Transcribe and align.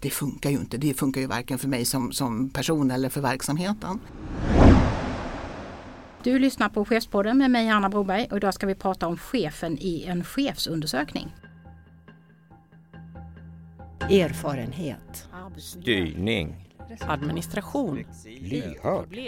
Det 0.00 0.10
funkar 0.10 0.50
ju 0.50 0.56
inte, 0.56 0.76
det 0.76 0.94
funkar 0.94 1.20
ju 1.20 1.26
varken 1.26 1.58
för 1.58 1.68
mig 1.68 1.84
som, 1.84 2.12
som 2.12 2.50
person 2.50 2.90
eller 2.90 3.08
för 3.08 3.20
verksamheten. 3.20 4.00
Du 6.22 6.38
lyssnar 6.38 6.68
på 6.68 6.84
Chefspodden 6.84 7.38
med 7.38 7.50
mig 7.50 7.68
Anna 7.68 7.88
Broberg 7.88 8.28
och 8.30 8.36
idag 8.36 8.54
ska 8.54 8.66
vi 8.66 8.74
prata 8.74 9.06
om 9.06 9.16
chefen 9.18 9.78
i 9.80 10.04
en 10.04 10.24
chefsundersökning. 10.24 11.34
Erfarenhet. 14.00 15.28
Styrning. 15.56 16.68
Administration. 17.00 18.04
Lyhörd. 18.40 19.18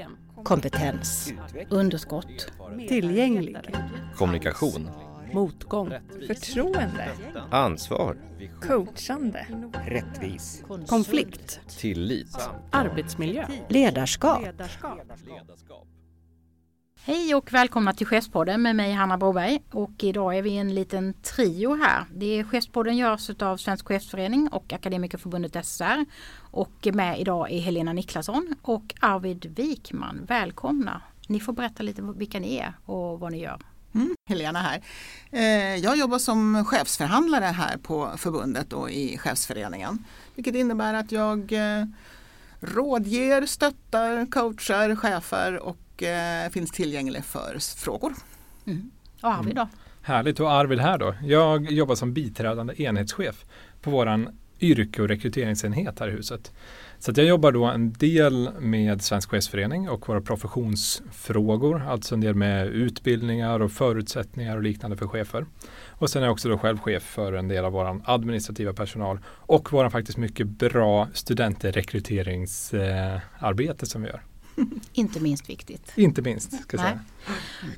Kompetens. 0.45 1.33
Underskott. 1.69 2.53
Tillgänglig. 2.89 3.57
Kommunikation. 4.17 4.91
Motgång. 5.33 5.93
Förtroende. 6.27 7.11
Ansvar. 7.51 8.17
Coachande. 8.63 9.47
Rättvis. 9.87 10.65
Konflikt. 10.89 11.61
Tillit. 11.79 12.49
Arbetsmiljö. 12.71 13.47
Ledarskap. 13.69 14.41
Hej 17.05 17.35
och 17.35 17.53
välkomna 17.53 17.93
till 17.93 18.07
Chefspodden 18.07 18.63
med 18.63 18.77
mig 18.77 18.93
Hanna 18.93 19.19
Broberg. 19.19 19.63
Och 19.73 20.05
idag 20.05 20.39
är 20.39 20.43
vi 20.43 20.57
en 20.57 20.75
liten 20.75 21.15
trio 21.15 21.75
här. 21.75 22.05
Det 22.15 22.27
är 22.27 22.45
Chefspodden 22.45 22.97
görs 22.97 23.31
av 23.43 23.57
Svensk 23.57 23.87
Chefsförening 23.89 24.49
och 24.49 24.73
Akademikerförbundet 24.73 25.67
SR. 25.67 26.05
Och 26.51 26.89
med 26.93 27.21
idag 27.21 27.53
är 27.53 27.61
Helena 27.61 27.93
Niklasson 27.93 28.55
och 28.63 28.95
Arvid 29.01 29.55
Wikman. 29.57 30.25
Välkomna! 30.29 31.03
Ni 31.29 31.41
får 31.41 31.53
berätta 31.53 31.83
lite 31.83 32.03
vilka 32.03 32.41
ni 32.41 32.57
är 32.57 32.75
och 32.85 33.21
vad 33.21 33.33
ni 33.33 33.41
gör. 33.41 33.61
Mm, 33.95 34.17
Helena 34.29 34.59
här. 34.59 34.83
Eh, 35.31 35.77
jag 35.77 35.97
jobbar 35.97 36.19
som 36.19 36.65
chefsförhandlare 36.65 37.45
här 37.45 37.77
på 37.77 38.11
förbundet 38.17 38.73
och 38.73 38.91
i 38.91 39.19
chefsföreningen. 39.19 40.05
Vilket 40.35 40.55
innebär 40.55 40.95
att 40.95 41.13
jag 41.13 41.53
eh, 41.53 41.85
rådger, 42.61 43.47
stöttar, 43.47 44.27
coachar 44.31 44.97
chefer 44.97 45.59
och 45.59 46.03
eh, 46.03 46.51
finns 46.51 46.71
tillgänglig 46.71 47.25
för 47.25 47.59
frågor. 47.77 48.13
Mm. 48.67 48.91
Och 49.23 49.29
Arvid 49.35 49.57
då? 49.57 49.69
Härligt 50.03 50.41
och 50.41 50.53
Arvid 50.53 50.81
här 50.81 50.99
då. 50.99 51.15
Jag 51.23 51.71
jobbar 51.71 51.95
som 51.95 52.13
biträdande 52.13 52.83
enhetschef 52.83 53.45
på 53.83 53.91
våran 53.91 54.29
yrke 54.63 55.03
och 55.03 55.09
rekryteringsenhet 55.09 56.01
här 56.01 56.09
i 56.09 56.11
huset. 56.11 56.53
Så 56.99 57.11
att 57.11 57.17
jag 57.17 57.27
jobbar 57.27 57.53
då 57.53 57.65
en 57.65 57.93
del 57.93 58.51
med 58.61 59.03
Svensk 59.03 59.31
Chefsförening 59.31 59.89
och 59.89 60.09
våra 60.09 60.21
professionsfrågor, 60.21 61.83
alltså 61.83 62.15
en 62.15 62.21
del 62.21 62.35
med 62.35 62.67
utbildningar 62.67 63.61
och 63.61 63.73
förutsättningar 63.73 64.57
och 64.57 64.63
liknande 64.63 64.97
för 64.97 65.07
chefer. 65.07 65.47
Och 65.89 66.11
sen 66.11 66.23
är 66.23 66.27
jag 66.27 66.33
också 66.33 66.49
då 66.49 66.59
själv 66.59 66.79
chef 66.79 67.03
för 67.03 67.33
en 67.33 67.49
del 67.49 67.65
av 67.65 67.73
vår 67.73 68.01
administrativa 68.05 68.73
personal 68.73 69.19
och 69.27 69.73
våran 69.73 69.91
faktiskt 69.91 70.19
mycket 70.19 70.47
bra 70.47 71.09
studentrekryteringsarbete 71.13 73.87
som 73.87 74.03
vi 74.03 74.09
gör. 74.09 74.23
Inte 74.93 75.21
minst 75.21 75.51
viktigt. 75.51 75.93
Inte 75.95 76.23
minst, 76.23 76.63
ska 76.63 76.77
jag 76.77 76.87
säga. 76.87 77.01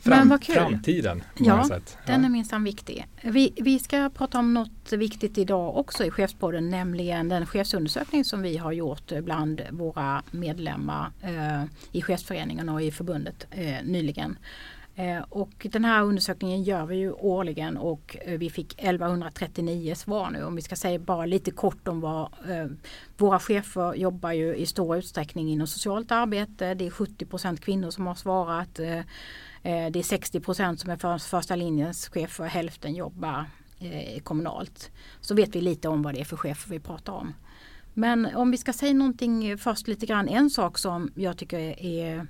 Men 0.03 0.29
vad 0.29 0.43
kul. 0.43 0.55
Framtiden. 0.55 1.23
Ja, 1.39 1.69
sätt. 1.69 1.99
Den 2.07 2.25
är 2.25 2.29
minsann 2.29 2.65
viktig. 2.65 3.07
Vi, 3.23 3.53
vi 3.57 3.79
ska 3.79 4.11
prata 4.11 4.39
om 4.39 4.55
något 4.55 4.93
viktigt 4.93 5.39
idag 5.39 5.77
också 5.77 6.05
i 6.05 6.11
Chefspodden, 6.11 6.71
nämligen 6.71 7.29
den 7.29 7.47
chefsundersökning 7.47 8.25
som 8.25 8.43
vi 8.43 8.57
har 8.57 8.73
gjort 8.73 9.13
bland 9.23 9.63
våra 9.71 10.23
medlemmar 10.31 11.11
eh, 11.23 11.65
i 11.93 12.03
chefsföreningen 12.03 12.69
och 12.69 12.83
i 12.83 12.91
förbundet 12.91 13.47
eh, 13.51 13.77
nyligen. 13.85 14.39
Eh, 14.97 15.23
och 15.29 15.67
den 15.73 15.85
här 15.85 16.03
undersökningen 16.03 16.63
gör 16.63 16.87
vi 16.87 16.97
ju 16.97 17.13
årligen 17.13 17.77
och 17.77 18.17
eh, 18.25 18.39
vi 18.39 18.51
fick 18.51 18.75
1139 18.79 19.95
svar 19.95 20.31
nu. 20.31 20.45
Om 20.45 20.57
vi 20.57 20.63
ska 20.63 20.77
säga 20.77 20.99
bara 20.99 21.27
lite 21.27 21.51
kort 21.51 21.89
om 21.89 22.01
vad 22.01 22.23
eh, 22.23 22.67
våra 23.17 23.39
chefer 23.39 23.95
jobbar 23.95 24.33
ju 24.33 24.55
i 24.57 24.67
stor 24.67 24.97
utsträckning 24.97 25.51
inom 25.51 25.67
socialt 25.67 26.13
arbete. 26.13 26.75
Det 26.75 26.87
är 26.87 26.91
70% 26.91 27.57
kvinnor 27.57 27.91
som 27.91 28.07
har 28.07 28.15
svarat. 28.15 28.75
Det 28.75 29.05
är 29.71 29.91
60% 29.91 30.77
som 30.77 30.91
är 30.91 30.97
för, 30.97 31.19
första 31.19 31.57
linjens 31.57 32.09
chefer, 32.09 32.45
hälften 32.45 32.95
jobbar 32.95 33.45
kommunalt. 34.23 34.91
Så 35.21 35.35
vet 35.35 35.57
vi 35.57 35.61
lite 35.61 35.89
om 35.89 36.03
vad 36.03 36.15
det 36.15 36.21
är 36.21 36.25
för 36.25 36.37
chefer 36.37 36.71
vi 36.71 36.81
pratar 36.81 37.13
om. 37.13 37.35
Men 37.95 38.27
om 38.35 38.51
vi 38.51 38.57
ska 38.57 38.73
säga 38.73 38.95
någonting 38.95 39.59
först 39.59 39.89
lite 39.89 40.07
grann, 40.07 40.29
en 40.29 40.51
sak 40.51 40.79
som 40.79 41.13
jag 41.15 41.37
tycker 41.37 41.59
är 41.83 42.27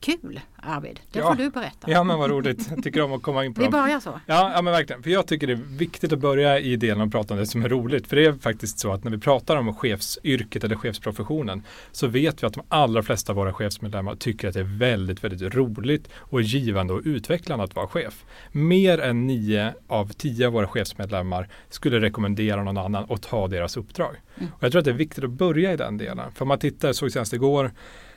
kul 0.00 0.40
Arvid, 0.62 1.00
det 1.12 1.18
Ja. 1.18 1.28
får 1.28 1.34
du 1.42 1.50
berätta. 1.50 1.90
Ja 1.90 2.04
men 2.04 2.18
vad 2.18 2.30
roligt, 2.30 2.70
jag 2.74 2.82
tycker 2.84 3.02
om 3.02 3.12
att 3.12 3.22
komma 3.22 3.44
in 3.44 3.54
på 3.54 3.60
Vi 3.60 3.64
dem. 3.66 3.72
börjar 3.72 4.00
så. 4.00 4.20
Ja, 4.26 4.52
ja 4.54 4.62
men 4.62 4.72
verkligen. 4.72 5.02
För 5.02 5.10
jag 5.10 5.26
tycker 5.26 5.46
det 5.46 5.52
är 5.52 5.78
viktigt 5.78 6.12
att 6.12 6.18
börja 6.18 6.58
i 6.60 6.76
delen 6.76 7.00
om 7.14 7.24
det 7.28 7.46
som 7.46 7.64
är 7.64 7.68
roligt. 7.68 8.06
För 8.06 8.16
det 8.16 8.24
är 8.24 8.32
faktiskt 8.32 8.78
så 8.78 8.92
att 8.92 9.04
när 9.04 9.10
vi 9.10 9.18
pratar 9.18 9.56
om 9.56 9.74
chefsyrket 9.74 10.64
eller 10.64 10.76
chefsprofessionen 10.76 11.62
så 11.92 12.06
vet 12.06 12.42
vi 12.42 12.46
att 12.46 12.52
de 12.52 12.62
allra 12.68 13.02
flesta 13.02 13.32
av 13.32 13.36
våra 13.36 13.52
chefsmedlemmar 13.52 14.14
tycker 14.14 14.48
att 14.48 14.54
det 14.54 14.60
är 14.60 14.78
väldigt, 14.78 15.24
väldigt 15.24 15.54
roligt 15.54 16.08
och 16.16 16.42
givande 16.42 16.92
och 16.94 17.00
utvecklande 17.04 17.64
att 17.64 17.74
vara 17.76 17.86
chef. 17.86 18.24
Mer 18.52 18.98
än 18.98 19.26
nio 19.26 19.74
av 19.86 20.12
tio 20.12 20.46
av 20.46 20.52
våra 20.52 20.66
chefsmedlemmar 20.68 21.48
skulle 21.68 22.00
rekommendera 22.00 22.62
någon 22.62 22.78
annan 22.78 23.06
att 23.08 23.22
ta 23.22 23.48
deras 23.48 23.76
uppdrag. 23.76 24.16
Mm. 24.36 24.50
Och 24.52 24.62
jag 24.62 24.72
tror 24.72 24.78
att 24.78 24.84
det 24.84 24.90
är 24.90 24.94
viktigt 24.94 25.24
att 25.24 25.30
börja 25.30 25.72
i 25.72 25.76
den 25.76 25.98
delen. 25.98 26.32
För 26.34 26.42
om 26.42 26.48
man 26.48 26.58
tittar, 26.58 26.92
såg 26.92 27.12
senast 27.12 27.32
igår, 27.32 27.70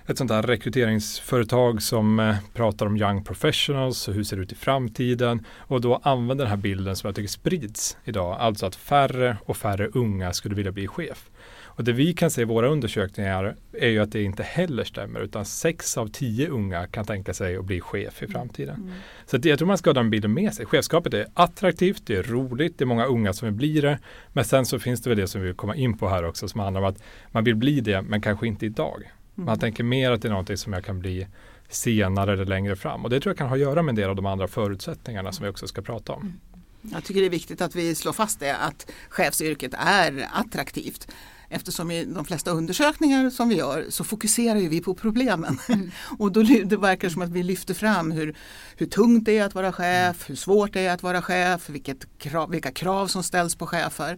ett 0.08 0.18
sånt 0.18 0.32
här 0.32 0.42
rekryteringsföretag 0.42 1.82
som 1.82 2.20
eh, 2.20 2.36
pratar 2.54 2.86
om 2.86 2.98
young 2.98 3.24
professionals 3.24 4.08
och 4.08 4.14
hur 4.14 4.24
ser 4.24 4.38
det 4.38 4.44
ut 4.44 4.52
i 4.52 4.56
framtiden 4.56 5.46
och 5.58 5.82
då 5.82 6.02
använder 6.04 6.46
den 6.46 6.50
här 6.50 6.58
bilden 6.58 6.96
som 6.96 7.08
jag 7.08 7.16
tycker 7.16 7.30
sprids 7.30 7.98
idag, 8.04 8.38
alltså 8.40 8.66
att 8.66 8.76
färre 8.76 9.38
och 9.46 9.58
färre 9.58 9.88
unga 9.88 10.34
skulle 10.34 10.56
vilja 10.56 10.72
bli 10.72 10.88
chef. 10.88 11.30
Och 11.74 11.84
det 11.84 11.94
vi 11.94 12.14
kan 12.14 12.32
se 12.32 12.42
i 12.42 12.46
våra 12.46 12.68
undersökningar 12.68 13.56
är 13.74 13.90
ju 13.90 14.00
att 14.00 14.12
det 14.12 14.24
inte 14.24 14.44
heller 14.44 14.84
stämmer 14.84 15.20
utan 15.20 15.46
sex 15.46 15.98
av 15.98 16.08
tio 16.08 16.50
unga 16.50 16.88
kan 16.88 17.06
tänka 17.06 17.34
sig 17.34 17.58
att 17.58 17.66
bli 17.66 17.82
chef 17.82 18.24
i 18.24 18.28
framtiden. 18.28 18.92
Så 19.26 19.38
att 19.38 19.46
jag 19.46 19.58
tror 19.58 19.68
man 19.68 19.78
ska 19.78 19.90
ha 19.90 19.94
den 19.94 20.10
bilden 20.10 20.34
med 20.34 20.54
sig. 20.54 20.66
Chefskapet 20.66 21.14
är 21.14 21.28
attraktivt, 21.34 22.04
det 22.06 22.16
är 22.16 22.24
roligt, 22.24 22.78
det 22.78 22.84
är 22.84 22.86
många 22.86 23.06
unga 23.06 23.34
som 23.34 23.46
vill 23.46 23.56
bli 23.56 23.82
det. 23.82 24.00
Men 24.34 24.46
sen 24.46 24.66
så 24.66 24.80
finns 24.80 25.02
det 25.02 25.10
väl 25.10 25.18
det 25.18 25.28
som 25.28 25.42
vi 25.42 25.48
vill 25.48 25.56
komma 25.56 25.76
in 25.76 25.98
på 25.98 26.10
här 26.10 26.26
också 26.26 26.48
som 26.48 26.60
handlar 26.60 26.82
om 26.82 26.88
att 26.88 27.04
man 27.32 27.44
vill 27.44 27.56
bli 27.56 27.82
det 27.82 28.02
men 28.02 28.22
kanske 28.22 28.48
inte 28.48 28.66
idag. 28.66 29.12
Man 29.36 29.60
tänker 29.60 29.84
mer 29.84 30.12
att 30.12 30.22
det 30.22 30.28
är 30.28 30.30
någonting 30.30 30.58
som 30.58 30.74
jag 30.74 30.86
kan 30.86 31.00
bli 31.00 31.28
senare 31.70 32.34
eller 32.34 32.46
längre 32.46 32.76
fram. 32.76 33.04
Och 33.04 33.10
det 33.10 33.20
tror 33.20 33.30
jag 33.32 33.38
kan 33.38 33.48
ha 33.48 33.56
att 33.56 33.62
göra 33.62 33.82
med 33.82 33.92
en 33.92 33.96
del 33.96 34.10
av 34.10 34.16
de 34.16 34.26
andra 34.26 34.48
förutsättningarna 34.48 35.32
som 35.32 35.44
vi 35.44 35.50
också 35.52 35.68
ska 35.68 35.82
prata 35.82 36.14
om. 36.14 36.40
Jag 36.82 37.04
tycker 37.04 37.22
det 37.22 37.28
är 37.28 37.30
viktigt 37.30 37.62
att 37.62 37.76
vi 37.76 37.96
slår 37.96 38.14
fast 38.14 38.40
det 38.40 38.58
att 38.58 38.92
chefsyrket 39.10 39.74
är 39.78 40.28
attraktivt. 40.34 41.08
Eftersom 41.50 41.92
i 41.92 42.06
de 42.06 42.26
flesta 42.26 42.52
undersökningar 42.52 43.30
som 43.30 43.50
vi 43.50 43.56
gör 43.56 43.86
så 43.90 44.04
fokuserar 44.04 44.60
ju 44.60 44.70
vi 44.70 44.82
på 44.82 44.94
problemen. 44.94 45.60
Och 46.20 46.32
då 46.32 46.44
det 46.44 46.78
verkar 46.78 47.10
som 47.10 47.22
att 47.22 47.30
vi 47.30 47.44
lyfter 47.44 47.74
fram 47.74 48.12
hur, 48.12 48.36
hur 48.76 48.86
tungt 48.86 49.26
det 49.26 49.38
är 49.38 49.46
att 49.46 49.56
vara 49.56 49.72
chef, 49.72 50.30
hur 50.30 50.36
svårt 50.36 50.74
det 50.74 50.82
är 50.82 50.94
att 50.94 51.04
vara 51.04 51.22
chef, 51.22 51.70
vilket 51.70 52.18
krav, 52.18 52.50
vilka 52.50 52.72
krav 52.72 53.08
som 53.08 53.24
ställs 53.24 53.56
på 53.56 53.68
chefer. 53.68 54.18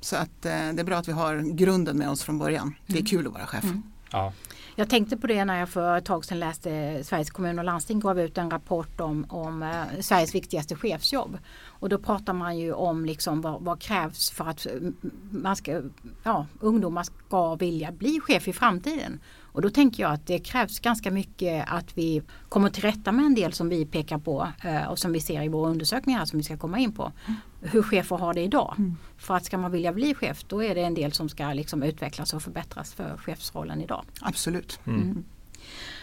Så 0.00 0.16
att 0.16 0.46
eh, 0.46 0.72
det 0.72 0.80
är 0.80 0.84
bra 0.84 0.96
att 0.96 1.08
vi 1.08 1.12
har 1.12 1.56
grunden 1.56 1.98
med 1.98 2.10
oss 2.10 2.22
från 2.22 2.38
början. 2.38 2.74
Det 2.86 2.98
är 2.98 3.06
kul 3.06 3.26
att 3.26 3.32
vara 3.32 3.46
chef. 3.46 3.64
Ja. 4.12 4.32
Jag 4.78 4.90
tänkte 4.90 5.16
på 5.16 5.26
det 5.26 5.44
när 5.44 5.58
jag 5.58 5.68
för 5.68 5.98
ett 5.98 6.04
tag 6.04 6.24
sedan 6.24 6.38
läste 6.38 7.00
Sveriges 7.04 7.30
kommun 7.30 7.58
och 7.58 7.64
landsting 7.64 8.00
gav 8.00 8.20
ut 8.20 8.38
en 8.38 8.50
rapport 8.50 9.00
om, 9.00 9.26
om 9.28 9.62
eh, 9.62 10.00
Sveriges 10.00 10.34
viktigaste 10.34 10.76
chefsjobb. 10.76 11.38
Och 11.64 11.88
då 11.88 11.98
pratar 11.98 12.32
man 12.32 12.58
ju 12.58 12.72
om 12.72 13.04
liksom 13.04 13.40
vad, 13.40 13.62
vad 13.62 13.80
krävs 13.80 14.30
för 14.30 14.44
att 14.44 14.66
mm, 14.66 14.96
man 15.30 15.56
ska, 15.56 15.82
ja, 16.22 16.46
ungdomar 16.60 17.02
ska 17.02 17.54
vilja 17.54 17.92
bli 17.92 18.20
chef 18.20 18.48
i 18.48 18.52
framtiden. 18.52 19.20
Och 19.56 19.62
då 19.62 19.70
tänker 19.70 20.02
jag 20.02 20.12
att 20.12 20.26
det 20.26 20.38
krävs 20.38 20.80
ganska 20.80 21.10
mycket 21.10 21.64
att 21.68 21.98
vi 21.98 22.22
kommer 22.48 22.70
till 22.70 22.82
rätta 22.82 23.12
med 23.12 23.24
en 23.24 23.34
del 23.34 23.52
som 23.52 23.68
vi 23.68 23.86
pekar 23.86 24.18
på 24.18 24.48
eh, 24.64 24.84
och 24.84 24.98
som 24.98 25.12
vi 25.12 25.20
ser 25.20 25.42
i 25.42 25.48
våra 25.48 25.70
undersökningar 25.70 26.24
som 26.24 26.38
vi 26.38 26.42
ska 26.42 26.56
komma 26.56 26.78
in 26.78 26.92
på. 26.92 27.12
Hur 27.60 27.82
chefer 27.82 28.16
har 28.16 28.34
det 28.34 28.40
idag. 28.40 28.74
För 29.18 29.34
att 29.36 29.44
ska 29.44 29.58
man 29.58 29.72
vilja 29.72 29.92
bli 29.92 30.14
chef 30.14 30.44
då 30.44 30.62
är 30.62 30.74
det 30.74 30.80
en 30.80 30.94
del 30.94 31.12
som 31.12 31.28
ska 31.28 31.52
liksom 31.52 31.82
utvecklas 31.82 32.34
och 32.34 32.42
förbättras 32.42 32.94
för 32.94 33.16
chefsrollen 33.16 33.80
idag. 33.80 34.04
Absolut. 34.20 34.80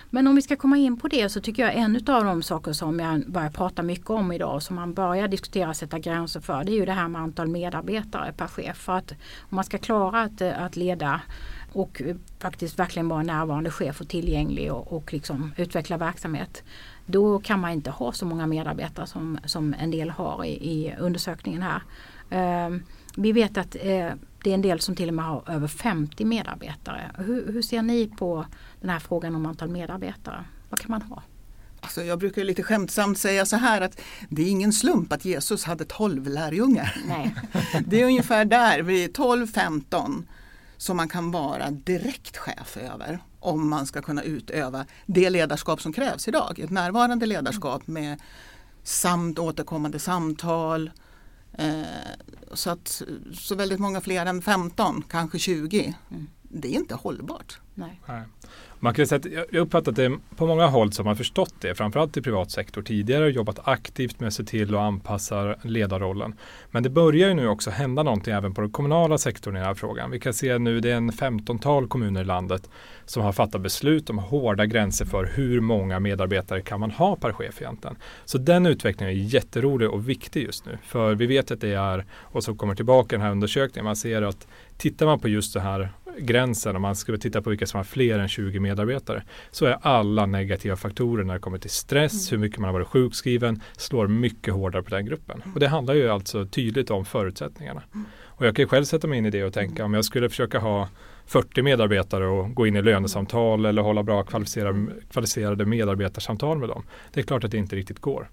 Men 0.09 0.27
om 0.27 0.35
vi 0.35 0.41
ska 0.41 0.55
komma 0.55 0.77
in 0.77 0.97
på 0.97 1.07
det 1.07 1.29
så 1.29 1.41
tycker 1.41 1.63
jag 1.63 1.75
en 1.75 1.95
av 1.95 2.23
de 2.23 2.43
saker 2.43 2.73
som 2.73 2.99
jag 2.99 3.31
börjar 3.31 3.49
prata 3.49 3.83
mycket 3.83 4.09
om 4.09 4.31
idag 4.31 4.55
och 4.55 4.63
som 4.63 4.75
man 4.75 4.93
börjar 4.93 5.27
diskutera 5.27 5.73
sätta 5.73 5.99
gränser 5.99 6.39
för 6.39 6.63
det 6.63 6.71
är 6.71 6.75
ju 6.75 6.85
det 6.85 6.91
här 6.91 7.07
med 7.07 7.21
antal 7.21 7.47
medarbetare 7.47 8.33
per 8.37 8.47
chef. 8.47 8.77
För 8.77 8.93
att 8.93 9.11
om 9.39 9.55
man 9.55 9.63
ska 9.63 9.77
klara 9.77 10.21
att, 10.21 10.41
eh, 10.41 10.63
att 10.63 10.75
leda 10.75 11.21
och 11.73 12.01
eh, 12.01 12.15
faktiskt 12.39 12.79
verkligen 12.79 13.07
vara 13.07 13.23
närvarande 13.23 13.71
chef 13.71 14.01
och 14.01 14.07
tillgänglig 14.07 14.73
och, 14.73 14.93
och 14.93 15.13
liksom 15.13 15.53
utveckla 15.57 15.97
verksamhet. 15.97 16.63
Då 17.05 17.39
kan 17.39 17.59
man 17.59 17.71
inte 17.71 17.91
ha 17.91 18.11
så 18.11 18.25
många 18.25 18.47
medarbetare 18.47 19.07
som, 19.07 19.39
som 19.45 19.75
en 19.79 19.91
del 19.91 20.09
har 20.09 20.45
i, 20.45 20.49
i 20.49 20.95
undersökningen 20.99 21.61
här. 21.61 21.81
Ehm, 22.29 22.83
vi 23.15 23.31
vet 23.31 23.57
att 23.57 23.75
eh, 23.75 24.11
det 24.43 24.49
är 24.49 24.53
en 24.53 24.61
del 24.61 24.79
som 24.79 24.95
till 24.95 25.07
och 25.07 25.15
med 25.15 25.25
har 25.25 25.43
över 25.47 25.67
50 25.67 26.25
medarbetare. 26.25 27.11
Hur, 27.17 27.53
hur 27.53 27.61
ser 27.61 27.81
ni 27.81 28.07
på 28.07 28.45
den 28.81 28.89
här 28.89 28.99
frågan 28.99 29.35
om 29.35 29.45
antal 29.45 29.69
medarbetare? 29.69 30.45
Vad 30.69 30.79
kan 30.79 30.91
man 30.91 31.01
ha? 31.01 31.23
Alltså 31.81 32.03
jag 32.03 32.19
brukar 32.19 32.43
lite 32.43 32.63
skämtsamt 32.63 33.17
säga 33.17 33.45
så 33.45 33.55
här 33.55 33.81
att 33.81 34.01
det 34.29 34.41
är 34.41 34.49
ingen 34.49 34.73
slump 34.73 35.13
att 35.13 35.25
Jesus 35.25 35.63
hade 35.63 35.85
12 35.85 36.27
lärjungar. 36.27 36.97
Nej. 37.07 37.35
Det 37.85 38.01
är 38.01 38.05
ungefär 38.05 38.45
där, 38.45 38.81
vid 38.81 39.17
12-15 39.17 40.23
som 40.77 40.97
man 40.97 41.09
kan 41.09 41.31
vara 41.31 41.71
direkt 41.71 42.37
chef 42.37 42.77
över 42.77 43.19
om 43.39 43.69
man 43.69 43.85
ska 43.85 44.01
kunna 44.01 44.23
utöva 44.23 44.85
det 45.05 45.29
ledarskap 45.29 45.81
som 45.81 45.93
krävs 45.93 46.27
idag. 46.27 46.59
Ett 46.59 46.69
närvarande 46.69 47.25
ledarskap 47.25 47.87
med 47.87 48.21
samt 48.83 49.39
återkommande 49.39 49.99
samtal. 49.99 50.91
Eh, 51.53 51.83
så 52.53 52.69
att 52.69 53.01
så 53.33 53.55
väldigt 53.55 53.79
många 53.79 54.01
fler 54.01 54.25
än 54.25 54.41
15, 54.41 55.03
kanske 55.09 55.39
20. 55.39 55.95
Mm. 56.11 56.27
Det 56.41 56.67
är 56.67 56.79
inte 56.79 56.95
hållbart. 56.95 57.59
Nej. 57.73 58.01
Nej. 58.07 58.23
Man 58.83 58.93
kan 58.93 59.07
säga 59.07 59.19
att 59.19 59.25
jag 59.51 59.61
uppfattar 59.61 59.91
att 59.91 59.95
det 59.95 60.17
på 60.35 60.47
många 60.47 60.67
håll 60.67 60.91
som 60.91 61.07
har 61.07 61.15
förstått 61.15 61.53
det, 61.59 61.75
framförallt 61.75 62.17
i 62.17 62.21
privat 62.21 62.51
sektor 62.51 62.81
tidigare, 62.81 63.31
jobbat 63.31 63.59
aktivt 63.63 64.19
med 64.19 64.27
att 64.27 64.33
se 64.33 64.43
till 64.43 64.75
att 64.75 64.81
anpassa 64.81 65.55
ledarrollen. 65.61 66.35
Men 66.71 66.83
det 66.83 66.89
börjar 66.89 67.27
ju 67.27 67.33
nu 67.33 67.47
också 67.47 67.69
hända 67.69 68.03
någonting 68.03 68.33
även 68.33 68.53
på 68.53 68.61
den 68.61 68.71
kommunala 68.71 69.17
sektorn 69.17 69.55
i 69.55 69.59
den 69.59 69.67
här 69.67 69.73
frågan. 69.73 70.11
Vi 70.11 70.19
kan 70.19 70.33
se 70.33 70.57
nu 70.57 70.79
det 70.79 70.91
är 70.91 70.95
en 70.95 71.11
15-tal 71.11 71.87
kommuner 71.87 72.21
i 72.21 72.25
landet 72.25 72.69
som 73.05 73.23
har 73.23 73.31
fattat 73.31 73.61
beslut 73.61 74.09
om 74.09 74.17
hårda 74.17 74.65
gränser 74.65 75.05
för 75.05 75.31
hur 75.35 75.61
många 75.61 75.99
medarbetare 75.99 76.61
kan 76.61 76.79
man 76.79 76.91
ha 76.91 77.15
per 77.15 77.33
chef 77.33 77.61
egentligen. 77.61 77.95
Så 78.25 78.37
den 78.37 78.65
utvecklingen 78.65 79.15
är 79.15 79.19
jätterolig 79.19 79.89
och 79.89 80.09
viktig 80.09 80.43
just 80.43 80.65
nu. 80.65 80.77
För 80.83 81.15
vi 81.15 81.25
vet 81.25 81.51
att 81.51 81.61
det 81.61 81.73
är, 81.73 82.05
och 82.11 82.43
så 82.43 82.55
kommer 82.55 82.75
tillbaka 82.75 83.15
i 83.15 83.17
den 83.17 83.25
här 83.25 83.31
undersökningen, 83.31 83.85
man 83.85 83.95
ser 83.95 84.21
att 84.21 84.47
tittar 84.77 85.05
man 85.05 85.19
på 85.19 85.27
just 85.27 85.53
det 85.53 85.59
här 85.59 85.89
gränsen, 86.19 86.75
om 86.75 86.81
man 86.81 86.95
skulle 86.95 87.17
titta 87.17 87.41
på 87.41 87.49
vilka 87.49 87.65
som 87.65 87.77
har 87.77 87.83
fler 87.83 88.19
än 88.19 88.27
20 88.27 88.59
medarbetare, 88.59 89.23
så 89.51 89.65
är 89.65 89.77
alla 89.81 90.25
negativa 90.25 90.75
faktorer 90.75 91.23
när 91.23 91.33
det 91.33 91.39
kommer 91.39 91.57
till 91.57 91.69
stress, 91.69 92.31
hur 92.31 92.37
mycket 92.37 92.59
man 92.59 92.67
har 92.67 92.73
varit 92.73 92.87
sjukskriven, 92.87 93.61
slår 93.77 94.07
mycket 94.07 94.53
hårdare 94.53 94.83
på 94.83 94.89
den 94.89 95.05
gruppen. 95.05 95.43
Och 95.53 95.59
det 95.59 95.67
handlar 95.67 95.93
ju 95.93 96.09
alltså 96.09 96.45
tydligt 96.45 96.91
om 96.91 97.05
förutsättningarna. 97.05 97.83
Och 98.25 98.45
jag 98.45 98.55
kan 98.55 98.63
ju 98.63 98.67
själv 98.67 98.83
sätta 98.83 99.07
mig 99.07 99.17
in 99.17 99.25
i 99.25 99.29
det 99.29 99.43
och 99.43 99.53
tänka 99.53 99.85
om 99.85 99.93
jag 99.93 100.05
skulle 100.05 100.29
försöka 100.29 100.59
ha 100.59 100.89
40 101.25 101.61
medarbetare 101.61 102.27
och 102.27 102.53
gå 102.55 102.67
in 102.67 102.75
i 102.75 102.81
lönesamtal 102.81 103.65
eller 103.65 103.81
hålla 103.81 104.03
bra 104.03 104.23
kvalificerade, 104.23 104.87
kvalificerade 105.11 105.65
medarbetarsamtal 105.65 106.57
med 106.57 106.69
dem. 106.69 106.83
Det 107.13 107.19
är 107.19 107.23
klart 107.23 107.43
att 107.43 107.51
det 107.51 107.57
inte 107.57 107.75
riktigt 107.75 107.99
går. 107.99 108.29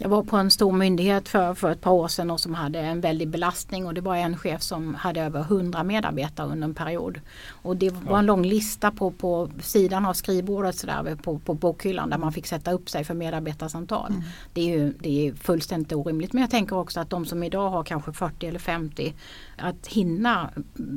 Jag 0.00 0.08
var 0.08 0.22
på 0.22 0.36
en 0.36 0.50
stor 0.50 0.72
myndighet 0.72 1.28
för, 1.28 1.54
för 1.54 1.70
ett 1.70 1.80
par 1.80 1.90
år 1.90 2.08
sedan 2.08 2.30
och 2.30 2.40
som 2.40 2.54
hade 2.54 2.80
en 2.80 3.00
väldig 3.00 3.28
belastning 3.28 3.86
och 3.86 3.94
det 3.94 4.00
var 4.00 4.16
en 4.16 4.36
chef 4.36 4.62
som 4.62 4.94
hade 4.94 5.20
över 5.20 5.40
100 5.40 5.82
medarbetare 5.82 6.46
under 6.46 6.68
en 6.68 6.74
period. 6.74 7.20
Och 7.62 7.76
det 7.76 7.90
var 7.90 8.18
en 8.18 8.26
lång 8.26 8.44
lista 8.44 8.90
på, 8.90 9.10
på 9.10 9.50
sidan 9.60 10.06
av 10.06 10.14
skrivbordet 10.14 10.76
så 10.76 10.86
där, 10.86 11.16
på, 11.16 11.38
på 11.38 11.54
bokhyllan 11.54 12.10
där 12.10 12.18
man 12.18 12.32
fick 12.32 12.46
sätta 12.46 12.72
upp 12.72 12.90
sig 12.90 13.04
för 13.04 13.14
medarbetarsamtal. 13.14 14.12
Det, 14.52 14.60
är 14.60 14.78
ju, 14.78 14.92
det 15.00 15.28
är 15.28 15.34
fullständigt 15.34 15.92
orimligt 15.92 16.32
men 16.32 16.40
jag 16.40 16.50
tänker 16.50 16.76
också 16.76 17.00
att 17.00 17.10
de 17.10 17.26
som 17.26 17.42
idag 17.42 17.70
har 17.70 17.84
kanske 17.84 18.12
40 18.12 18.46
eller 18.46 18.58
50 18.58 19.14
att 19.56 19.86
hinna 19.86 20.50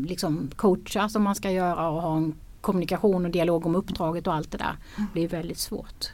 liksom 0.05 0.49
coacha 0.55 1.09
som 1.09 1.23
man 1.23 1.35
ska 1.35 1.51
göra 1.51 1.89
och 1.89 2.01
ha 2.01 2.17
en 2.17 2.35
kommunikation 2.61 3.25
och 3.25 3.31
dialog 3.31 3.65
om 3.65 3.75
uppdraget 3.75 4.27
och 4.27 4.33
allt 4.33 4.51
det 4.51 4.57
där 4.57 4.75
blir 5.13 5.27
väldigt 5.27 5.59
svårt. 5.59 6.11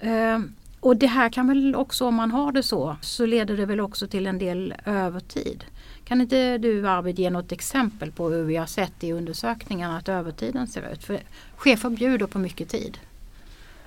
Ehm, 0.00 0.54
och 0.82 0.96
det 0.96 1.06
här 1.06 1.28
kan 1.28 1.48
väl 1.48 1.76
också, 1.76 2.06
om 2.06 2.14
man 2.14 2.30
har 2.30 2.52
det 2.52 2.62
så, 2.62 2.96
så 3.00 3.26
leder 3.26 3.56
det 3.56 3.66
väl 3.66 3.80
också 3.80 4.06
till 4.06 4.26
en 4.26 4.38
del 4.38 4.74
övertid. 4.84 5.64
Kan 6.04 6.20
inte 6.20 6.58
du 6.58 6.88
Arvid 6.88 7.18
ge 7.18 7.30
något 7.30 7.52
exempel 7.52 8.12
på 8.12 8.28
hur 8.30 8.44
vi 8.44 8.56
har 8.56 8.66
sett 8.66 9.04
i 9.04 9.12
undersökningarna 9.12 9.96
att 9.96 10.08
övertiden 10.08 10.66
ser 10.66 10.92
ut? 10.92 11.04
För 11.04 11.18
chefer 11.56 11.90
bjuder 11.90 12.26
på 12.26 12.38
mycket 12.38 12.68
tid. 12.68 12.98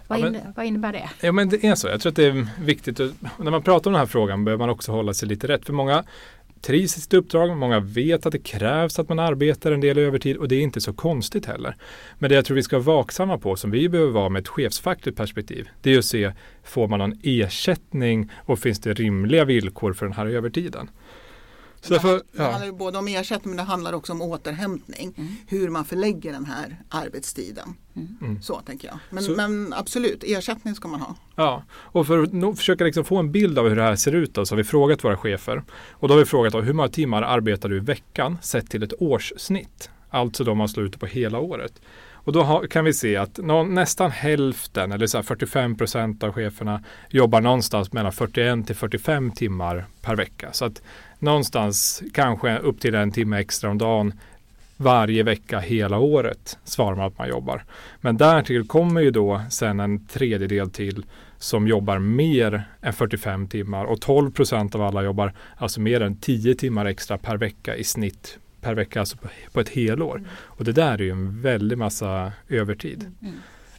Vad, 0.07 0.19
Ja, 0.19 0.23
men- 0.23 0.35
inne, 0.35 0.53
vad 0.55 0.65
innebär 0.65 0.91
det? 0.93 1.09
Ja 1.21 1.31
men 1.31 1.49
det 1.49 1.65
är 1.67 1.75
så. 1.75 1.87
Jag 1.87 2.01
tror 2.01 2.09
att 2.09 2.15
det 2.15 2.25
är 2.25 2.47
viktigt. 2.61 2.99
Att, 2.99 3.11
när 3.39 3.51
man 3.51 3.61
pratar 3.63 3.89
om 3.89 3.93
den 3.93 3.99
här 3.99 4.05
frågan 4.07 4.45
behöver 4.45 4.59
man 4.59 4.69
också 4.69 4.91
hålla 4.91 5.13
sig 5.13 5.27
lite 5.29 5.47
rätt. 5.47 5.65
För 5.65 5.73
många 5.73 6.03
trivs 6.65 6.97
i 6.97 7.01
sitt 7.01 7.13
uppdrag. 7.13 7.57
Många 7.57 7.79
vet 7.79 8.25
att 8.25 8.31
det 8.31 8.39
krävs 8.39 8.99
att 8.99 9.09
man 9.09 9.19
arbetar 9.19 9.71
en 9.71 9.81
del 9.81 9.97
övertid 9.97 10.37
och 10.37 10.47
det 10.47 10.55
är 10.55 10.61
inte 10.61 10.81
så 10.81 10.93
konstigt 10.93 11.45
heller. 11.45 11.75
Men 12.19 12.29
det 12.29 12.35
jag 12.35 12.45
tror 12.45 12.55
vi 12.55 12.63
ska 12.63 12.79
vara 12.79 12.97
vaksamma 12.97 13.37
på 13.37 13.55
som 13.55 13.71
vi 13.71 13.89
behöver 13.89 14.11
vara 14.11 14.29
med 14.29 14.39
ett 14.39 14.47
chefsfackligt 14.47 15.17
perspektiv. 15.17 15.69
Det 15.81 15.93
är 15.93 15.97
att 15.97 16.05
se, 16.05 16.31
får 16.63 16.87
man 16.87 16.99
någon 16.99 17.19
ersättning 17.23 18.31
och 18.35 18.59
finns 18.59 18.79
det 18.79 18.93
rimliga 18.93 19.45
villkor 19.45 19.93
för 19.93 20.05
den 20.05 20.13
här 20.13 20.25
övertiden? 20.25 20.89
Så 21.87 21.93
därför, 21.93 22.13
Det 22.13 22.21
ja. 22.31 22.43
handlar 22.43 22.65
ju 22.65 22.71
både 22.71 22.97
om 22.97 23.07
ersättning 23.07 23.55
men 23.55 23.57
det 23.65 23.71
handlar 23.71 23.93
också 23.93 24.13
om 24.13 24.21
återhämtning. 24.21 25.37
Hur 25.47 25.69
man 25.69 25.85
förlägger 25.85 26.31
den 26.31 26.45
här 26.45 26.81
arbetstiden. 26.89 27.73
Mm. 28.21 28.41
Så 28.41 28.59
tänker 28.59 28.87
jag. 28.87 28.99
Men, 29.09 29.23
Så- 29.23 29.31
men 29.31 29.73
absolut, 29.73 30.23
ersättning 30.27 30.75
ska 30.75 30.87
man 30.87 30.99
ha. 31.01 31.15
Ja, 31.35 31.63
och 31.71 32.07
för 32.07 32.23
att 32.23 32.33
nå- 32.33 32.55
försöka 32.55 32.83
liksom 32.83 33.05
få 33.05 33.17
en 33.17 33.31
bild 33.31 33.59
av 33.59 33.69
hur 33.69 33.75
det 33.75 33.81
här 33.83 33.95
ser 33.95 34.11
ut 34.15 34.33
då, 34.33 34.45
så 34.45 34.53
har 34.55 34.57
vi 34.57 34.63
frågat 34.63 35.03
våra 35.03 35.17
chefer. 35.17 35.63
Och 35.91 36.07
då 36.07 36.13
har 36.13 36.19
vi 36.19 36.25
frågat 36.25 36.53
då, 36.53 36.61
hur 36.61 36.73
många 36.73 36.89
timmar 36.89 37.21
arbetar 37.21 37.69
du 37.69 37.77
i 37.77 37.79
veckan 37.79 38.37
sett 38.41 38.69
till 38.69 38.83
ett 38.83 38.93
årssnitt? 38.99 39.89
Alltså 40.09 40.43
då 40.43 40.55
man 40.55 40.69
slår 40.69 40.85
ut 40.85 40.91
det 40.91 40.97
på 40.99 41.05
hela 41.05 41.39
året. 41.39 41.81
Och 42.25 42.33
då 42.33 42.43
har, 42.43 42.67
kan 42.67 42.85
vi 42.85 42.93
se 42.93 43.15
att 43.15 43.37
någon, 43.37 43.73
nästan 43.73 44.11
hälften, 44.11 44.91
eller 44.91 45.07
så 45.07 45.17
här 45.17 45.23
45 45.23 45.75
procent 45.75 46.23
av 46.23 46.31
cheferna 46.31 46.83
jobbar 47.09 47.41
någonstans 47.41 47.93
mellan 47.93 48.11
41 48.11 48.67
till 48.67 48.75
45 48.75 49.31
timmar 49.31 49.85
per 50.01 50.15
vecka. 50.15 50.49
Så 50.51 50.65
att 50.65 50.81
någonstans 51.19 52.03
kanske 52.13 52.57
upp 52.57 52.81
till 52.81 52.95
en 52.95 53.11
timme 53.11 53.39
extra 53.39 53.69
om 53.69 53.77
dagen 53.77 54.13
varje 54.77 55.23
vecka 55.23 55.59
hela 55.59 55.99
året 55.99 56.57
svarar 56.63 56.95
man 56.95 57.07
att 57.07 57.17
man 57.17 57.29
jobbar. 57.29 57.63
Men 58.01 58.17
därtill 58.17 58.67
kommer 58.67 59.01
ju 59.01 59.11
då 59.11 59.41
sen 59.49 59.79
en 59.79 60.05
tredjedel 60.05 60.69
till 60.69 61.05
som 61.37 61.67
jobbar 61.67 61.99
mer 61.99 62.63
än 62.81 62.93
45 62.93 63.47
timmar 63.47 63.85
och 63.85 64.01
12 64.01 64.31
procent 64.31 64.75
av 64.75 64.81
alla 64.81 65.03
jobbar 65.03 65.33
alltså 65.57 65.81
mer 65.81 66.01
än 66.01 66.17
10 66.17 66.55
timmar 66.55 66.85
extra 66.85 67.17
per 67.17 67.37
vecka 67.37 67.75
i 67.75 67.83
snitt 67.83 68.37
per 68.65 68.73
vecka, 68.73 68.99
alltså 68.99 69.17
på, 69.17 69.27
på 69.51 69.59
ett 69.59 69.69
helår. 69.69 70.23
Och 70.43 70.63
det 70.63 70.71
där 70.71 70.93
är 70.93 71.03
ju 71.03 71.11
en 71.11 71.41
väldig 71.41 71.77
massa 71.77 72.31
övertid. 72.49 73.11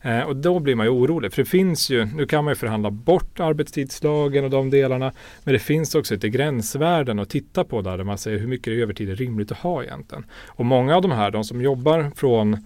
Eh, 0.03 0.21
och 0.21 0.37
då 0.37 0.59
blir 0.59 0.75
man 0.75 0.87
ju 0.87 0.91
orolig, 0.91 1.33
för 1.33 1.43
det 1.43 1.49
finns 1.49 1.91
ju, 1.91 2.05
nu 2.05 2.27
kan 2.27 2.44
man 2.44 2.50
ju 2.50 2.56
förhandla 2.56 2.91
bort 2.91 3.41
arbetstidslagen 3.41 4.44
och 4.44 4.50
de 4.50 4.71
delarna, 4.71 5.12
men 5.44 5.53
det 5.53 5.59
finns 5.59 5.94
också 5.94 6.15
lite 6.15 6.29
gränsvärden 6.29 7.19
att 7.19 7.31
titta 7.31 7.65
på 7.65 7.83
där, 7.83 7.97
där 7.97 8.05
man 8.05 8.19
säger 8.19 8.38
hur 8.38 8.47
mycket 8.47 8.73
övertid 8.73 9.11
är 9.11 9.17
rimligt 9.17 9.53
att 9.53 9.59
ha 9.59 9.83
egentligen. 9.83 10.25
Och 10.47 10.65
många 10.65 10.97
av 10.97 11.03
de 11.03 11.11
här, 11.11 11.31
de 11.31 11.44
som 11.44 11.62
jobbar 11.62 12.11
från 12.17 12.65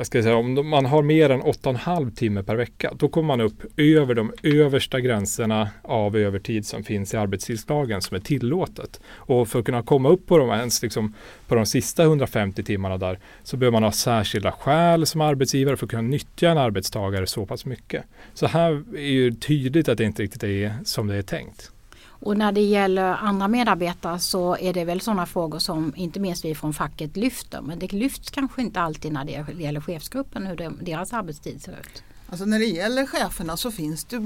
jag 0.00 0.06
ska 0.06 0.22
säga, 0.22 0.36
om 0.36 0.68
man 0.68 0.86
har 0.86 1.02
mer 1.02 1.30
än 1.30 1.42
8,5 1.42 2.14
timme 2.14 2.42
per 2.42 2.56
vecka, 2.56 2.92
då 2.96 3.08
kommer 3.08 3.26
man 3.26 3.40
upp 3.40 3.62
över 3.76 4.14
de 4.14 4.32
översta 4.42 5.00
gränserna 5.00 5.70
av 5.82 6.16
övertid 6.16 6.66
som 6.66 6.84
finns 6.84 7.14
i 7.14 7.16
arbetstidslagen 7.16 8.02
som 8.02 8.14
är 8.14 8.20
tillåtet. 8.20 9.00
Och 9.14 9.48
för 9.48 9.58
att 9.58 9.64
kunna 9.64 9.82
komma 9.82 10.08
upp 10.08 10.26
på 10.26 10.38
de, 10.38 10.50
ens 10.50 10.82
liksom, 10.82 11.14
på 11.48 11.54
de 11.54 11.66
sista 11.66 12.02
150 12.02 12.62
timmarna 12.62 12.98
där 12.98 13.18
så 13.42 13.56
behöver 13.56 13.72
man 13.72 13.82
ha 13.82 13.92
särskilda 13.92 14.52
skäl 14.52 15.06
som 15.06 15.20
arbetsgivare 15.20 15.76
för 15.76 15.86
att 15.86 15.90
kunna 15.90 16.02
nyttja 16.02 16.50
en 16.50 16.58
arbetstagare 16.58 17.26
så 17.26 17.46
pass 17.46 17.64
mycket. 17.64 18.04
Så 18.34 18.46
här 18.46 18.82
är 18.96 19.10
ju 19.10 19.34
tydligt 19.34 19.88
att 19.88 19.98
det 19.98 20.04
inte 20.04 20.22
riktigt 20.22 20.42
är 20.42 20.74
som 20.84 21.06
det 21.06 21.16
är 21.16 21.22
tänkt. 21.22 21.70
Och 22.20 22.36
när 22.36 22.52
det 22.52 22.60
gäller 22.60 23.12
andra 23.12 23.48
medarbetare 23.48 24.18
så 24.18 24.56
är 24.56 24.72
det 24.72 24.84
väl 24.84 25.00
sådana 25.00 25.26
frågor 25.26 25.58
som 25.58 25.92
inte 25.96 26.20
minst 26.20 26.44
vi 26.44 26.54
från 26.54 26.74
facket 26.74 27.16
lyfter. 27.16 27.60
Men 27.60 27.78
det 27.78 27.92
lyfts 27.92 28.30
kanske 28.30 28.62
inte 28.62 28.80
alltid 28.80 29.12
när 29.12 29.24
det 29.24 29.62
gäller 29.62 29.80
chefsgruppen 29.80 30.46
hur 30.46 30.56
de, 30.56 30.78
deras 30.84 31.12
arbetstid 31.12 31.62
ser 31.62 31.72
ut. 31.72 32.02
Alltså 32.30 32.44
när 32.44 32.58
det 32.58 32.64
gäller 32.64 33.06
cheferna 33.06 33.56
så 33.56 33.70
finns 33.70 34.04
det 34.04 34.16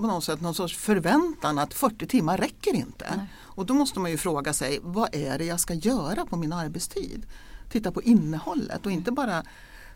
på 0.00 0.06
något 0.06 0.24
sätt 0.24 0.40
någon 0.40 0.54
sorts 0.54 0.76
förväntan 0.76 1.58
att 1.58 1.74
40 1.74 2.06
timmar 2.06 2.38
räcker 2.38 2.74
inte. 2.74 3.12
Nej. 3.16 3.26
Och 3.36 3.66
då 3.66 3.74
måste 3.74 4.00
man 4.00 4.10
ju 4.10 4.16
fråga 4.16 4.52
sig 4.52 4.78
vad 4.82 5.14
är 5.14 5.38
det 5.38 5.44
jag 5.44 5.60
ska 5.60 5.74
göra 5.74 6.26
på 6.26 6.36
min 6.36 6.52
arbetstid? 6.52 7.26
Titta 7.70 7.92
på 7.92 8.02
innehållet 8.02 8.86
och 8.86 8.92
inte 8.92 9.12
bara 9.12 9.42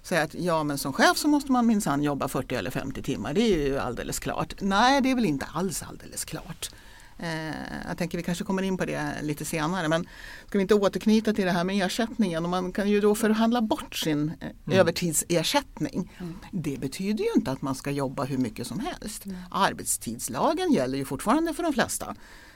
säga 0.02 0.22
att 0.22 0.34
ja 0.34 0.62
men 0.64 0.78
som 0.78 0.92
chef 0.92 1.18
så 1.18 1.28
måste 1.28 1.52
man 1.52 1.66
minsann 1.66 2.02
jobba 2.02 2.28
40 2.28 2.54
eller 2.54 2.70
50 2.70 3.02
timmar. 3.02 3.34
Det 3.34 3.40
är 3.40 3.66
ju 3.66 3.78
alldeles 3.78 4.18
klart. 4.18 4.54
Nej 4.60 5.00
det 5.00 5.10
är 5.10 5.14
väl 5.14 5.24
inte 5.24 5.46
alls 5.52 5.82
alldeles 5.82 6.24
klart. 6.24 6.70
Eh, 7.18 7.54
jag 7.88 7.98
tänker 7.98 8.18
vi 8.18 8.24
kanske 8.24 8.44
kommer 8.44 8.62
in 8.62 8.76
på 8.76 8.84
det 8.84 9.14
lite 9.22 9.44
senare 9.44 9.88
men 9.88 10.08
ska 10.46 10.58
vi 10.58 10.62
inte 10.62 10.74
återknyta 10.74 11.32
till 11.32 11.44
det 11.44 11.50
här 11.50 11.64
med 11.64 11.86
ersättningen 11.86 12.44
och 12.44 12.50
man 12.50 12.72
kan 12.72 12.88
ju 12.88 13.00
då 13.00 13.14
förhandla 13.14 13.62
bort 13.62 13.96
sin 13.96 14.32
eh, 14.40 14.78
övertidsersättning. 14.78 16.12
Det 16.50 16.80
betyder 16.80 17.24
ju 17.24 17.30
inte 17.36 17.50
att 17.50 17.62
man 17.62 17.74
ska 17.74 17.90
jobba 17.90 18.24
hur 18.24 18.38
mycket 18.38 18.66
som 18.66 18.80
helst. 18.80 19.24
Arbetstidslagen 19.50 20.72
gäller 20.72 20.98
ju 20.98 21.04
fortfarande 21.04 21.54
för 21.54 21.62
de 21.62 21.72
flesta. 21.72 22.14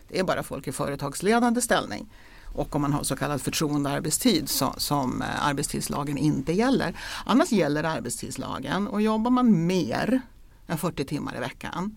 Det 0.09 0.19
är 0.19 0.25
bara 0.25 0.42
folk 0.42 0.69
i 0.69 0.73
företagsledande 0.73 1.61
ställning 1.61 2.11
och 2.54 2.76
om 2.76 2.83
man 2.83 2.92
har 2.92 3.02
så 3.02 3.16
kallad 3.16 3.42
förtroendearbetstid 3.42 4.49
så, 4.49 4.75
som 4.76 5.23
eh, 5.23 5.47
arbetstidslagen 5.47 6.19
inte 6.19 6.52
gäller. 6.52 6.97
Annars 7.25 7.52
gäller 7.52 7.85
arbetstidslagen 7.85 8.88
och 8.88 9.02
jobbar 9.02 9.31
man 9.31 9.66
mer 9.66 10.21
än 10.66 10.78
40 10.78 11.04
timmar 11.04 11.37
i 11.37 11.40
veckan 11.40 11.97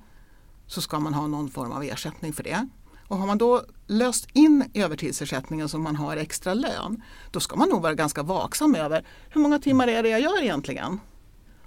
så 0.68 0.82
ska 0.82 1.00
man 1.00 1.14
ha 1.14 1.28
någon 1.28 1.50
form 1.50 1.72
av 1.72 1.84
ersättning 1.84 2.34
för 2.34 2.44
det. 2.44 2.68
Och 3.08 3.18
har 3.18 3.28
man 3.28 3.38
då 3.38 3.64
löst 3.88 4.28
in 4.34 4.70
övertidsersättningen 4.74 5.70
som 5.70 5.84
man 5.84 5.96
har 5.96 6.18
extra 6.18 6.54
lön, 6.54 7.02
då 7.32 7.40
ska 7.40 7.56
man 7.56 7.70
nog 7.70 7.82
vara 7.82 7.94
ganska 7.94 8.24
vaksam 8.24 8.76
över 8.76 9.06
hur 9.30 9.42
många 9.42 9.60
timmar 9.60 9.88
är 9.88 10.04
det 10.04 10.10
jag 10.10 10.22
gör 10.22 10.44
egentligen? 10.44 11.00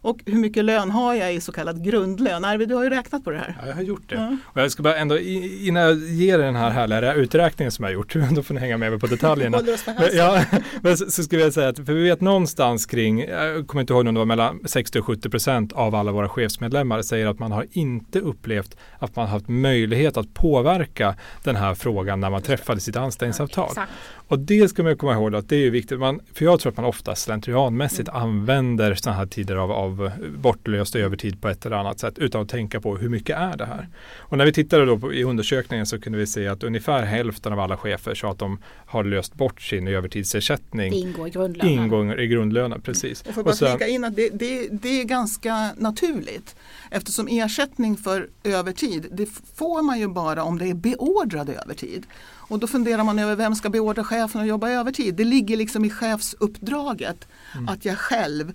Och 0.00 0.18
hur 0.26 0.38
mycket 0.38 0.64
lön 0.64 0.90
har 0.90 1.14
jag 1.14 1.34
i 1.34 1.40
så 1.40 1.52
kallad 1.52 1.84
grundlön? 1.84 2.44
Arvid, 2.44 2.68
du 2.68 2.74
har 2.74 2.84
ju 2.84 2.90
räknat 2.90 3.24
på 3.24 3.30
det 3.30 3.38
här. 3.38 3.56
Ja, 3.60 3.68
jag 3.68 3.74
har 3.74 3.82
gjort 3.82 4.08
det. 4.08 4.14
Ja. 4.14 4.36
Och 4.44 4.60
jag 4.60 4.70
ska 4.72 4.82
bara 4.82 4.96
ändå, 4.96 5.18
innan 5.18 5.82
jag 5.82 5.98
ger 5.98 6.38
den 6.38 6.56
här 6.56 6.70
härliga 6.70 7.14
uträkningen 7.14 7.72
som 7.72 7.82
jag 7.82 7.90
har 7.90 7.94
gjort, 7.94 8.14
då 8.34 8.42
får 8.42 8.54
ni 8.54 8.60
hänga 8.60 8.76
med 8.76 8.90
mig 8.90 9.00
på 9.00 9.06
detaljerna. 9.06 9.60
Men, 9.86 9.96
ja, 10.12 10.44
men 10.82 10.96
så, 10.96 11.10
så 11.10 11.22
skulle 11.22 11.42
jag 11.42 11.52
säga 11.52 11.68
att, 11.68 11.76
för 11.76 11.92
vi 11.92 12.02
vet 12.02 12.20
någonstans 12.20 12.86
kring, 12.86 13.20
jag 13.20 13.66
kommer 13.66 13.80
inte 13.80 13.92
ihåg 13.92 14.06
om 14.06 14.14
det 14.14 14.18
var 14.18 14.26
mellan 14.26 14.60
60 14.64 14.98
och 14.98 15.04
70 15.06 15.30
procent 15.30 15.72
av 15.72 15.94
alla 15.94 16.12
våra 16.12 16.28
chefsmedlemmar 16.28 17.02
säger 17.02 17.26
att 17.26 17.38
man 17.38 17.52
har 17.52 17.66
inte 17.70 18.20
upplevt 18.20 18.76
att 18.98 19.16
man 19.16 19.28
haft 19.28 19.48
möjlighet 19.48 20.16
att 20.16 20.34
påverka 20.34 21.14
den 21.44 21.56
här 21.56 21.74
frågan 21.74 22.20
när 22.20 22.30
man 22.30 22.42
träffade 22.42 22.80
sitt 22.80 22.96
anställningsavtal. 22.96 23.68
Exakt. 23.68 23.92
Och 24.28 24.38
det 24.38 24.68
ska 24.68 24.82
man 24.82 24.96
komma 24.96 25.12
ihåg 25.12 25.34
att 25.34 25.48
det 25.48 25.56
är 25.56 25.70
viktigt. 25.70 25.98
Man, 25.98 26.20
för 26.34 26.44
jag 26.44 26.60
tror 26.60 26.72
att 26.72 26.76
man 26.76 26.86
ofta 26.86 27.14
slentrianmässigt 27.14 28.08
Mm. 28.08 28.22
använder 28.22 28.94
sådana 28.94 29.18
här 29.18 29.26
tider 29.26 29.56
av, 29.56 29.72
av 29.72 29.87
bortlöst 30.38 30.96
övertid 30.96 31.40
på 31.40 31.48
ett 31.48 31.66
eller 31.66 31.76
annat 31.76 31.98
sätt 32.00 32.18
utan 32.18 32.42
att 32.42 32.48
tänka 32.48 32.80
på 32.80 32.96
hur 32.96 33.08
mycket 33.08 33.36
är 33.38 33.56
det 33.56 33.64
här. 33.66 33.88
Och 34.18 34.38
när 34.38 34.44
vi 34.44 34.52
tittade 34.52 34.84
då 34.84 34.98
på, 34.98 35.12
i 35.12 35.24
undersökningen 35.24 35.86
så 35.86 36.00
kunde 36.00 36.18
vi 36.18 36.26
se 36.26 36.48
att 36.48 36.62
ungefär 36.62 37.02
hälften 37.02 37.52
av 37.52 37.60
alla 37.60 37.76
chefer 37.76 38.14
sa 38.14 38.30
att 38.30 38.38
de 38.38 38.58
har 38.86 39.04
löst 39.04 39.34
bort 39.34 39.62
sin 39.62 39.88
övertidsersättning. 39.88 40.90
Det 40.90 40.96
ingår 40.96 41.28
i 41.28 41.30
grundlönen. 41.30 41.72
Ingång 41.72 42.12
i 42.12 42.26
grundlönen, 42.26 42.80
precis. 42.80 43.22
Och 43.22 43.34
får 43.34 43.42
bara 43.42 43.54
sen- 43.54 43.78
flika 43.78 43.88
in 43.88 44.04
att 44.04 44.16
det, 44.16 44.28
det, 44.32 44.68
det 44.72 45.00
är 45.00 45.04
ganska 45.04 45.70
naturligt. 45.78 46.56
Eftersom 46.90 47.28
ersättning 47.30 47.96
för 47.96 48.28
övertid, 48.44 49.06
det 49.12 49.26
får 49.54 49.82
man 49.82 49.98
ju 50.00 50.08
bara 50.08 50.42
om 50.42 50.58
det 50.58 50.68
är 50.70 50.74
beordrad 50.74 51.48
övertid. 51.48 52.06
Och 52.50 52.58
då 52.58 52.66
funderar 52.66 53.04
man 53.04 53.18
över 53.18 53.36
vem 53.36 53.54
ska 53.54 53.70
beordra 53.70 54.04
chefen 54.04 54.40
att 54.40 54.46
jobba 54.46 54.70
övertid? 54.70 55.14
Det 55.14 55.24
ligger 55.24 55.56
liksom 55.56 55.84
i 55.84 55.90
chefsuppdraget 55.90 57.28
Mm. 57.54 57.68
att 57.68 57.84
jag 57.84 57.98
själv 57.98 58.52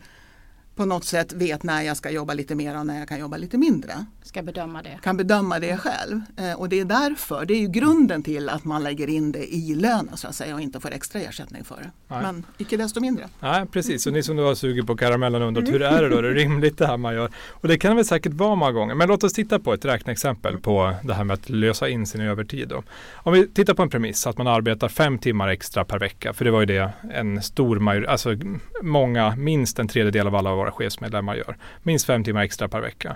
på 0.75 0.85
något 0.85 1.05
sätt 1.05 1.33
vet 1.33 1.63
när 1.63 1.81
jag 1.81 1.97
ska 1.97 2.09
jobba 2.09 2.33
lite 2.33 2.55
mer 2.55 2.77
och 2.77 2.85
när 2.85 2.99
jag 2.99 3.07
kan 3.07 3.19
jobba 3.19 3.37
lite 3.37 3.57
mindre. 3.57 4.05
Ska 4.23 4.41
bedöma 4.41 4.81
det. 4.81 4.99
Kan 5.03 5.17
bedöma 5.17 5.59
det 5.59 5.77
själv. 5.77 6.21
Eh, 6.37 6.53
och 6.53 6.69
det 6.69 6.79
är 6.79 6.85
därför, 6.85 7.45
det 7.45 7.53
är 7.53 7.59
ju 7.59 7.67
grunden 7.67 8.23
till 8.23 8.49
att 8.49 8.65
man 8.65 8.83
lägger 8.83 9.09
in 9.09 9.31
det 9.31 9.53
i 9.53 9.75
lönen 9.75 10.17
så 10.17 10.27
att 10.27 10.35
säga 10.35 10.55
och 10.55 10.61
inte 10.61 10.79
får 10.79 10.91
extra 10.91 11.21
ersättning 11.21 11.63
för 11.63 11.75
det. 11.75 11.91
Nej. 12.07 12.21
Men 12.21 12.45
icke 12.57 12.77
desto 12.77 12.99
mindre. 12.99 13.29
Nej, 13.39 13.65
precis. 13.65 14.07
Och 14.07 14.13
ni 14.13 14.23
som 14.23 14.35
då 14.35 14.45
har 14.45 14.55
sugit 14.55 14.87
på 14.87 14.95
karamellen 14.95 15.41
och 15.41 15.47
undrat 15.47 15.67
hur 15.67 15.81
är 15.81 16.01
det 16.01 16.09
då? 16.09 16.17
Är 16.17 16.23
det 16.23 16.31
rimligt 16.31 16.77
det 16.77 16.87
här 16.87 16.97
man 16.97 17.13
gör? 17.13 17.29
Och 17.49 17.67
det 17.67 17.77
kan 17.77 17.95
väl 17.95 18.05
säkert 18.05 18.33
vara 18.33 18.55
många 18.55 18.71
gånger. 18.71 18.95
Men 18.95 19.07
låt 19.07 19.23
oss 19.23 19.33
titta 19.33 19.59
på 19.59 19.73
ett 19.73 19.85
räkneexempel 19.85 20.57
på 20.57 20.95
det 21.03 21.13
här 21.13 21.23
med 21.23 21.33
att 21.33 21.49
lösa 21.49 21.89
in 21.89 22.05
sin 22.05 22.21
övertid. 22.21 22.67
Då. 22.67 22.83
Om 23.13 23.33
vi 23.33 23.47
tittar 23.47 23.73
på 23.73 23.81
en 23.81 23.89
premiss 23.89 24.27
att 24.27 24.37
man 24.37 24.47
arbetar 24.47 24.87
fem 24.87 25.17
timmar 25.17 25.47
extra 25.47 25.85
per 25.85 25.99
vecka. 25.99 26.33
För 26.33 26.45
det 26.45 26.51
var 26.51 26.59
ju 26.59 26.65
det 26.65 26.91
en 27.13 27.41
stor 27.41 27.79
majoritet, 27.79 28.11
alltså 28.11 28.35
många, 28.81 29.35
minst 29.35 29.79
en 29.79 29.87
tredjedel 29.87 30.27
av 30.27 30.35
alla 30.35 30.55
våra 30.55 30.71
chefsmedlemmar 30.71 31.35
gör. 31.35 31.57
Minst 31.83 32.05
fem 32.05 32.23
timmar 32.23 32.43
extra 32.43 32.67
per 32.67 32.81
vecka. 32.81 33.15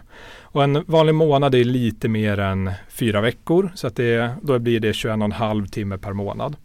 Och 0.58 0.64
en 0.64 0.84
vanlig 0.88 1.16
månad 1.16 1.56
är 1.56 1.64
lite 1.64 2.08
mer 2.08 2.40
än 2.40 2.72
fyra 2.90 3.22
veckor. 3.22 3.72
Så 3.76 3.88
att 3.88 3.96
det, 3.96 4.36
då 4.42 4.60
blir 4.60 4.80
det 4.80 4.92
21,5 4.92 5.68
timme 5.68 5.98
per 5.98 6.14
månad. 6.14 6.56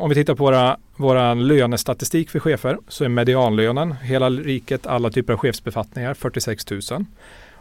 Om 0.00 0.08
vi 0.08 0.14
tittar 0.14 0.34
på 0.34 0.44
våra, 0.44 0.76
våra 0.96 1.34
lönestatistik 1.34 2.30
för 2.30 2.38
chefer 2.38 2.78
så 2.88 3.04
är 3.04 3.08
medianlönen, 3.08 3.92
hela 3.92 4.30
riket, 4.30 4.86
alla 4.86 5.10
typer 5.10 5.32
av 5.32 5.38
chefsbefattningar 5.38 6.14
46 6.14 6.70
000. 6.70 6.80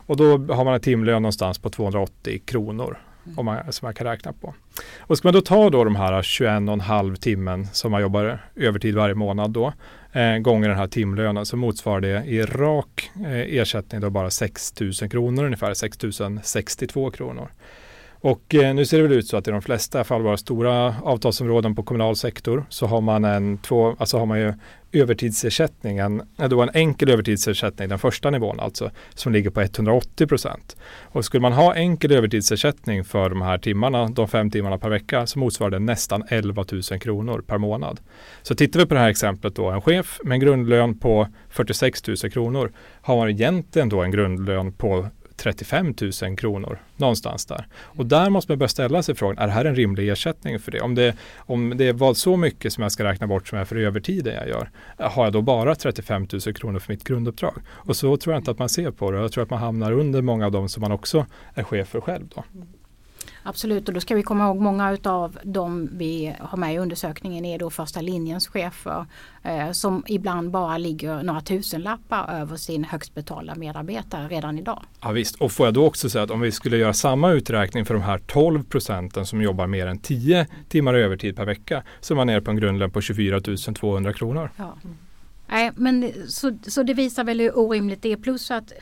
Och 0.05 0.17
då 0.17 0.25
har 0.53 0.65
man 0.65 0.73
en 0.73 0.79
timlön 0.79 1.21
någonstans 1.21 1.59
på 1.59 1.69
280 1.69 2.41
kronor 2.45 2.97
om 3.35 3.45
man, 3.45 3.73
som 3.73 3.85
man 3.85 3.93
kan 3.93 4.07
räkna 4.07 4.33
på. 4.33 4.53
Och 4.99 5.17
ska 5.17 5.27
man 5.27 5.33
då 5.33 5.41
ta 5.41 5.69
då 5.69 5.83
de 5.83 5.95
här 5.95 6.21
21,5 6.21 7.15
timmen 7.15 7.67
som 7.67 7.91
man 7.91 8.01
jobbar 8.01 8.39
övertid 8.55 8.95
varje 8.95 9.15
månad 9.15 9.51
då, 9.51 9.73
eh, 10.11 10.37
gånger 10.37 10.69
den 10.69 10.77
här 10.77 10.87
timlönen 10.87 11.45
så 11.45 11.57
motsvarar 11.57 12.01
det 12.01 12.23
i 12.25 12.41
rak 12.41 13.11
eh, 13.15 13.59
ersättning 13.59 14.01
då 14.01 14.09
bara 14.09 14.29
6 14.29 14.73
000 14.81 14.93
kronor 14.93 15.45
ungefär, 15.45 15.73
6 15.73 15.97
062 16.43 17.11
kronor. 17.11 17.51
Och 18.21 18.55
eh, 18.55 18.75
nu 18.75 18.85
ser 18.85 18.97
det 18.97 19.03
väl 19.03 19.11
ut 19.11 19.27
så 19.27 19.37
att 19.37 19.47
i 19.47 19.51
de 19.51 19.61
flesta, 19.61 20.03
fall 20.03 20.21
våra 20.21 20.37
stora 20.37 20.95
avtalsområden 21.03 21.75
på 21.75 21.83
kommunal 21.83 22.15
sektor, 22.15 22.65
så 22.69 22.85
har 22.85 23.01
man 23.01 23.25
en, 23.25 23.57
två, 23.57 23.95
alltså 23.99 24.17
har 24.17 24.25
man 24.25 24.39
ju 24.39 24.53
övertidsersättningen, 24.91 26.21
eh, 26.39 26.49
då 26.49 26.61
en 26.61 26.69
enkel 26.73 27.09
övertidsersättning, 27.09 27.89
den 27.89 27.99
första 27.99 28.29
nivån 28.29 28.59
alltså, 28.59 28.91
som 29.15 29.33
ligger 29.33 29.49
på 29.49 29.61
180 29.61 30.27
procent. 30.27 30.75
Och 31.01 31.25
skulle 31.25 31.41
man 31.41 31.53
ha 31.53 31.75
enkel 31.75 32.11
övertidsersättning 32.11 33.03
för 33.03 33.29
de 33.29 33.41
här 33.41 33.57
timmarna, 33.57 34.07
de 34.07 34.27
fem 34.27 34.51
timmarna 34.51 34.77
per 34.77 34.89
vecka, 34.89 35.27
så 35.27 35.39
motsvarar 35.39 35.71
det 35.71 35.79
nästan 35.79 36.23
11 36.27 36.65
000 36.71 36.99
kronor 36.99 37.43
per 37.47 37.57
månad. 37.57 37.99
Så 38.41 38.55
tittar 38.55 38.79
vi 38.79 38.85
på 38.85 38.93
det 38.93 38.99
här 38.99 39.09
exemplet 39.09 39.55
då, 39.55 39.69
en 39.69 39.81
chef 39.81 40.19
med 40.23 40.33
en 40.33 40.39
grundlön 40.39 40.99
på 40.99 41.27
46 41.49 42.07
000 42.07 42.17
kronor, 42.17 42.71
har 43.01 43.15
man 43.15 43.29
egentligen 43.29 43.89
då 43.89 44.01
en 44.01 44.11
grundlön 44.11 44.71
på 44.71 45.07
35 45.41 45.95
000 46.21 46.37
kronor 46.37 46.79
någonstans 46.97 47.45
där. 47.45 47.67
Och 47.73 48.05
där 48.05 48.29
måste 48.29 48.51
man 48.51 48.59
börja 48.59 48.67
ställa 48.67 49.03
sig 49.03 49.15
frågan, 49.15 49.37
är 49.37 49.47
det 49.47 49.53
här 49.53 49.65
en 49.65 49.75
rimlig 49.75 50.09
ersättning 50.09 50.59
för 50.59 50.71
det? 50.71 50.81
Om 50.81 50.95
det, 50.95 51.15
om 51.37 51.77
det 51.77 51.91
var 51.91 52.13
så 52.13 52.37
mycket 52.37 52.73
som 52.73 52.81
jag 52.81 52.91
ska 52.91 53.03
räkna 53.03 53.27
bort 53.27 53.47
som 53.47 53.57
är 53.57 53.65
för 53.65 53.75
övertiden 53.75 54.33
jag 54.33 54.47
gör, 54.47 54.69
har 54.97 55.23
jag 55.23 55.33
då 55.33 55.41
bara 55.41 55.75
35 55.75 56.27
000 56.45 56.53
kronor 56.53 56.79
för 56.79 56.93
mitt 56.93 57.03
grunduppdrag? 57.03 57.61
Och 57.69 57.95
så 57.95 58.17
tror 58.17 58.33
jag 58.33 58.39
inte 58.39 58.51
att 58.51 58.59
man 58.59 58.69
ser 58.69 58.91
på 58.91 59.11
det. 59.11 59.17
Jag 59.17 59.31
tror 59.31 59.43
att 59.43 59.49
man 59.49 59.59
hamnar 59.59 59.91
under 59.91 60.21
många 60.21 60.45
av 60.45 60.51
dem 60.51 60.69
som 60.69 60.81
man 60.81 60.91
också 60.91 61.25
är 61.53 61.63
chef 61.63 61.87
för 61.87 62.01
själv. 62.01 62.27
Då. 62.35 62.43
Absolut 63.43 63.87
och 63.87 63.93
då 63.93 63.99
ska 63.99 64.15
vi 64.15 64.23
komma 64.23 64.45
ihåg 64.45 64.59
många 64.59 64.91
utav 64.91 65.39
de 65.43 65.89
vi 65.91 66.35
har 66.39 66.57
med 66.57 66.73
i 66.73 66.77
undersökningen 66.77 67.45
är 67.45 67.59
då 67.59 67.69
första 67.69 68.01
linjens 68.01 68.47
chefer 68.47 69.05
eh, 69.43 69.71
som 69.71 70.03
ibland 70.07 70.51
bara 70.51 70.77
ligger 70.77 71.23
några 71.23 71.41
tusenlappar 71.41 72.41
över 72.41 72.55
sin 72.55 72.83
högst 72.83 73.15
betalda 73.15 73.55
medarbetare 73.55 74.27
redan 74.27 74.59
idag. 74.59 74.83
Ja, 75.01 75.11
visst, 75.11 75.35
och 75.35 75.51
får 75.51 75.67
jag 75.67 75.73
då 75.73 75.85
också 75.85 76.09
säga 76.09 76.23
att 76.23 76.31
om 76.31 76.41
vi 76.41 76.51
skulle 76.51 76.77
göra 76.77 76.93
samma 76.93 77.31
uträkning 77.31 77.85
för 77.85 77.93
de 77.93 78.03
här 78.03 78.17
12 78.17 78.63
procenten 78.63 79.25
som 79.25 79.41
jobbar 79.41 79.67
mer 79.67 79.87
än 79.87 79.99
10 79.99 80.47
timmar 80.69 80.93
övertid 80.93 81.35
per 81.35 81.45
vecka 81.45 81.83
så 81.99 82.13
är 82.13 82.15
man 82.15 82.27
nere 82.27 82.41
på 82.41 82.51
en 82.51 82.57
grundlön 82.57 82.91
på 82.91 83.01
24 83.01 83.39
200 83.75 84.13
kronor. 84.13 84.49
Ja. 84.55 84.77
Nej, 85.51 85.71
men 85.75 86.11
så, 86.27 86.57
så 86.67 86.83
det 86.83 86.93
visar 86.93 87.23
väl 87.23 87.39
hur 87.39 87.59
orimligt 87.59 88.01
det 88.01 88.11
är. 88.11 88.15
Plus 88.17 88.51
att 88.51 88.73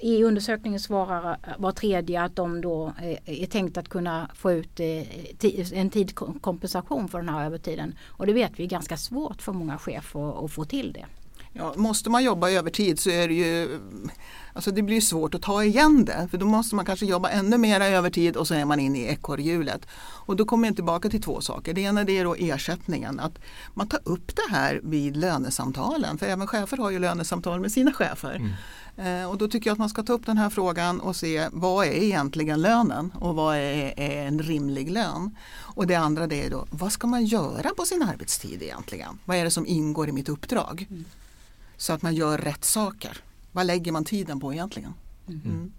E 0.00 0.16
i 0.16 0.24
undersökningen 0.24 0.80
svarar 0.80 1.30
eh, 1.30 1.52
var 1.58 1.72
tredje 1.72 2.22
att 2.22 2.36
de 2.36 2.60
då 2.60 2.92
eh, 3.02 3.42
är, 3.42 3.46
tänkt 3.46 3.78
att 3.78 3.88
kunna 3.88 4.30
få 4.34 4.52
ut 4.52 4.80
eh, 4.80 5.72
en 5.72 5.90
tidkompensation 5.90 7.08
för 7.08 7.18
den 7.18 7.28
här 7.28 7.46
övertiden. 7.46 7.94
Och 8.06 8.26
det 8.26 8.32
vet 8.32 8.52
vi 8.56 8.64
är 8.64 8.68
ganska 8.68 8.96
svårt 8.96 9.42
för 9.42 9.52
många 9.52 9.78
chefer 9.78 10.30
att, 10.30 10.44
att 10.44 10.52
få 10.52 10.64
till 10.64 10.92
det. 10.92 11.06
Ja, 11.52 11.74
måste 11.76 12.10
man 12.10 12.24
jobba 12.24 12.50
övertid 12.50 12.98
så 12.98 13.10
är 13.10 13.28
det 13.28 13.34
ju 13.34 13.80
Alltså 14.52 14.70
det 14.70 14.82
blir 14.82 15.00
svårt 15.00 15.34
att 15.34 15.42
ta 15.42 15.64
igen 15.64 16.04
det 16.04 16.28
för 16.30 16.38
då 16.38 16.46
måste 16.46 16.74
man 16.74 16.84
kanske 16.84 17.06
jobba 17.06 17.28
ännu 17.28 17.58
mer 17.58 17.80
övertid 17.80 18.36
och 18.36 18.48
så 18.48 18.54
är 18.54 18.64
man 18.64 18.80
inne 18.80 18.98
i 18.98 19.06
ekorrhjulet. 19.06 19.86
Och 20.26 20.36
då 20.36 20.44
kommer 20.44 20.68
jag 20.68 20.74
tillbaka 20.74 21.08
till 21.08 21.22
två 21.22 21.40
saker. 21.40 21.74
Det 21.74 21.80
ena 21.80 22.04
det 22.04 22.18
är 22.18 22.24
då 22.24 22.34
ersättningen. 22.34 23.20
Att 23.20 23.38
man 23.74 23.88
tar 23.88 24.00
upp 24.04 24.36
det 24.36 24.56
här 24.56 24.80
vid 24.82 25.16
lönesamtalen. 25.16 26.18
För 26.18 26.26
även 26.26 26.46
chefer 26.46 26.76
har 26.76 26.90
ju 26.90 26.98
lönesamtal 26.98 27.60
med 27.60 27.72
sina 27.72 27.92
chefer. 27.92 28.56
Eh, 28.96 29.30
och 29.30 29.38
då 29.38 29.48
tycker 29.48 29.70
jag 29.70 29.72
att 29.74 29.78
man 29.78 29.88
ska 29.88 30.02
ta 30.02 30.12
upp 30.12 30.26
den 30.26 30.38
här 30.38 30.50
frågan 30.50 31.00
och 31.00 31.16
se 31.16 31.48
vad 31.52 31.86
är 31.86 31.92
egentligen 31.92 32.62
lönen 32.62 33.12
och 33.14 33.34
vad 33.34 33.56
är, 33.56 34.00
är 34.00 34.26
en 34.26 34.38
rimlig 34.38 34.90
lön. 34.90 35.36
Och 35.58 35.86
det 35.86 35.94
andra 35.94 36.26
det 36.26 36.46
är 36.46 36.50
då 36.50 36.66
vad 36.70 36.92
ska 36.92 37.06
man 37.06 37.24
göra 37.24 37.70
på 37.76 37.84
sin 37.84 38.02
arbetstid 38.02 38.62
egentligen? 38.62 39.18
Vad 39.24 39.36
är 39.36 39.44
det 39.44 39.50
som 39.50 39.66
ingår 39.66 40.08
i 40.08 40.12
mitt 40.12 40.28
uppdrag? 40.28 40.86
Så 41.80 41.92
att 41.92 42.02
man 42.02 42.14
gör 42.14 42.38
rätt 42.38 42.64
saker. 42.64 43.16
Vad 43.52 43.66
lägger 43.66 43.92
man 43.92 44.04
tiden 44.04 44.40
på 44.40 44.52
egentligen? 44.52 44.94
Mm. 45.28 45.72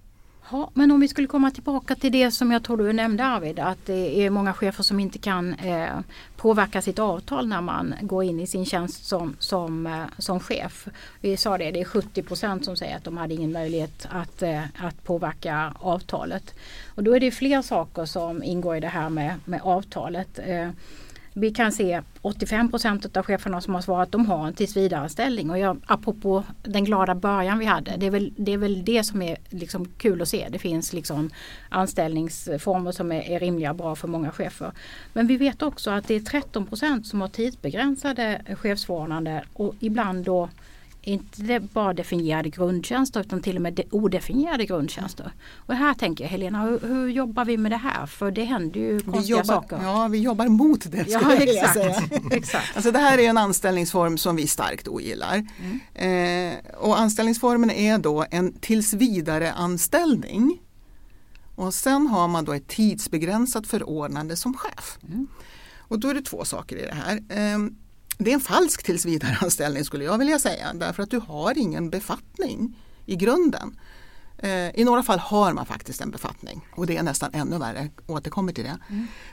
Ja, 0.52 0.72
men 0.74 0.92
om 0.92 1.00
vi 1.00 1.08
skulle 1.08 1.28
komma 1.28 1.52
tillbaka 1.52 1.96
till 1.96 2.12
det 2.12 2.32
som 2.32 2.52
jag 2.52 2.64
tror 2.64 2.78
du 2.78 2.94
nämnde 2.94 3.26
Arvid, 3.26 3.60
att 3.60 3.86
det 3.86 4.26
är 4.26 4.30
många 4.30 4.54
chefer 4.54 4.84
som 4.84 5.00
inte 5.00 5.18
kan 5.18 5.54
eh, 5.54 6.00
påverka 6.36 6.82
sitt 6.82 7.00
avtal 7.00 7.48
när 7.48 7.62
man 7.62 7.96
går 8.02 8.24
in 8.24 8.40
i 8.40 8.48
sin 8.48 8.66
tjänst 8.66 9.06
som, 9.06 9.36
som, 9.40 9.88
eh, 9.88 10.04
som 10.18 10.40
chef. 10.40 10.88
Vi 11.20 11.38
sa 11.38 11.58
det, 11.58 11.72
det 11.72 11.82
är 11.82 11.86
70 11.86 12.24
procent 12.24 12.66
som 12.66 12.78
säger 12.78 12.98
att 12.98 13.04
de 13.04 13.18
hade 13.18 13.34
ingen 13.34 13.52
möjlighet 13.52 14.08
att, 14.10 14.42
eh, 14.42 14.64
att 14.78 15.04
påverka 15.04 15.74
avtalet. 15.80 16.56
Och 16.96 17.04
då 17.04 17.16
är 17.16 17.20
det 17.20 17.32
fler 17.32 17.62
saker 17.62 18.06
som 18.06 18.44
ingår 18.44 18.78
i 18.78 18.80
det 18.80 18.88
här 18.88 19.10
med, 19.10 19.36
med 19.46 19.62
avtalet. 19.64 20.40
Vi 21.34 21.52
kan 21.52 21.72
se 21.72 22.02
85 22.22 22.72
procent 22.72 23.18
av 23.18 23.24
cheferna 23.24 23.62
som 23.62 23.74
har 23.74 23.82
svarat 23.82 24.08
att 24.08 24.12
de 24.12 24.26
har 24.26 24.48
en 24.48 24.54
tillsvidareanställning. 24.54 25.50
Och 25.50 25.60
jag, 25.60 25.82
apropå 25.86 26.44
den 26.64 26.86
glada 26.86 27.16
början 27.16 27.60
vi 27.60 27.66
hade, 27.66 27.98
det 27.98 28.06
är 28.06 28.12
väl 28.12 28.34
det, 28.38 28.54
är 28.54 28.58
väl 28.58 28.86
det 28.86 29.04
som 29.04 29.22
är 29.22 29.38
liksom 29.50 29.86
kul 29.86 30.22
att 30.22 30.28
se. 30.28 30.48
Det 30.52 30.60
finns 30.60 30.94
liksom 30.94 31.30
anställningsformer 31.70 32.92
som 32.92 33.12
är, 33.12 33.22
är 33.22 33.40
rimliga 33.40 33.70
och 33.70 33.76
bra 33.76 33.96
för 33.96 34.08
många 34.08 34.32
chefer. 34.32 34.72
Men 35.14 35.28
vi 35.28 35.38
vet 35.38 35.62
också 35.62 35.90
att 35.90 36.08
det 36.08 36.16
är 36.16 36.20
13 36.20 36.66
procent 36.66 37.08
som 37.08 37.22
har 37.22 37.28
tidsbegränsade 37.28 38.42
chefsförordnande 38.56 39.44
och 39.54 39.76
ibland 39.80 40.26
då 40.26 40.50
inte 41.02 41.60
bara 41.60 41.94
definierade 41.94 42.50
grundtjänster 42.50 43.20
utan 43.20 43.42
till 43.42 43.56
och 43.56 43.62
med 43.62 43.74
de 43.74 43.84
odefinierade 43.92 44.66
grundtjänster. 44.66 45.32
Och 45.56 45.76
här 45.76 45.94
tänker 45.94 46.24
jag 46.24 46.32
Helena, 46.32 46.62
hur, 46.62 46.80
hur 46.80 47.10
jobbar 47.10 47.46
vi 47.46 47.58
med 47.58 47.72
det 47.72 47.78
här? 47.78 48.06
För 48.06 48.32
det 48.32 48.44
händer 48.44 48.80
ju 48.80 49.00
konstiga 49.00 49.38
jobbar, 49.38 49.44
saker. 49.44 49.80
ja, 49.84 50.08
vi 50.08 50.18
jobbar 50.18 50.48
mot 50.48 50.92
det. 50.92 51.06
Ja, 51.08 51.22
jag 51.22 51.42
exakt. 51.42 51.74
säga. 51.74 52.02
exakt. 52.32 52.76
Alltså 52.76 52.92
det 52.92 53.00
här 53.00 53.18
är 53.18 53.30
en 53.30 53.38
anställningsform 53.38 54.18
som 54.18 54.36
vi 54.36 54.48
starkt 54.48 54.88
ogillar. 54.88 55.48
Eh, 55.94 56.54
och 56.78 57.00
anställningsformen 57.00 57.72
är 57.72 57.98
då 57.98 58.26
en 58.32 58.54
tills 58.54 58.94
vidare 58.94 59.52
anställning. 59.52 60.62
Och 61.56 61.74
sen 61.74 62.08
har 62.08 62.28
man 62.28 62.46
då 62.46 62.54
ett 62.54 62.68
tidsbegränsat 62.68 63.68
förordnande 63.68 64.36
som 64.36 64.54
chef. 64.54 64.98
Och 65.78 66.00
då 66.00 66.08
är 66.08 66.14
det 66.14 66.22
två 66.22 66.46
saker 66.46 66.76
i 66.76 66.86
det 66.86 66.96
här. 66.96 67.16
Eh, 67.30 67.60
det 68.18 68.32
är 68.32 68.34
en 68.34 68.42
falsk 68.42 68.84
tills 68.84 69.06
vidare 69.06 69.38
anställning 69.42 69.86
skulle 69.86 70.04
jag 70.04 70.18
vilja 70.18 70.40
säga 70.40 70.74
därför 70.74 71.04
att 71.04 71.12
du 71.12 71.20
har 71.20 71.58
ingen 71.58 71.90
befattning 71.90 72.76
i 73.06 73.16
grunden. 73.16 73.80
Eh, 74.38 74.80
I 74.80 74.84
några 74.84 75.04
fall 75.04 75.20
har 75.20 75.54
man 75.54 75.66
faktiskt 75.66 76.02
en 76.02 76.12
befattning 76.12 76.68
och 76.76 76.88
det 76.88 76.98
är 76.98 77.04
nästan 77.04 77.34
ännu 77.34 77.58
värre, 77.58 77.90
återkommer 78.08 78.54
till 78.54 78.64
det. 78.64 78.78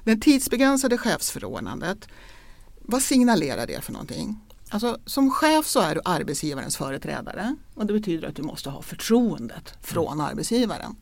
Det 0.04 0.16
tidsbegränsade 0.16 0.98
chefsförordnandet, 0.98 2.08
vad 2.82 3.02
signalerar 3.02 3.66
det 3.66 3.84
för 3.84 3.92
någonting? 3.92 4.40
Alltså, 4.70 4.98
som 5.04 5.30
chef 5.30 5.66
så 5.66 5.80
är 5.80 5.94
du 5.94 6.00
arbetsgivarens 6.04 6.76
företrädare 6.76 7.56
och 7.74 7.86
det 7.86 7.92
betyder 7.92 8.28
att 8.28 8.36
du 8.36 8.42
måste 8.42 8.70
ha 8.70 8.82
förtroendet 8.82 9.74
från 9.82 10.20
arbetsgivaren. 10.20 10.96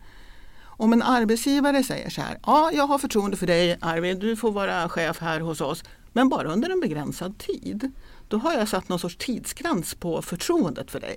Om 0.79 0.93
en 0.93 1.03
arbetsgivare 1.03 1.85
säger 1.85 2.11
så 2.11 2.21
här, 2.21 2.39
ja 2.47 2.71
jag 2.73 2.87
har 2.87 2.99
förtroende 2.99 3.37
för 3.37 3.47
dig 3.47 3.79
Arvid, 3.81 4.19
du 4.19 4.37
får 4.37 4.53
vara 4.53 4.89
chef 4.89 5.21
här 5.21 5.41
hos 5.41 5.61
oss, 5.61 5.85
men 6.17 6.29
bara 6.29 6.53
under 6.53 6.71
en 6.71 6.81
begränsad 6.81 7.39
tid. 7.39 7.91
Då 8.29 8.39
har 8.39 8.53
jag 8.53 8.69
satt 8.69 8.89
någon 8.89 8.99
sorts 8.99 9.17
tidsgräns 9.17 9.95
på 9.95 10.23
förtroendet 10.23 10.91
för 10.91 11.01
dig. 11.01 11.17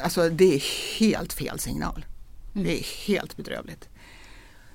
Alltså 0.00 0.28
det 0.28 0.54
är 0.54 0.62
helt 0.98 1.32
fel 1.32 1.58
signal. 1.58 2.04
Det 2.52 2.78
är 2.78 3.06
helt 3.06 3.36
bedrövligt. 3.36 3.88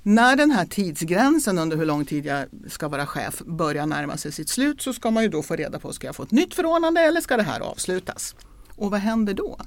När 0.03 0.35
den 0.35 0.51
här 0.51 0.65
tidsgränsen 0.65 1.57
under 1.57 1.77
hur 1.77 1.85
lång 1.85 2.05
tid 2.05 2.25
jag 2.25 2.45
ska 2.67 2.87
vara 2.87 3.05
chef 3.05 3.39
börjar 3.39 3.85
närma 3.85 4.17
sig 4.17 4.31
sitt 4.31 4.49
slut 4.49 4.81
så 4.81 4.93
ska 4.93 5.11
man 5.11 5.23
ju 5.23 5.29
då 5.29 5.43
få 5.43 5.55
reda 5.55 5.79
på, 5.79 5.93
ska 5.93 6.07
jag 6.07 6.15
få 6.15 6.23
ett 6.23 6.31
nytt 6.31 6.53
förordnande 6.53 7.01
eller 7.01 7.21
ska 7.21 7.37
det 7.37 7.43
här 7.43 7.59
avslutas? 7.59 8.35
Och 8.75 8.91
vad 8.91 8.99
händer 8.99 9.33
då? 9.33 9.59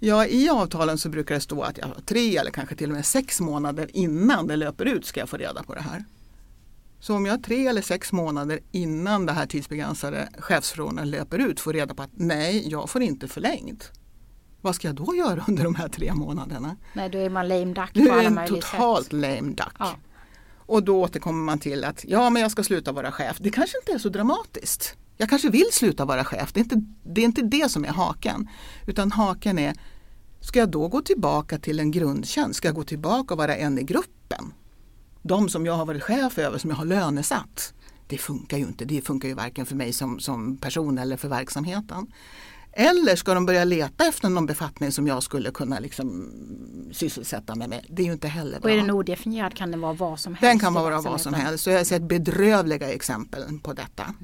Ja, 0.00 0.26
i 0.26 0.48
avtalen 0.48 0.98
så 0.98 1.08
brukar 1.08 1.34
det 1.34 1.40
stå 1.40 1.62
att 1.62 1.78
jag 1.78 1.86
har 1.86 2.00
tre 2.06 2.36
eller 2.36 2.50
kanske 2.50 2.76
till 2.76 2.90
och 2.90 2.96
med 2.96 3.06
sex 3.06 3.40
månader 3.40 3.90
innan 3.92 4.46
det 4.46 4.56
löper 4.56 4.84
ut 4.84 5.06
ska 5.06 5.20
jag 5.20 5.28
få 5.28 5.36
reda 5.36 5.62
på 5.62 5.74
det 5.74 5.80
här. 5.80 6.04
Så 7.04 7.16
om 7.16 7.26
jag 7.26 7.42
tre 7.42 7.66
eller 7.66 7.82
sex 7.82 8.12
månader 8.12 8.60
innan 8.70 9.26
det 9.26 9.32
här 9.32 9.46
tidsbegränsade 9.46 10.28
chefsförordnandet 10.38 11.10
löper 11.10 11.38
ut 11.38 11.60
får 11.60 11.72
reda 11.72 11.94
på 11.94 12.02
att 12.02 12.10
nej, 12.12 12.68
jag 12.68 12.90
får 12.90 13.02
inte 13.02 13.28
förlängt. 13.28 13.92
Vad 14.60 14.74
ska 14.74 14.88
jag 14.88 14.94
då 14.94 15.14
göra 15.14 15.44
under 15.48 15.64
de 15.64 15.74
här 15.74 15.88
tre 15.88 16.14
månaderna? 16.14 16.76
Nej, 16.92 17.10
då 17.10 17.18
är 17.18 17.30
man 17.30 17.48
lame 17.48 17.64
duck 17.74 17.90
Du 17.92 18.08
är 18.08 18.24
en 18.24 18.46
totalt 18.46 19.04
sätt. 19.04 19.12
lame 19.12 19.52
duck. 19.54 19.76
Ja. 19.78 19.96
Och 20.58 20.82
då 20.82 21.00
återkommer 21.00 21.44
man 21.44 21.58
till 21.58 21.84
att 21.84 22.04
ja, 22.08 22.30
men 22.30 22.42
jag 22.42 22.50
ska 22.50 22.62
sluta 22.62 22.92
vara 22.92 23.12
chef. 23.12 23.36
Det 23.40 23.50
kanske 23.50 23.78
inte 23.78 23.92
är 23.92 23.98
så 23.98 24.08
dramatiskt. 24.08 24.96
Jag 25.16 25.28
kanske 25.28 25.48
vill 25.48 25.68
sluta 25.72 26.04
vara 26.04 26.24
chef. 26.24 26.52
Det 26.52 26.60
är 26.60 26.62
inte 26.62 26.82
det, 27.04 27.20
är 27.20 27.24
inte 27.24 27.42
det 27.42 27.70
som 27.70 27.84
är 27.84 27.88
haken. 27.88 28.48
Utan 28.86 29.12
haken 29.12 29.58
är, 29.58 29.74
ska 30.40 30.58
jag 30.58 30.70
då 30.70 30.88
gå 30.88 31.00
tillbaka 31.00 31.58
till 31.58 31.80
en 31.80 31.90
grundtjänst? 31.90 32.56
Ska 32.56 32.68
jag 32.68 32.74
gå 32.74 32.84
tillbaka 32.84 33.34
och 33.34 33.38
vara 33.38 33.56
en 33.56 33.78
i 33.78 33.82
gruppen? 33.82 34.52
De 35.26 35.48
som 35.48 35.66
jag 35.66 35.74
har 35.74 35.86
varit 35.86 36.02
chef 36.02 36.38
över, 36.38 36.58
som 36.58 36.70
jag 36.70 36.76
har 36.76 36.84
lönesatt. 36.84 37.74
Det 38.06 38.18
funkar 38.18 38.56
ju 38.58 38.64
inte. 38.64 38.84
Det 38.84 39.02
funkar 39.02 39.28
ju 39.28 39.34
varken 39.34 39.66
för 39.66 39.74
mig 39.74 39.92
som, 39.92 40.20
som 40.20 40.56
person 40.56 40.98
eller 40.98 41.16
för 41.16 41.28
verksamheten. 41.28 42.06
Eller 42.76 43.16
ska 43.16 43.34
de 43.34 43.46
börja 43.46 43.64
leta 43.64 44.06
efter 44.06 44.28
någon 44.28 44.46
befattning 44.46 44.92
som 44.92 45.06
jag 45.06 45.22
skulle 45.22 45.50
kunna 45.50 45.78
liksom 45.78 46.30
sysselsätta 46.92 47.54
mig 47.54 47.68
med? 47.68 47.86
Det 47.88 48.02
är 48.02 48.06
ju 48.06 48.12
inte 48.12 48.28
heller 48.28 48.56
Och 48.56 48.62
bra. 48.62 48.70
är 48.70 48.76
den 48.76 48.90
odefinierad 48.90 49.54
kan 49.54 49.70
det 49.70 49.76
vara 49.78 49.92
vad 49.92 50.20
som 50.20 50.34
helst. 50.34 50.42
Den 50.42 50.58
kan 50.58 50.74
vara 50.74 51.00
vad 51.00 51.20
som 51.20 51.34
helst. 51.34 51.64
Så 51.64 51.70
jag 51.70 51.76
har 51.78 51.84
sett 51.84 52.02
bedrövliga 52.02 52.92
exempel 52.92 53.44
på 53.62 53.72
detta. 53.72 54.14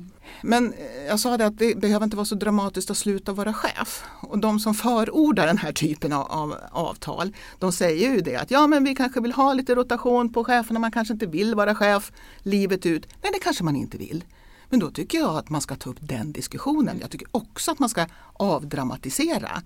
Men 0.43 0.73
eh, 0.73 1.05
jag 1.09 1.21
sa 1.21 1.37
det 1.37 1.47
att 1.47 1.59
det 1.59 1.81
behöver 1.81 2.05
inte 2.05 2.17
vara 2.17 2.25
så 2.27 2.35
dramatiskt 2.35 2.91
att 2.91 2.97
sluta 2.97 3.33
vara 3.33 3.53
chef. 3.53 4.05
Och 4.23 4.39
de 4.39 4.61
som 4.61 4.75
förordar 4.75 5.47
den 5.47 5.59
här 5.59 5.73
typen 5.73 6.13
av 6.13 6.55
avtal, 6.73 7.33
de 7.59 7.73
säger 7.73 8.11
ju 8.11 8.21
det 8.21 8.37
att 8.37 8.51
ja 8.51 8.67
men 8.67 8.85
vi 8.85 8.95
kanske 8.95 9.21
vill 9.21 9.33
ha 9.33 9.55
lite 9.55 9.75
rotation 9.75 10.33
på 10.33 10.45
cheferna, 10.45 10.81
man 10.81 10.93
kanske 10.93 11.15
inte 11.15 11.27
vill 11.27 11.55
vara 11.55 11.75
chef 11.75 12.13
livet 12.43 12.87
ut. 12.87 13.07
Nej 13.23 13.33
det 13.33 13.39
kanske 13.39 13.65
man 13.65 13.77
inte 13.77 13.99
vill. 13.99 14.25
Men 14.71 14.81
då 14.81 14.91
tycker 14.91 15.19
jag 15.19 15.37
att 15.37 15.51
man 15.51 15.61
ska 15.61 15.77
ta 15.77 15.91
upp 15.91 15.99
den 16.01 16.33
diskussionen. 16.33 16.99
Jag 17.01 17.11
tycker 17.11 17.29
också 17.31 17.71
att 17.71 17.79
man 17.79 17.89
ska 17.89 18.07
avdramatisera 18.33 19.63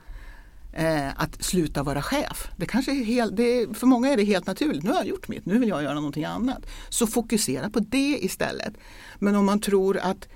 eh, 0.73 1.21
att 1.21 1.45
sluta 1.45 1.83
vara 1.83 2.03
chef. 2.03 2.49
Det 2.57 2.67
kanske 2.67 2.93
är 2.93 3.05
helt, 3.05 3.37
det 3.37 3.43
är, 3.43 3.75
för 3.75 3.87
många 3.87 4.09
är 4.09 4.17
det 4.17 4.25
helt 4.25 4.47
naturligt. 4.47 4.83
Nu 4.83 4.91
har 4.91 4.97
jag 4.97 5.07
gjort 5.07 5.29
mitt, 5.29 5.47
nu 5.47 5.59
vill 5.59 5.69
jag 5.69 5.83
göra 5.83 5.95
någonting 5.95 6.25
annat. 6.25 6.67
Så 6.89 7.07
fokusera 7.07 7.71
på 7.71 7.81
det 7.81 8.19
istället. 8.25 8.75
Men 9.19 9.35
om 9.35 9.47
man 9.47 9.61
tror 9.61 9.99
att 9.99 10.29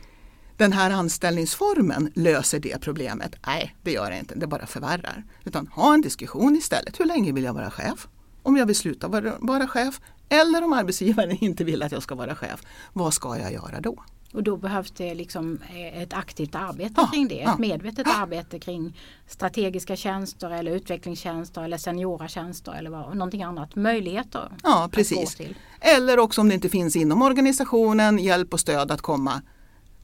den 0.57 0.73
här 0.73 0.91
anställningsformen 0.91 2.13
löser 2.15 2.61
det 2.61 2.81
problemet. 2.81 3.37
Nej, 3.47 3.77
det 3.83 3.93
gör 3.93 4.11
det 4.11 4.19
inte. 4.19 4.35
Det 4.35 4.47
bara 4.47 4.67
förvärrar. 4.67 5.25
Utan 5.45 5.67
ha 5.67 5.95
en 5.95 6.01
diskussion 6.01 6.57
istället. 6.57 7.01
Hur 7.01 7.05
länge 7.05 7.33
vill 7.33 7.45
jag 7.45 7.55
vara 7.55 7.71
chef? 7.71 8.09
Om 8.43 8.57
jag 8.57 8.67
vill 8.67 8.77
sluta 8.77 9.09
vara, 9.09 9.35
vara 9.39 9.67
chef 9.67 10.01
eller 10.29 10.65
om 10.65 10.73
arbetsgivaren 10.73 11.37
inte 11.45 11.65
vill 11.65 11.83
att 11.83 11.93
jag 11.93 12.03
ska 12.03 12.15
vara 12.15 12.35
chef. 12.35 12.63
Vad 12.93 13.15
ska 13.15 13.39
jag 13.39 13.53
göra 13.53 13.81
då? 13.81 14.05
Och 14.33 14.43
då 14.43 14.57
behövs 14.57 14.91
det 14.91 15.15
liksom 15.15 15.59
eh, 15.71 16.03
ett 16.03 16.13
aktivt 16.15 16.55
arbete 16.55 16.95
Ja, 16.97 17.07
kring 17.13 17.29
det. 17.29 17.35
ja. 17.35 17.53
Ett 17.53 17.59
medvetet 17.59 18.07
arbete 18.17 18.59
kring 18.59 18.97
strategiska 19.27 19.97
tjänster 19.97 20.51
eller 20.51 20.73
utvecklingstjänster 20.73 21.63
eller 21.63 21.77
seniora 21.79 22.29
tjänster 22.29 22.73
eller 22.73 22.91
vad, 22.91 23.17
någonting 23.17 23.43
annat. 23.43 23.77
Möjligheter 23.77 24.49
Ja, 24.63 24.85
att 24.85 24.93
precis. 24.93 25.37
gå 25.37 25.45
till. 25.45 25.55
Eller 25.81 26.19
också 26.19 26.41
om 26.41 26.49
det 26.49 26.55
inte 26.55 26.69
finns 26.69 26.97
inom 26.97 27.23
organisationen, 27.23 28.19
hjälp 28.19 28.53
och 28.53 28.61
stöd 28.61 28.91
att 28.91 29.01
komma 29.01 29.43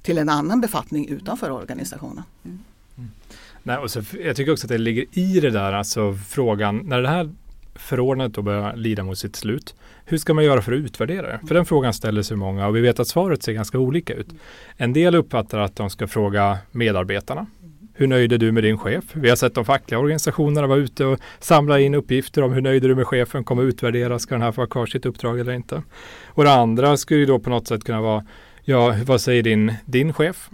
till 0.02 0.18
en 0.18 0.28
annan 0.28 0.60
befattning 0.60 1.08
utanför 1.08 1.50
organisationen. 1.50 2.22
Nej, 3.62 3.76
och 3.78 3.90
så, 3.90 4.02
jag 4.24 4.36
tycker 4.36 4.52
också 4.52 4.66
att 4.66 4.68
det 4.68 4.78
ligger 4.78 5.06
i 5.18 5.40
det 5.40 5.50
där, 5.50 5.72
alltså 5.72 6.14
frågan, 6.28 6.78
när 6.78 7.02
det 7.02 7.08
här 7.08 7.30
förordnandet 7.74 8.34
då 8.34 8.42
börjar 8.42 8.76
lida 8.76 9.02
mot 9.02 9.18
sitt 9.18 9.36
slut, 9.36 9.74
hur 10.04 10.18
ska 10.18 10.34
man 10.34 10.44
göra 10.44 10.62
för 10.62 10.72
att 10.72 10.78
utvärdera 10.78 11.26
det? 11.26 11.40
För 11.48 11.54
den 11.54 11.64
frågan 11.64 11.94
ställer 11.94 12.22
sig 12.22 12.36
många 12.36 12.66
och 12.66 12.76
vi 12.76 12.80
vet 12.80 13.00
att 13.00 13.08
svaret 13.08 13.42
ser 13.42 13.52
ganska 13.52 13.78
olika 13.78 14.14
ut. 14.14 14.28
En 14.76 14.92
del 14.92 15.14
uppfattar 15.14 15.58
att 15.58 15.76
de 15.76 15.90
ska 15.90 16.06
fråga 16.06 16.58
medarbetarna. 16.70 17.46
Hur 17.96 18.06
nöjd 18.06 18.32
är 18.32 18.38
du 18.38 18.52
med 18.52 18.62
din 18.64 18.78
chef? 18.78 19.04
Vi 19.12 19.28
har 19.28 19.36
sett 19.36 19.54
de 19.54 19.64
fackliga 19.64 19.98
organisationerna 19.98 20.66
vara 20.66 20.78
ute 20.78 21.04
och 21.04 21.20
samla 21.38 21.80
in 21.80 21.94
uppgifter 21.94 22.42
om 22.42 22.52
hur 22.52 22.60
nöjd 22.60 22.84
är 22.84 22.88
du 22.88 22.94
med 22.94 23.06
chefen, 23.06 23.44
kommer 23.44 23.62
utvärdera, 23.62 24.18
ska 24.18 24.34
den 24.34 24.42
här 24.42 24.52
få 24.52 24.62
ha 24.62 24.66
kvar 24.66 24.86
sitt 24.86 25.06
uppdrag 25.06 25.40
eller 25.40 25.52
inte? 25.52 25.82
Och 26.26 26.44
det 26.44 26.52
andra 26.52 26.96
skulle 26.96 27.20
ju 27.20 27.26
då 27.26 27.38
på 27.38 27.50
något 27.50 27.68
sätt 27.68 27.84
kunna 27.84 28.00
vara, 28.00 28.24
ja, 28.62 28.94
vad 29.06 29.20
säger 29.20 29.42
din, 29.42 29.72
din 29.84 30.12
chef? 30.12 30.50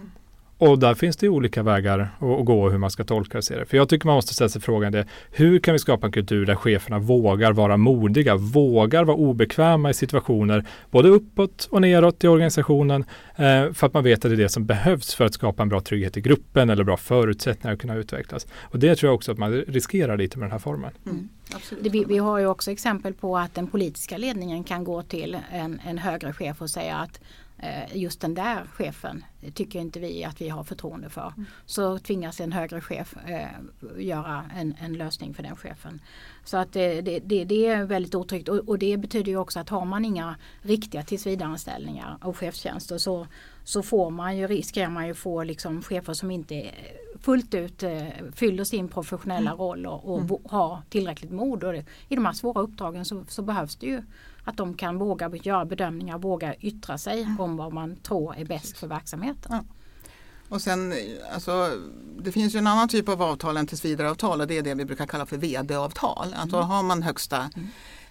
Och 0.61 0.79
där 0.79 0.95
finns 0.95 1.17
det 1.17 1.27
ju 1.27 1.31
olika 1.31 1.63
vägar 1.63 1.99
att, 1.99 2.45
gå 2.45 2.63
och 2.63 2.71
hur 2.71 2.79
man 2.79 2.91
ska 2.91 3.05
tolka 3.05 3.39
och 3.39 3.45
se 3.45 3.57
det. 3.57 3.67
För 3.67 3.77
jag 3.77 3.89
tycker 3.89 4.07
man 4.07 4.15
måste 4.15 4.35
ställa 4.35 4.49
sig 4.49 4.63
frågan 4.63 4.93
det, 4.93 5.07
hur 5.31 5.59
kan 5.59 5.73
vi 5.73 5.79
skapa 5.79 6.07
en 6.07 6.13
kultur 6.13 6.47
där 6.47 6.55
cheferna 6.55 6.99
vågar 6.99 7.53
vara 7.53 7.77
modiga, 7.77 8.37
vågar 8.37 9.05
vara 9.05 9.17
obekväma 9.17 9.91
i 9.91 9.95
situationer, 9.95 10.65
både 10.91 11.09
uppåt 11.09 11.69
och 11.71 11.81
neråt 11.81 12.25
i 12.25 12.29
organisationen, 12.29 13.05
eh, 13.37 13.73
för 13.73 13.87
att 13.87 13.95
man 13.95 14.05
vet 14.05 14.25
att 14.25 14.31
det 14.31 14.35
är 14.35 14.37
det 14.37 14.49
som 14.49 14.67
behövs 14.67 15.15
för 15.15 15.25
att 15.25 15.35
skapa 15.35 15.63
en 15.63 15.69
bra 15.69 15.81
trygghet 15.81 16.17
i 16.17 16.21
gruppen 16.21 16.71
eller 16.71 16.85
bra 16.85 16.97
förutsättningar 16.97 17.75
att 17.75 17.81
kunna 17.81 17.95
utvecklas. 17.95 18.47
Och 18.61 18.79
det 18.79 18.97
tror 18.97 19.09
jag 19.09 19.15
också 19.15 19.33
att 19.33 19.39
man 19.39 19.53
riskerar 19.53 20.17
lite 20.17 20.39
med 20.39 20.45
den 20.45 20.53
här 20.53 20.59
formen. 20.59 20.91
Absolut. 21.55 21.85
Det, 21.85 21.91
vi, 21.91 22.05
vi 22.05 22.19
har 22.19 22.39
ju 22.39 22.47
också 22.47 22.71
exempel 22.71 23.15
på 23.15 23.39
att 23.39 23.55
den 23.55 23.67
politiska 23.67 24.19
ledningen 24.19 24.65
kan 24.65 24.85
gå 24.85 25.03
till 25.03 25.39
en, 25.53 25.81
en 25.87 25.99
högre 25.99 26.33
chef 26.33 26.63
och 26.63 26.71
säga 26.71 26.97
att 26.97 27.21
just 27.95 28.21
den 28.21 28.35
där 28.35 28.67
chefen 28.67 29.25
tycker 29.55 29.79
inte 29.79 30.01
vi 30.01 30.25
att 30.25 30.41
vi 30.41 30.49
har 30.49 30.65
förtroende 30.65 31.11
för. 31.11 31.33
Så 31.67 31.99
tvingas 31.99 32.41
en 32.41 32.53
högre 32.53 32.81
chef 32.81 33.15
eh, 33.27 33.49
göra 33.99 34.45
en, 34.57 34.75
en 34.81 34.93
lösning 34.93 35.35
för 35.35 35.43
den 35.43 35.57
chefen. 35.57 36.01
Så 36.45 36.57
att 36.57 36.73
det, 36.73 37.01
det, 37.01 37.19
det, 37.19 37.45
det 37.45 37.67
är 37.67 37.85
väldigt 37.85 38.15
otryggt 38.15 38.49
och, 38.49 38.69
och 38.69 38.79
det 38.79 38.97
betyder 38.97 39.33
ju 39.33 39.37
också 39.39 39.61
att 39.61 39.69
har 39.69 39.85
man 39.85 40.05
inga 40.05 40.37
riktiga 40.63 41.03
tillsvidareanställningar 41.03 42.19
och 42.23 42.37
chefstjänster 42.37 42.99
så, 42.99 43.27
så 43.65 43.83
får 43.83 44.11
man 44.11 44.37
ju, 44.37 44.47
riskerar 44.47 44.91
man 44.91 45.07
ju 45.07 45.15
få 45.15 45.43
liksom 45.43 45.83
chefer 45.83 46.13
som 46.13 46.31
inte 46.31 46.71
fullt 47.21 47.55
ut 47.55 47.83
eh, 47.83 48.07
fyller 48.35 48.65
sin 48.65 48.89
professionella 48.89 49.53
roll 49.53 49.87
och, 49.87 50.15
och 50.15 50.25
bo- 50.25 50.49
har 50.49 50.83
tillräckligt 50.89 51.31
mod. 51.31 51.65
Och 51.65 51.73
det, 51.73 51.85
I 52.09 52.15
de 52.15 52.25
här 52.27 52.33
svåra 52.33 52.63
uppdragen 52.63 53.05
så, 53.05 53.25
så 53.29 53.43
behövs 53.43 53.77
det 53.77 53.87
ju 53.87 54.03
att 54.51 54.57
de 54.57 54.75
kan 54.75 54.99
våga 54.99 55.31
göra 55.43 55.65
bedömningar, 55.65 56.19
våga 56.19 56.55
yttra 56.55 56.99
sig 56.99 57.27
om 57.39 57.57
vad 57.57 57.73
man 57.73 57.97
tror 57.97 58.37
är 58.37 58.45
bäst 58.45 58.79
för 58.79 58.87
verksamheten. 58.87 59.53
Ja. 59.53 59.65
Och 60.49 60.63
sen, 60.63 60.95
alltså, 61.35 61.71
det 62.23 62.33
finns 62.33 62.55
ju 62.55 62.59
en 62.59 62.67
annan 62.67 62.89
typ 62.89 63.09
av 63.09 63.23
avtal 63.23 63.57
än 63.57 63.67
tillsvidareavtal 63.67 64.41
och 64.41 64.47
det 64.47 64.59
är 64.59 64.63
det 64.63 64.75
vi 64.75 64.85
brukar 64.85 65.07
kalla 65.07 65.27
för 65.27 65.37
vd-avtal. 65.37 66.35
Att 66.37 66.51
då 66.51 66.57
har 66.57 66.83
man 66.83 67.03
högsta 67.03 67.51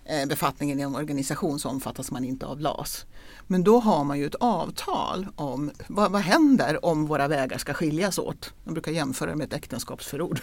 eh, 0.06 0.28
befattningen 0.28 0.80
i 0.80 0.84
en 0.84 0.95
organisation 0.95 1.60
så 1.60 1.69
omfattas 1.69 2.12
man 2.12 2.25
inte 2.25 2.45
av 2.45 2.60
LAS. 2.60 3.06
Men 3.51 3.63
då 3.63 3.79
har 3.79 4.03
man 4.03 4.19
ju 4.19 4.25
ett 4.25 4.35
avtal 4.35 5.27
om 5.35 5.71
vad, 5.88 6.12
vad 6.12 6.21
händer 6.21 6.85
om 6.85 7.05
våra 7.05 7.27
vägar 7.27 7.57
ska 7.57 7.73
skiljas 7.73 8.17
åt. 8.19 8.53
Jag 8.63 8.73
brukar 8.73 8.91
jämföra 8.91 9.35
med 9.35 9.47
ett 9.47 9.53
äktenskapsförord. 9.53 10.41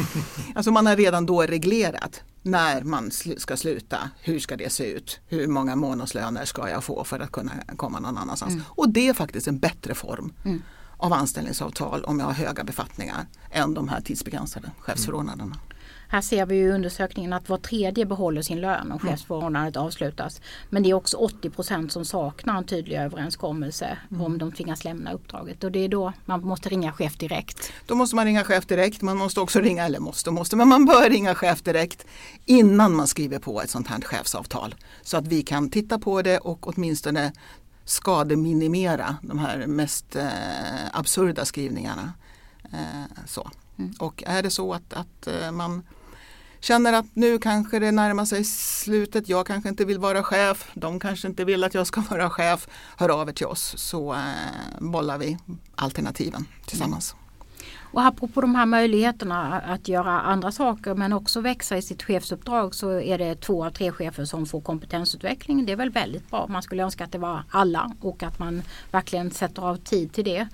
alltså 0.54 0.70
man 0.70 0.86
har 0.86 0.96
redan 0.96 1.26
då 1.26 1.42
reglerat 1.42 2.22
när 2.42 2.82
man 2.82 3.08
sl- 3.10 3.38
ska 3.38 3.56
sluta, 3.56 4.10
hur 4.20 4.38
ska 4.38 4.56
det 4.56 4.72
se 4.72 4.84
ut, 4.92 5.20
hur 5.26 5.46
många 5.46 5.76
månadslöner 5.76 6.44
ska 6.44 6.68
jag 6.70 6.84
få 6.84 7.04
för 7.04 7.20
att 7.20 7.32
kunna 7.32 7.52
komma 7.76 8.00
någon 8.00 8.18
annanstans. 8.18 8.54
Och 8.66 8.88
det 8.88 9.08
är 9.08 9.14
faktiskt 9.14 9.48
en 9.48 9.58
bättre 9.58 9.94
form 9.94 10.32
av 10.96 11.12
anställningsavtal 11.12 12.04
om 12.04 12.18
jag 12.20 12.26
har 12.26 12.32
höga 12.32 12.64
befattningar 12.64 13.26
än 13.50 13.74
de 13.74 13.88
här 13.88 14.00
tidsbegränsade 14.00 14.70
chefsförordnandena. 14.78 15.56
Här 16.10 16.20
ser 16.20 16.46
vi 16.46 16.56
i 16.56 16.70
undersökningen 16.70 17.32
att 17.32 17.48
var 17.48 17.58
tredje 17.58 18.06
behåller 18.06 18.42
sin 18.42 18.60
lön 18.60 18.92
om 18.92 18.98
chefsförordnandet 18.98 19.76
avslutas. 19.76 20.40
Men 20.70 20.82
det 20.82 20.90
är 20.90 20.94
också 20.94 21.16
80 21.16 21.50
procent 21.50 21.92
som 21.92 22.04
saknar 22.04 22.58
en 22.58 22.64
tydlig 22.64 22.96
överenskommelse 22.96 23.98
om 24.20 24.38
de 24.38 24.52
tvingas 24.52 24.84
lämna 24.84 25.12
uppdraget. 25.12 25.64
Och 25.64 25.72
det 25.72 25.78
är 25.78 25.88
då 25.88 26.12
man 26.24 26.40
måste 26.40 26.68
ringa 26.68 26.92
chef 26.92 27.16
direkt. 27.16 27.72
Då 27.86 27.94
måste 27.94 28.16
man 28.16 28.24
ringa 28.24 28.44
chef 28.44 28.66
direkt. 28.66 29.02
Man 29.02 29.16
måste 29.16 29.40
också 29.40 29.60
ringa, 29.60 29.84
eller 29.84 30.00
måste 30.00 30.30
och 30.30 30.34
måste, 30.34 30.56
men 30.56 30.68
man 30.68 30.84
bör 30.84 31.10
ringa 31.10 31.34
chef 31.34 31.62
direkt 31.62 32.06
innan 32.44 32.94
man 32.94 33.06
skriver 33.06 33.38
på 33.38 33.62
ett 33.62 33.70
sånt 33.70 33.88
här 33.88 34.00
chefsavtal. 34.00 34.74
Så 35.02 35.16
att 35.16 35.26
vi 35.26 35.42
kan 35.42 35.70
titta 35.70 35.98
på 35.98 36.22
det 36.22 36.38
och 36.38 36.68
åtminstone 36.68 37.32
skademinimera 37.84 39.16
de 39.22 39.38
här 39.38 39.66
mest 39.66 40.16
eh, 40.16 40.26
absurda 40.92 41.44
skrivningarna. 41.44 42.12
Eh, 42.72 43.24
så. 43.26 43.50
Och 43.98 44.22
är 44.26 44.42
det 44.42 44.50
så 44.50 44.74
att, 44.74 44.92
att 44.92 45.26
eh, 45.26 45.50
man 45.50 45.82
känner 46.60 46.92
att 46.92 47.06
nu 47.14 47.38
kanske 47.38 47.78
det 47.78 47.92
närmar 47.92 48.24
sig 48.24 48.44
slutet, 48.44 49.28
jag 49.28 49.46
kanske 49.46 49.68
inte 49.68 49.84
vill 49.84 49.98
vara 49.98 50.22
chef, 50.22 50.70
de 50.74 51.00
kanske 51.00 51.28
inte 51.28 51.44
vill 51.44 51.64
att 51.64 51.74
jag 51.74 51.86
ska 51.86 52.00
vara 52.10 52.30
chef, 52.30 52.68
hör 52.96 53.08
av 53.08 53.28
er 53.28 53.32
till 53.32 53.46
oss 53.46 53.74
så 53.76 54.12
eh, 54.12 54.18
bollar 54.78 55.18
vi 55.18 55.38
alternativen 55.74 56.44
tillsammans. 56.66 57.14
Och 57.90 58.04
apropå 58.04 58.40
de 58.40 58.54
här 58.54 58.66
möjligheterna 58.66 59.60
att 59.60 59.88
göra 59.88 60.20
andra 60.20 60.52
saker 60.52 60.94
men 60.94 61.12
också 61.12 61.40
växa 61.40 61.76
i 61.76 61.82
sitt 61.82 62.02
chefsuppdrag 62.02 62.74
så 62.74 63.00
är 63.00 63.18
det 63.18 63.40
två 63.40 63.64
av 63.64 63.70
tre 63.70 63.92
chefer 63.92 64.24
som 64.24 64.46
får 64.46 64.60
kompetensutveckling. 64.60 65.66
Det 65.66 65.72
är 65.72 65.76
väl 65.76 65.90
väldigt 65.90 66.30
bra. 66.30 66.46
Man 66.48 66.62
skulle 66.62 66.82
önska 66.82 67.04
att 67.04 67.12
det 67.12 67.18
var 67.18 67.42
alla 67.50 67.92
och 68.00 68.22
att 68.22 68.38
man 68.38 68.62
verkligen 68.90 69.30
sätter 69.30 69.62
av 69.62 69.76
tid 69.76 70.12
till 70.12 70.24
det. 70.24 70.48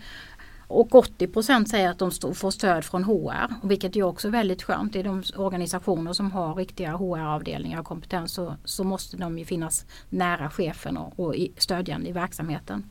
Och 0.66 0.94
80 0.94 1.27
procent 1.27 1.68
säger 1.68 1.90
att 1.90 1.98
de 1.98 2.35
får 2.35 2.50
stöd 2.50 2.85
från 2.85 3.05
HR, 3.05 3.66
vilket 3.66 3.96
är 3.96 4.03
också 4.03 4.29
väldigt 4.29 4.62
skönt. 4.62 4.96
I 4.96 5.03
de 5.03 5.22
organisationer 5.37 6.12
som 6.12 6.33
har 6.33 6.55
riktiga 6.55 6.92
HR-avdelningar 6.92 7.81
och 7.81 7.87
kompetens 7.87 8.33
så, 8.33 8.55
så 8.64 8.85
måste 8.85 9.16
de 9.16 9.38
ju 9.38 9.44
finnas 9.44 9.87
nära 10.09 10.50
chefen 10.50 10.96
och, 10.96 11.20
och 11.20 11.37
i, 11.37 11.53
stödjande 11.57 12.09
i 12.09 12.12
verksamheten. 12.12 12.90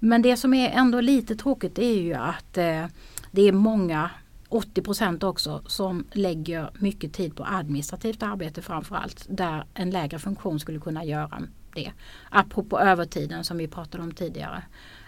Men 0.00 0.22
det 0.22 0.36
som 0.36 0.54
är 0.54 0.70
ändå 0.70 1.00
lite 1.00 1.36
tråkigt 1.36 1.78
är 1.78 2.00
ju 2.00 2.14
att 2.14 2.58
eh, 2.58 2.86
det 3.30 3.42
är 3.42 3.52
många 3.52 4.10
80 4.48 4.82
procent 4.82 5.22
också 5.22 5.62
som 5.66 6.04
lägger 6.12 6.70
mycket 6.78 7.12
tid 7.12 7.36
på 7.36 7.44
administrativt 7.44 8.22
arbete 8.22 8.62
framförallt 8.62 9.26
där 9.28 9.64
en 9.74 9.90
lägre 9.90 10.18
funktion 10.18 10.60
skulle 10.60 10.80
kunna 10.80 11.04
göra 11.04 11.42
det. 11.74 11.92
Apropå 12.30 12.80
övertiden 12.80 13.44
som 13.44 13.58
vi 13.58 13.68
pratade 13.68 14.02
om 14.02 14.12
tidigare. 14.12 14.62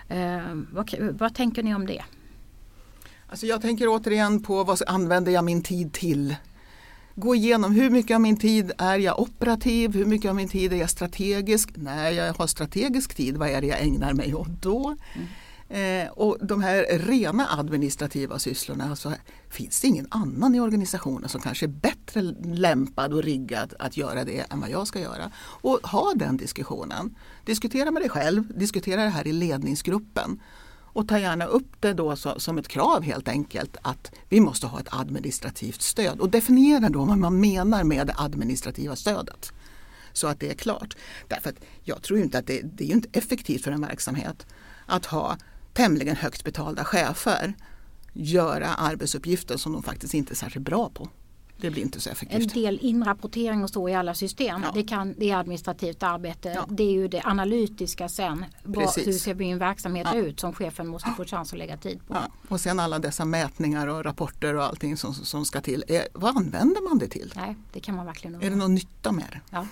Eh, 0.09 0.55
vad, 0.73 0.95
vad 1.19 1.35
tänker 1.35 1.63
ni 1.63 1.75
om 1.75 1.87
det? 1.87 2.03
Alltså 3.29 3.47
jag 3.47 3.63
tänker 3.63 3.89
återigen 3.89 4.43
på 4.43 4.65
vad 4.65 4.83
använder 4.87 5.33
jag 5.33 5.45
min 5.45 5.63
tid 5.63 5.93
till? 5.93 6.37
Gå 7.15 7.35
igenom 7.35 7.73
hur 7.73 7.91
mycket 7.91 8.15
av 8.15 8.21
min 8.21 8.37
tid 8.37 8.73
är 8.79 8.99
jag 8.99 9.21
operativ, 9.21 9.95
hur 9.95 10.05
mycket 10.05 10.29
av 10.29 10.37
min 10.37 10.49
tid 10.49 10.73
är 10.73 10.77
jag 10.77 10.91
strategisk? 10.91 11.71
När 11.75 12.11
jag 12.11 12.35
har 12.35 12.47
strategisk 12.47 13.15
tid, 13.15 13.37
vad 13.37 13.49
är 13.49 13.61
det 13.61 13.67
jag 13.67 13.83
ägnar 13.83 14.13
mig 14.13 14.35
åt 14.35 14.63
då? 14.63 14.97
Eh, 15.69 16.09
och 16.09 16.39
de 16.47 16.63
här 16.63 16.99
rena 16.99 17.49
administrativa 17.51 18.39
sysslorna, 18.39 18.91
alltså, 18.91 19.13
finns 19.49 19.81
det 19.81 19.87
ingen 19.87 20.07
annan 20.11 20.55
i 20.55 20.61
organisationen 20.61 21.29
som 21.29 21.41
kanske 21.41 21.67
är 21.67 21.69
bättre 21.69 22.23
lämpad 22.45 23.13
och 23.13 23.23
riggad 23.23 23.75
att 23.79 23.97
göra 23.97 24.25
det 24.25 24.53
än 24.53 24.61
vad 24.61 24.71
jag 24.71 24.87
ska 24.87 25.01
göra? 25.01 25.31
Och 25.37 25.81
ha 25.83 26.13
den 26.15 26.37
diskussionen. 26.37 27.17
Diskutera 27.45 27.91
med 27.91 28.03
dig 28.03 28.11
själv, 28.11 28.59
diskutera 28.59 29.05
det 29.05 29.11
här 29.11 29.27
i 29.27 29.33
ledningsgruppen. 29.33 30.41
Och 30.95 31.09
ta 31.09 31.19
gärna 31.19 31.45
upp 31.45 31.81
det 31.81 31.93
då 31.93 32.17
så, 32.17 32.41
som 32.41 32.59
ett 32.59 32.69
krav 32.69 33.03
helt 33.03 33.29
enkelt 33.29 33.77
att 33.83 34.13
vi 34.29 34.41
måste 34.41 34.67
ha 34.67 34.81
ett 34.81 34.89
administrativt 34.91 35.83
stöd. 35.83 36.21
Och 36.21 36.31
definiera 36.31 36.89
då 36.89 37.05
vad 37.05 37.19
man 37.19 37.41
menar 37.41 37.85
med 37.85 38.07
det 38.07 38.15
administrativa 38.17 38.97
stödet. 38.97 39.53
Så 40.13 40.27
att 40.27 40.41
det 40.41 40.51
är 40.51 40.55
klart. 40.55 40.97
Därför 41.29 41.51
att 41.51 41.57
jag 41.83 42.03
tror 42.03 42.19
inte 42.19 42.39
att 42.39 42.47
det, 42.47 42.61
det 42.63 42.85
är 42.85 42.93
inte 42.93 43.19
effektivt 43.19 43.65
för 43.65 43.71
en 43.71 43.81
verksamhet 43.81 44.47
att 44.87 45.07
ha 45.07 45.37
tämligen 45.75 46.17
högt 46.17 46.45
betalda 46.45 46.85
chefer 46.85 47.55
göra 48.13 48.69
arbetsuppgifter 48.75 49.57
som 49.57 49.73
de 49.73 49.83
faktiskt 49.83 50.15
inte 50.15 50.33
är 50.33 50.37
särskilt 50.37 50.65
bra 50.67 50.91
på. 50.95 51.09
Det 51.57 51.71
blir 51.71 51.83
inte 51.83 52.01
så 52.01 52.09
En 52.09 52.13
effektivt. 52.13 52.55
del 52.55 52.79
inrapportering 52.83 53.63
och 53.65 53.71
så 53.71 53.89
i 53.89 53.95
alla 53.95 54.15
system. 54.15 54.63
Ja. 54.65 54.71
Det, 54.75 54.83
kan, 54.83 55.15
det 55.19 55.31
är 55.31 55.37
administrativt 55.37 56.03
arbete. 56.03 56.49
Ja. 56.49 56.67
Det 56.69 56.83
är 56.83 56.91
ju 56.93 57.09
det 57.09 57.23
analytiska 57.25 58.09
sen. 58.09 58.45
Vad, 58.65 58.97
hur 58.97 59.13
ser 59.13 59.35
min 59.35 59.59
verksamhet 59.59 60.07
Ja. 60.13 60.19
ut 60.19 60.41
som 60.41 60.53
chefen 60.53 60.87
måste 60.89 61.11
få 61.17 61.25
chans 61.25 61.53
att 61.53 61.59
lägga 61.59 61.77
tid 61.77 62.01
på. 62.09 62.15
Ja. 62.15 62.21
Och 62.49 62.61
sen 62.61 62.81
alla 62.81 62.99
dessa 62.99 63.25
mätningar 63.25 63.87
och 63.87 64.05
rapporter 64.05 64.55
och 64.55 64.65
allting 64.65 64.97
som, 64.97 65.15
som 65.15 65.45
ska 65.45 65.61
till. 65.61 65.85
Eh, 65.89 66.01
vad 66.13 66.37
använder 66.37 66.89
man 66.89 66.99
det 66.99 67.09
till? 67.09 67.33
Nej, 67.37 67.57
det 67.73 67.81
kan 67.81 67.95
man 67.97 68.07
verkligen 68.07 68.43
Är 68.43 68.51
det 68.51 68.57
någon 68.57 68.75
nytta 68.75 69.13
med 69.13 69.41
det? 69.51 69.67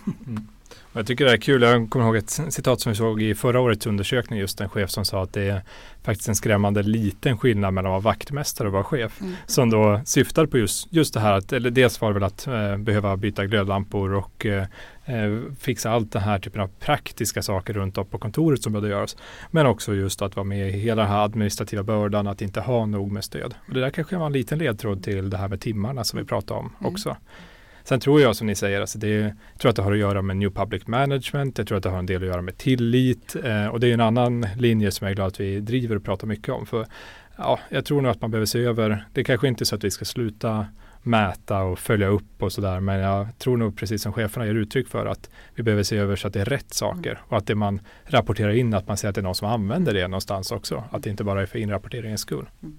Jag 0.92 1.06
tycker 1.06 1.24
det 1.24 1.32
är 1.32 1.37
kul, 1.37 1.62
jag 1.62 1.90
kommer 1.90 2.06
ihåg 2.06 2.16
ett 2.16 2.30
citat 2.30 2.80
som 2.80 2.92
vi 2.92 2.96
såg 2.96 3.22
i 3.22 3.35
förra 3.35 3.61
årets 3.61 3.87
undersökning, 3.87 4.38
just 4.38 4.61
en 4.61 4.68
chef 4.68 4.90
som 4.90 5.04
sa 5.04 5.22
att 5.22 5.32
det 5.32 5.42
är 5.42 5.62
faktiskt 6.02 6.28
en 6.28 6.35
skrämmande 6.35 6.82
liten 6.82 7.38
skillnad 7.38 7.74
mellan 7.74 7.92
att 7.92 8.04
vara 8.04 8.14
vaktmästare 8.14 8.68
och 8.68 8.72
vara 8.72 8.85
chef. 8.85 9.20
Mm. 9.20 9.35
Som 9.46 9.70
då 9.70 10.00
syftar 10.04 10.46
på 10.46 10.58
just, 10.58 10.87
just 10.90 11.14
det 11.14 11.20
här, 11.20 11.32
att, 11.32 11.52
eller 11.52 11.70
dels 11.70 12.00
var 12.00 12.08
det 12.08 12.14
väl 12.14 12.22
att 12.22 12.46
eh, 12.46 12.76
behöva 12.76 13.16
byta 13.16 13.46
glödlampor 13.46 14.14
och 14.14 14.46
eh, 14.46 14.64
eh, 15.04 15.40
fixa 15.61 15.90
allt 15.90 16.12
det 16.12 16.20
här 16.20 16.38
typen 16.38 16.61
av 16.61 16.70
praktiska 16.80 17.42
saker 17.42 17.72
runt 17.72 17.98
om 17.98 18.06
på 18.06 18.18
kontoret 18.18 18.62
som 18.62 18.72
behövde 18.72 18.90
göras. 18.90 19.16
Men 19.50 19.66
också 19.66 19.94
just 19.94 20.22
att 20.22 20.37
vara 20.37 20.44
med 20.44 20.68
i 20.68 20.72
hela 20.72 21.02
den 21.02 21.11
här 21.11 21.24
administrativa 21.24 21.82
bördan, 21.82 22.26
att 22.26 22.42
inte 22.42 22.61
ha 22.61 22.87
nog 22.87 23.12
med 23.12 23.24
stöd. 23.24 23.54
Och 23.68 23.74
det 23.74 23.80
där 23.80 23.90
kanske 23.90 24.16
var 24.16 24.26
en 24.26 24.32
liten 24.32 24.58
ledtråd 24.58 25.02
till 25.02 25.30
det 25.30 25.37
här 25.37 25.48
med 25.48 25.61
timmarna 25.61 26.04
som 26.04 26.18
vi 26.18 26.24
pratade 26.24 26.61
om 26.61 26.72
Mm. 26.80 26.92
också. 26.92 27.16
Sen 27.85 28.01
tror 28.01 28.21
jag 28.21 28.37
som 28.37 28.47
ni 28.47 28.55
säger, 28.55 28.81
alltså 28.81 28.99
det, 28.99 29.09
jag 29.09 29.59
tror 29.59 29.71
att 29.71 29.77
det 29.77 29.83
har 29.83 29.92
att 29.92 29.99
göra 29.99 30.23
med 30.23 30.37
New 30.37 30.51
Public 30.51 30.87
Management, 30.87 31.59
jag 31.59 31.66
tror 31.66 31.79
att 31.79 31.83
det 31.83 31.90
har 31.90 31.99
en 31.99 32.07
del 32.07 32.23
att 32.23 32.29
göra 32.29 32.42
med 32.42 32.59
tillit 32.59 33.37
eh, 33.45 33.66
och 33.66 33.81
det 33.81 33.88
är 33.88 33.95
en 33.95 34.01
annan 34.01 34.47
linje 34.57 34.90
som 34.90 35.05
jag 35.05 35.11
är 35.11 35.14
glad 35.14 35.27
att 35.27 35.40
vi 35.40 35.61
driver 35.61 35.97
och 35.97 36.05
pratar 36.05 36.27
mycket 36.27 36.49
om. 36.49 36.66
För 36.66 36.87
ja, 37.37 37.59
Jag 37.68 37.85
tror 37.85 38.03
nog 38.03 38.11
att 38.11 38.21
man 38.21 38.31
behöver 38.31 38.47
se 38.47 38.59
över, 38.59 39.05
det 39.12 39.25
kanske 39.25 39.49
inte 39.49 39.62
är 39.62 39.66
så 39.66 39.75
att 39.75 39.85
vi 39.85 39.90
ska 39.90 40.05
sluta 40.05 40.66
mäta 41.03 41.62
och 41.62 41.79
följa 41.79 42.07
upp 42.07 42.42
och 42.42 42.53
sådär 42.53 42.81
men 42.81 42.99
jag 42.99 43.38
tror 43.38 43.57
nog 43.57 43.77
precis 43.77 44.03
som 44.03 44.12
cheferna 44.12 44.47
ger 44.47 44.55
uttryck 44.55 44.88
för 44.88 45.07
att 45.07 45.31
vi 45.55 45.62
behöver 45.62 45.83
se 45.83 45.97
över 45.97 46.16
så 46.16 46.27
att 46.27 46.35
det 46.35 46.40
är 46.40 46.45
rätt 46.45 46.75
saker 46.75 47.21
och 47.29 47.37
att 47.37 47.47
det 47.47 47.55
man 47.55 47.81
rapporterar 48.05 48.51
in 48.51 48.75
att 48.75 48.88
man 48.88 48.97
ser 48.97 49.09
att 49.09 49.14
det 49.14 49.21
är 49.21 49.23
någon 49.23 49.35
som 49.35 49.49
använder 49.49 49.95
det 49.95 50.09
någonstans 50.09 50.53
också. 50.53 50.85
Att 50.90 51.03
det 51.03 51.11
inte 51.11 51.25
bara 51.25 51.42
är 51.42 51.47
för 51.47 51.59
inrapporteringens 51.59 52.21
skull. 52.21 52.47
Mm. 52.62 52.79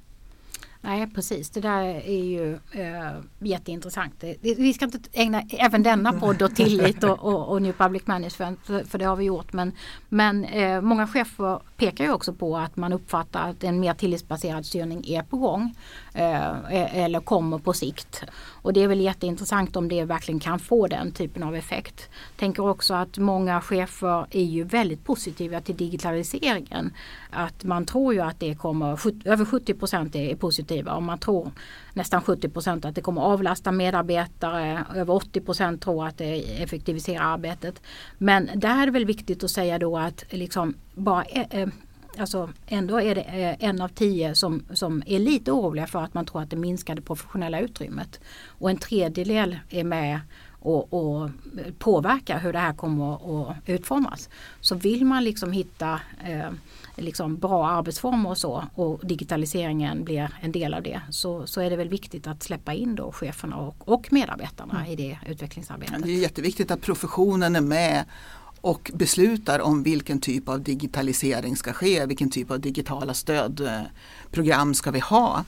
Nej 0.85 1.07
precis, 1.15 1.49
det 1.49 1.61
där 1.61 1.83
är 1.85 2.23
ju 2.23 2.53
eh, 2.71 3.11
jätteintressant. 3.39 4.23
Vi 4.41 4.73
ska 4.73 4.85
inte 4.85 4.99
ägna 5.13 5.41
även 5.49 5.83
denna 5.83 6.13
podd 6.13 6.41
åt 6.41 6.55
tillit 6.55 7.03
och, 7.03 7.23
och, 7.23 7.47
och 7.47 7.61
New 7.61 7.73
Public 7.73 8.07
Management 8.07 8.59
för, 8.63 8.83
för 8.83 8.97
det 8.97 9.05
har 9.05 9.15
vi 9.15 9.25
gjort. 9.25 9.53
Men, 9.53 9.71
men 10.09 10.45
eh, 10.45 10.81
många 10.81 11.07
chefer 11.07 11.59
pekar 11.77 12.05
ju 12.05 12.11
också 12.11 12.33
på 12.33 12.57
att 12.57 12.75
man 12.75 12.93
uppfattar 12.93 13.49
att 13.49 13.63
en 13.63 13.79
mer 13.79 13.93
tillitsbaserad 13.93 14.65
styrning 14.65 15.05
är 15.07 15.23
på 15.23 15.37
gång. 15.37 15.75
Eh, 16.13 16.51
e-, 16.69 16.89
eller 16.93 17.19
kommer 17.19 17.57
på 17.57 17.73
sikt. 17.73 18.23
Och 18.35 18.73
det 18.73 18.83
är 18.83 18.87
väl 18.87 19.01
jätteintressant 19.01 19.75
om 19.75 19.87
det 19.87 20.05
verkligen 20.05 20.39
kan 20.39 20.59
få 20.59 20.87
den 20.87 21.11
typen 21.11 21.43
av 21.43 21.55
effekt. 21.55 22.09
Tänker 22.43 22.67
också 22.67 22.93
att 22.93 23.17
många 23.17 23.61
chefer 23.61 24.25
är 24.31 24.43
ju 24.43 24.63
väldigt 24.63 25.03
positiva 25.03 25.61
till 25.61 25.77
digitaliseringen. 25.77 26.93
Att 27.29 27.63
man 27.63 27.85
tror 27.85 28.13
ju 28.13 28.19
att 28.19 28.39
det 28.39 28.55
kommer, 28.55 28.99
över 29.27 29.45
70 29.45 29.73
procent 29.73 30.15
är 30.15 30.35
positiva 30.35 30.93
och 30.93 31.03
man 31.03 31.19
tror 31.19 31.51
nästan 31.93 32.21
70 32.21 32.49
procent 32.49 32.85
att 32.85 32.95
det 32.95 33.01
kommer 33.01 33.21
avlasta 33.21 33.71
medarbetare. 33.71 34.85
Över 34.95 35.13
80 35.13 35.41
procent 35.41 35.81
tror 35.81 36.07
att 36.07 36.17
det 36.17 36.63
effektiviserar 36.63 37.23
arbetet. 37.23 37.81
Men 38.17 38.49
där 38.55 38.81
är 38.81 38.85
det 38.85 38.91
väl 38.91 39.05
viktigt 39.05 39.43
att 39.43 39.51
säga 39.51 39.79
då 39.79 39.97
att 39.97 40.23
liksom 40.29 40.73
bara 40.95 41.23
eh, 41.23 41.61
eh, 41.61 41.69
Alltså 42.17 42.49
ändå 42.67 43.01
är 43.01 43.15
det 43.15 43.21
eh, 43.21 43.69
en 43.69 43.81
av 43.81 43.87
tio 43.87 44.35
som, 44.35 44.63
som 44.73 45.03
är 45.05 45.19
lite 45.19 45.51
oroliga 45.51 45.87
för 45.87 45.99
att 45.99 46.13
man 46.13 46.25
tror 46.25 46.41
att 46.41 46.49
det 46.49 46.55
minskar 46.55 46.95
det 46.95 47.01
professionella 47.01 47.59
utrymmet. 47.59 48.19
Och 48.47 48.69
en 48.69 48.77
tredjedel 48.77 49.57
är 49.69 49.83
med 49.83 50.19
och, 50.65 50.93
och 50.93 51.29
påverka 51.79 52.37
hur 52.37 52.53
det 52.53 52.59
här 52.59 52.73
kommer 52.73 53.13
att 53.13 53.57
utformas. 53.65 54.29
Så 54.61 54.75
vill 54.75 55.05
man 55.05 55.23
liksom 55.23 55.51
hitta 55.51 55.99
eh, 56.25 56.49
liksom 56.95 57.37
bra 57.37 57.67
arbetsformer 57.67 58.29
och 58.29 58.37
så 58.37 58.63
och 58.75 58.99
digitaliseringen 59.03 60.03
blir 60.03 60.29
en 60.41 60.51
del 60.51 60.73
av 60.73 60.83
det 60.83 61.01
så, 61.09 61.47
så 61.47 61.61
är 61.61 61.69
det 61.69 61.75
väl 61.75 61.89
viktigt 61.89 62.27
att 62.27 62.43
släppa 62.43 62.73
in 62.73 62.95
då 62.95 63.11
cheferna 63.11 63.55
och, 63.57 63.75
och 63.89 64.07
medarbetarna 64.13 64.73
Mm. 64.73 64.91
i 64.91 64.95
det 64.95 65.19
utvecklingsarbetet. 65.27 66.03
Det 66.03 66.11
är 66.11 66.19
jätteviktigt 66.19 66.71
att 66.71 66.81
professionen 66.81 67.55
är 67.55 67.61
med 67.61 68.05
och 68.61 68.91
beslutar 68.93 69.59
om 69.59 69.83
vilken 69.83 70.19
typ 70.19 70.49
av 70.49 70.61
digitalisering 70.61 71.55
ska 71.55 71.73
ske, 71.73 72.05
vilken 72.05 72.29
typ 72.29 72.51
av 72.51 72.59
digitala 72.59 73.13
stödprogram 73.13 74.73
ska 74.73 74.91
vi 74.91 74.99
ha. 74.99 75.45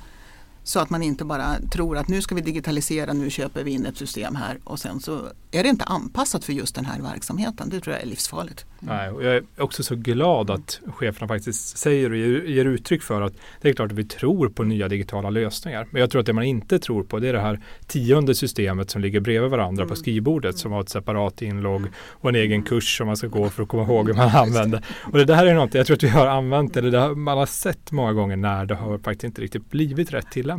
Så 0.68 0.80
att 0.80 0.90
man 0.90 1.04
inte 1.04 1.26
bara 1.26 1.56
tror 1.72 1.98
att 1.98 2.08
nu 2.08 2.22
ska 2.22 2.36
vi 2.36 2.42
digitalisera, 2.42 3.14
nu 3.14 3.30
köper 3.30 3.64
vi 3.64 3.72
in 3.72 3.86
ett 3.86 3.98
system 3.98 4.36
här 4.36 4.58
och 4.64 4.80
sen 4.80 5.00
så 5.00 5.28
är 5.52 5.64
det 5.64 5.70
inte 5.70 5.86
anpassat 5.86 6.44
för 6.44 6.54
just 6.54 6.76
den 6.76 6.86
här 6.86 7.02
verksamheten. 7.02 7.70
Det 7.70 7.80
tror 7.80 7.94
jag 7.94 8.04
är 8.04 8.08
livsfarligt. 8.08 8.66
Nej, 8.80 9.10
och 9.10 9.24
jag 9.24 9.36
är 9.36 9.44
också 9.58 9.84
så 9.84 9.96
glad 9.96 10.50
att 10.50 10.80
cheferna 10.88 11.28
faktiskt 11.28 11.78
säger 11.78 12.10
och 12.10 12.18
ger, 12.18 12.42
ger 12.42 12.66
uttryck 12.66 13.04
för 13.04 13.22
att 13.22 13.34
det 13.62 13.70
är 13.70 13.74
klart 13.74 13.92
att 13.92 13.98
vi 13.98 14.06
tror 14.06 14.50
på 14.50 14.64
nya 14.64 14.88
digitala 14.88 15.30
lösningar. 15.30 15.88
Men 15.92 16.00
jag 16.00 16.10
tror 16.10 16.20
att 16.20 16.26
det 16.26 16.34
man 16.34 16.44
inte 16.44 16.80
tror 16.80 17.04
på 17.04 17.20
det 17.20 17.30
är 17.30 17.34
det 17.34 17.42
här 17.42 17.60
tionde 17.88 18.36
systemet 18.36 18.90
som 18.90 19.02
ligger 19.02 19.20
bredvid 19.20 19.52
varandra 19.52 19.86
på 19.86 19.96
skrivbordet 19.96 20.58
som 20.58 20.72
har 20.72 20.82
ett 20.82 20.90
separat 20.90 21.42
inlogg 21.42 21.84
och 22.10 22.30
en 22.30 22.36
egen 22.36 22.64
kurs 22.64 22.98
som 22.98 23.08
man 23.08 23.18
ska 23.18 23.28
gå 23.28 23.50
för 23.50 23.64
att 23.64 23.70
komma 23.70 23.84
ihåg 23.84 24.08
hur 24.08 24.16
man 24.16 24.30
använder. 24.30 24.86
Och 25.04 25.18
det 25.18 25.26
där 25.26 25.46
är 25.46 25.54
något 25.54 25.74
jag 25.74 25.88
tror 25.88 25.96
att 25.96 26.04
vi 26.04 26.10
har 26.10 26.28
använt 26.28 26.78
eller 26.78 26.92
det 26.92 27.00
har 27.00 27.16
man 27.16 27.38
har 27.38 27.46
sett 27.46 27.92
många 27.92 28.14
gånger 28.14 28.36
när 28.36 28.66
det 28.66 28.76
har 28.76 28.98
faktiskt 28.98 29.24
inte 29.24 29.42
riktigt 29.42 29.70
blivit 29.70 30.14
rätt 30.14 30.32
tillämpat. 30.32 30.55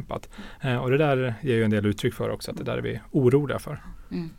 Eh, 0.61 0.77
och 0.77 0.91
det 0.91 0.99
där 0.99 1.35
ger 1.41 1.55
ju 1.55 1.65
en 1.65 1.71
del 1.71 1.87
uttryck 1.87 2.15
för 2.15 2.31
också 2.31 2.51
att 2.51 2.57
det 2.57 2.65
där 2.65 2.79
är 2.79 2.83
vi 2.83 3.01
oroliga 3.11 3.59
för. 3.59 3.83
Mm. 4.11 4.31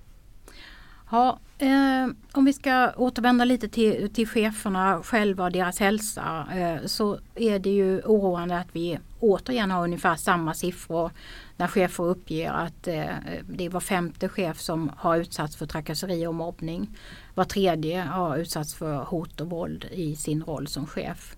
Ja, 1.12 1.40
eh, 1.58 2.08
om 2.32 2.46
vi 2.46 2.54
ska 2.54 2.92
återvända 2.96 3.46
lite 3.46 3.70
till, 3.70 4.14
till 4.14 4.28
cheferna 4.28 5.02
själva 5.04 5.44
och 5.44 5.52
deras 5.52 5.80
hälsa 5.80 6.48
eh, 6.54 6.86
så 6.86 7.20
är 7.36 7.60
det 7.60 7.70
ju 7.70 8.02
oroande 8.02 8.58
att 8.58 8.68
vi 8.72 9.00
återigen 9.20 9.72
har 9.72 9.84
ungefär 9.84 10.16
samma 10.16 10.54
siffror 10.54 11.12
när 11.58 11.68
chefer 11.68 12.04
uppger 12.04 12.52
att 12.52 12.88
eh, 12.88 13.06
det 13.50 13.66
är 13.66 13.70
var 13.70 13.80
femte 13.80 14.30
chef 14.30 14.60
som 14.60 14.92
har 14.98 15.18
utsatts 15.18 15.56
för 15.56 15.66
trakasserier 15.66 16.28
och 16.28 16.36
mobbning. 16.36 16.98
Var 17.36 17.44
tredje 17.44 18.02
har 18.02 18.38
utsatts 18.38 18.76
för 18.76 18.96
hot 19.04 19.42
och 19.42 19.50
våld 19.50 19.86
i 19.92 20.16
sin 20.16 20.44
roll 20.44 20.68
som 20.68 20.88
chef. 20.88 21.38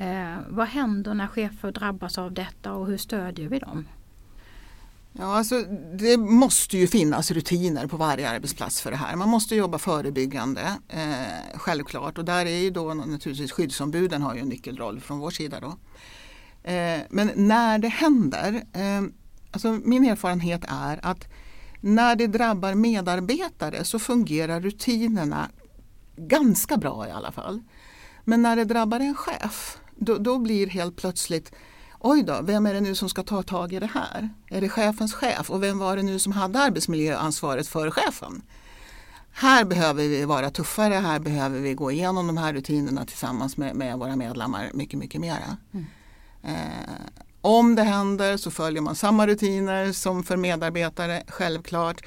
Eh, 0.00 0.38
vad 0.48 0.66
händer 0.66 1.14
när 1.14 1.26
chefer 1.26 1.72
drabbas 1.72 2.18
av 2.18 2.32
detta 2.32 2.72
och 2.72 2.86
hur 2.86 2.96
stödjer 2.96 3.48
vi 3.48 3.58
dem? 3.58 3.84
Ja, 5.12 5.36
alltså, 5.36 5.62
det 5.94 6.16
måste 6.16 6.78
ju 6.78 6.86
finnas 6.86 7.30
rutiner 7.30 7.86
på 7.86 7.96
varje 7.96 8.30
arbetsplats 8.30 8.80
för 8.80 8.90
det 8.90 8.96
här. 8.96 9.16
Man 9.16 9.28
måste 9.28 9.56
jobba 9.56 9.78
förebyggande, 9.78 10.60
eh, 10.88 11.58
självklart. 11.58 12.18
Och 12.18 12.24
där 12.24 12.46
är 12.46 12.58
ju 12.58 12.70
då 12.70 12.94
naturligtvis 12.94 13.52
skyddsombuden 13.52 14.22
har 14.22 14.34
ju 14.34 14.40
en 14.40 14.48
nyckelroll 14.48 15.00
från 15.00 15.18
vår 15.18 15.30
sida. 15.30 15.60
Då. 15.60 15.76
Eh, 16.70 17.00
men 17.10 17.30
när 17.34 17.78
det 17.78 17.88
händer, 17.88 18.62
eh, 18.72 19.02
alltså 19.50 19.80
min 19.84 20.04
erfarenhet 20.04 20.64
är 20.68 21.06
att 21.06 21.28
när 21.80 22.16
det 22.16 22.26
drabbar 22.26 22.74
medarbetare 22.74 23.84
så 23.84 23.98
fungerar 23.98 24.60
rutinerna 24.60 25.48
ganska 26.16 26.76
bra 26.76 27.08
i 27.08 27.10
alla 27.10 27.32
fall. 27.32 27.62
Men 28.24 28.42
när 28.42 28.56
det 28.56 28.64
drabbar 28.64 29.00
en 29.00 29.14
chef, 29.14 29.79
då, 30.00 30.18
då 30.18 30.38
blir 30.38 30.66
helt 30.66 30.96
plötsligt 30.96 31.52
Oj 32.02 32.22
då, 32.22 32.40
vem 32.42 32.66
är 32.66 32.74
det 32.74 32.80
nu 32.80 32.94
som 32.94 33.08
ska 33.08 33.22
ta 33.22 33.42
tag 33.42 33.72
i 33.72 33.78
det 33.78 33.90
här? 33.94 34.28
Är 34.48 34.60
det 34.60 34.68
chefens 34.68 35.14
chef? 35.14 35.50
Och 35.50 35.62
vem 35.62 35.78
var 35.78 35.96
det 35.96 36.02
nu 36.02 36.18
som 36.18 36.32
hade 36.32 36.58
arbetsmiljöansvaret 36.58 37.68
för 37.68 37.90
chefen? 37.90 38.42
Här 39.32 39.64
behöver 39.64 40.02
vi 40.02 40.24
vara 40.24 40.50
tuffare, 40.50 40.94
här 40.94 41.18
behöver 41.18 41.60
vi 41.60 41.74
gå 41.74 41.90
igenom 41.90 42.26
de 42.26 42.36
här 42.36 42.52
rutinerna 42.52 43.04
tillsammans 43.04 43.56
med, 43.56 43.76
med 43.76 43.98
våra 43.98 44.16
medlemmar 44.16 44.70
mycket, 44.74 44.98
mycket 44.98 45.20
mera. 45.20 45.56
Mm. 45.72 45.86
Eh, 46.42 47.20
om 47.40 47.74
det 47.74 47.82
händer 47.82 48.36
så 48.36 48.50
följer 48.50 48.82
man 48.82 48.94
samma 48.94 49.26
rutiner 49.26 49.92
som 49.92 50.22
för 50.22 50.36
medarbetare, 50.36 51.22
självklart. 51.28 52.04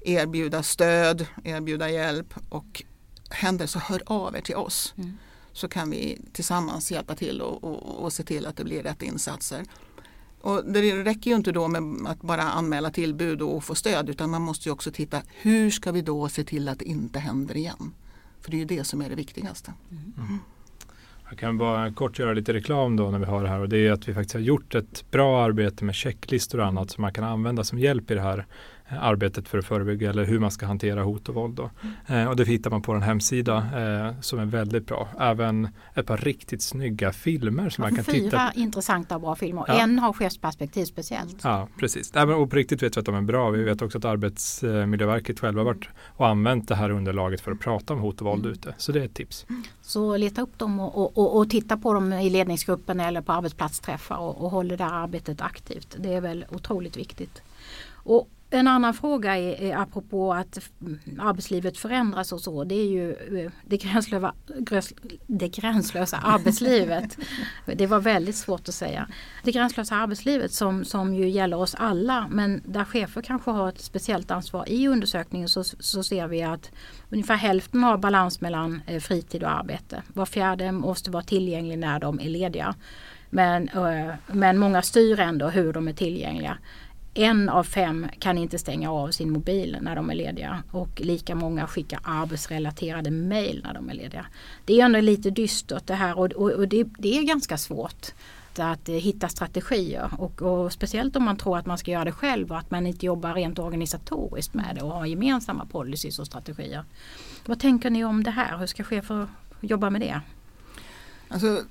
Erbjuda 0.00 0.62
stöd, 0.62 1.26
erbjuda 1.44 1.90
hjälp 1.90 2.34
och 2.48 2.82
händer 3.30 3.66
så 3.66 3.78
hör 3.78 4.02
av 4.06 4.36
er 4.36 4.40
till 4.40 4.56
oss. 4.56 4.94
Mm. 4.96 5.16
Så 5.54 5.68
kan 5.68 5.90
vi 5.90 6.18
tillsammans 6.32 6.92
hjälpa 6.92 7.14
till 7.14 7.40
och, 7.40 7.64
och, 7.64 8.04
och 8.04 8.12
se 8.12 8.22
till 8.22 8.46
att 8.46 8.56
det 8.56 8.64
blir 8.64 8.82
rätt 8.82 9.02
insatser. 9.02 9.64
Och 10.40 10.64
det 10.64 11.04
räcker 11.04 11.30
ju 11.30 11.36
inte 11.36 11.52
då 11.52 11.68
med 11.68 12.10
att 12.10 12.20
bara 12.20 12.42
anmäla 12.42 12.90
tillbud 12.90 13.42
och 13.42 13.64
få 13.64 13.74
stöd 13.74 14.10
utan 14.10 14.30
man 14.30 14.42
måste 14.42 14.68
ju 14.68 14.72
också 14.72 14.90
titta 14.90 15.22
hur 15.28 15.70
ska 15.70 15.92
vi 15.92 16.02
då 16.02 16.28
se 16.28 16.44
till 16.44 16.68
att 16.68 16.78
det 16.78 16.84
inte 16.84 17.18
händer 17.18 17.56
igen. 17.56 17.92
För 18.40 18.50
det 18.50 18.56
är 18.56 18.58
ju 18.58 18.64
det 18.64 18.84
som 18.84 19.02
är 19.02 19.08
det 19.08 19.14
viktigaste. 19.14 19.72
Mm. 19.90 20.38
Jag 21.30 21.38
kan 21.38 21.58
bara 21.58 21.92
kort 21.92 22.18
göra 22.18 22.32
lite 22.32 22.52
reklam 22.52 22.96
då 22.96 23.10
när 23.10 23.18
vi 23.18 23.24
har 23.24 23.42
det 23.42 23.48
här 23.48 23.60
och 23.60 23.68
det 23.68 23.86
är 23.86 23.92
att 23.92 24.08
vi 24.08 24.14
faktiskt 24.14 24.34
har 24.34 24.40
gjort 24.40 24.74
ett 24.74 25.10
bra 25.10 25.44
arbete 25.44 25.84
med 25.84 25.94
checklistor 25.94 26.60
och 26.60 26.66
annat 26.66 26.90
som 26.90 27.02
man 27.02 27.12
kan 27.12 27.24
använda 27.24 27.64
som 27.64 27.78
hjälp 27.78 28.10
i 28.10 28.14
det 28.14 28.20
här 28.20 28.46
arbetet 29.00 29.48
för 29.48 29.58
att 29.58 29.64
förebygga 29.64 30.10
eller 30.10 30.24
hur 30.24 30.38
man 30.38 30.50
ska 30.50 30.66
hantera 30.66 31.02
hot 31.02 31.28
och 31.28 31.34
våld. 31.34 31.54
Då. 31.54 31.70
Eh, 32.06 32.24
och 32.24 32.36
det 32.36 32.44
hittar 32.44 32.70
man 32.70 32.82
på 32.82 32.92
en 32.92 33.02
hemsida 33.02 33.56
eh, 33.56 34.20
som 34.20 34.38
är 34.38 34.44
väldigt 34.44 34.86
bra. 34.86 35.08
Även 35.20 35.68
ett 35.94 36.06
par 36.06 36.16
riktigt 36.16 36.62
snygga 36.62 37.12
filmer 37.12 37.70
som 37.70 37.82
man 37.82 37.94
kan 37.94 38.04
Fyra 38.04 38.14
titta 38.14 38.50
på. 38.54 38.60
intressanta 38.60 39.14
och 39.14 39.20
bra 39.20 39.34
filmer. 39.36 39.64
Ja. 39.68 39.74
En 39.74 39.98
har 39.98 40.12
chefsperspektiv 40.12 40.84
speciellt. 40.84 41.36
Ja, 41.42 41.68
precis. 41.78 42.14
Men, 42.14 42.30
och 42.30 42.50
på 42.50 42.56
riktigt 42.56 42.82
vet 42.82 42.96
vi 42.96 43.00
att 43.00 43.06
de 43.06 43.14
är 43.14 43.22
bra. 43.22 43.50
Vi 43.50 43.62
vet 43.62 43.82
också 43.82 43.98
att 43.98 44.04
Arbetsmiljöverket 44.04 45.40
själva 45.40 45.60
har 45.60 45.64
varit 45.64 45.88
och 46.16 46.28
använt 46.28 46.68
det 46.68 46.74
här 46.74 46.90
underlaget 46.90 47.40
för 47.40 47.52
att 47.52 47.60
prata 47.60 47.92
om 47.94 48.00
hot 48.00 48.20
och 48.20 48.26
våld 48.26 48.46
ute. 48.46 48.74
Så 48.78 48.92
det 48.92 49.00
är 49.00 49.04
ett 49.04 49.14
tips. 49.14 49.46
Så 49.82 50.16
leta 50.16 50.42
upp 50.42 50.58
dem 50.58 50.80
och, 50.80 50.98
och, 50.98 51.18
och, 51.18 51.36
och 51.36 51.50
titta 51.50 51.76
på 51.76 51.94
dem 51.94 52.12
i 52.12 52.30
ledningsgruppen 52.30 53.00
eller 53.00 53.20
på 53.20 53.32
arbetsplatsträffar 53.32 54.16
och, 54.16 54.44
och 54.44 54.50
håll 54.50 54.68
det 54.68 54.76
där 54.76 54.92
arbetet 54.92 55.40
aktivt. 55.40 55.96
Det 55.98 56.14
är 56.14 56.20
väl 56.20 56.44
otroligt 56.50 56.96
viktigt. 56.96 57.42
Och 57.92 58.28
en 58.54 58.68
annan 58.68 58.94
fråga 58.94 59.38
är, 59.38 59.62
är 59.62 59.76
apropå 59.76 60.34
att 60.34 60.58
arbetslivet 61.18 61.78
förändras 61.78 62.32
och 62.32 62.40
så. 62.40 62.64
Det 62.64 62.74
är 62.74 62.86
ju 62.86 63.12
eh, 63.12 63.50
det 63.66 63.76
gränslösa, 63.76 64.34
gräns- 64.46 64.92
det 65.26 65.48
gränslösa 65.48 66.16
arbetslivet. 66.24 67.18
Det 67.66 67.86
var 67.86 68.00
väldigt 68.00 68.36
svårt 68.36 68.68
att 68.68 68.74
säga. 68.74 69.08
Det 69.42 69.52
gränslösa 69.52 69.96
arbetslivet 69.96 70.52
som, 70.52 70.84
som 70.84 71.14
ju 71.14 71.28
gäller 71.28 71.56
oss 71.56 71.74
alla 71.74 72.26
men 72.30 72.62
där 72.66 72.84
chefer 72.84 73.22
kanske 73.22 73.50
har 73.50 73.68
ett 73.68 73.80
speciellt 73.80 74.30
ansvar. 74.30 74.68
I 74.68 74.88
undersökningen 74.88 75.48
så, 75.48 75.64
så 75.64 76.02
ser 76.02 76.28
vi 76.28 76.42
att 76.42 76.70
ungefär 77.10 77.36
hälften 77.36 77.82
har 77.84 77.98
balans 77.98 78.40
mellan 78.40 78.82
eh, 78.86 79.00
fritid 79.00 79.42
och 79.42 79.50
arbete. 79.50 80.02
Var 80.12 80.26
fjärde 80.26 80.72
måste 80.72 81.10
vara 81.10 81.22
tillgänglig 81.22 81.78
när 81.78 82.00
de 82.00 82.20
är 82.20 82.28
lediga. 82.28 82.74
Men, 83.30 83.68
eh, 83.68 84.14
men 84.26 84.58
många 84.58 84.82
styr 84.82 85.20
ändå 85.20 85.48
hur 85.48 85.72
de 85.72 85.88
är 85.88 85.92
tillgängliga. 85.92 86.58
En 87.16 87.48
av 87.48 87.64
fem 87.64 88.06
kan 88.18 88.38
inte 88.38 88.58
stänga 88.58 88.92
av 88.92 89.10
sin 89.10 89.30
mobil 89.30 89.78
när 89.80 89.96
de 89.96 90.10
är 90.10 90.14
lediga 90.14 90.62
och 90.70 91.00
lika 91.00 91.34
många 91.34 91.66
skickar 91.66 92.00
arbetsrelaterade 92.04 93.10
mejl 93.10 93.60
när 93.64 93.74
de 93.74 93.90
är 93.90 93.94
lediga. 93.94 94.26
Det 94.64 94.80
är 94.80 94.84
ändå 94.84 95.00
lite 95.00 95.30
dystert 95.30 95.86
det 95.86 95.94
här 95.94 96.18
och, 96.18 96.32
och, 96.32 96.50
och 96.50 96.68
det, 96.68 96.84
det 96.98 97.18
är 97.18 97.22
ganska 97.22 97.58
svårt 97.58 98.06
att 98.58 98.88
eh, 98.88 98.94
hitta 98.94 99.28
strategier 99.28 100.10
och, 100.18 100.42
och 100.42 100.72
speciellt 100.72 101.16
om 101.16 101.24
man 101.24 101.36
tror 101.36 101.58
att 101.58 101.66
man 101.66 101.78
ska 101.78 101.90
göra 101.90 102.04
det 102.04 102.12
själv 102.12 102.50
och 102.50 102.58
att 102.58 102.70
man 102.70 102.86
inte 102.86 103.06
jobbar 103.06 103.34
rent 103.34 103.58
organisatoriskt 103.58 104.54
med 104.54 104.76
det 104.76 104.82
och 104.82 104.90
har 104.90 105.06
gemensamma 105.06 105.66
policies 105.66 106.18
och 106.18 106.26
strategier. 106.26 106.84
Vad 107.46 107.60
tänker 107.60 107.90
ni 107.90 108.04
om 108.04 108.22
det 108.22 108.30
här? 108.30 108.58
Hur 108.58 108.66
ska 108.66 108.84
chefer 108.84 109.28
jobba 109.60 109.90
med 109.90 110.00
det? 110.00 110.20
Alltså, 111.28 111.62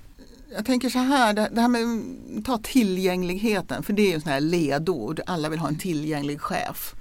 jag 0.55 0.65
tänker 0.65 0.89
så 0.89 0.99
här, 0.99 1.33
det, 1.33 1.49
det 1.53 1.61
här 1.61 1.67
med 1.67 2.45
ta 2.45 2.57
tillgängligheten, 2.57 3.83
för 3.83 3.93
det 3.93 4.01
är 4.01 4.13
ju 4.13 4.19
sådana 4.19 4.33
här 4.33 4.41
ledord. 4.41 5.21
Alla 5.25 5.49
vill 5.49 5.59
ha 5.59 5.67
en 5.67 5.77
tillgänglig 5.77 6.41
chef. 6.41 6.95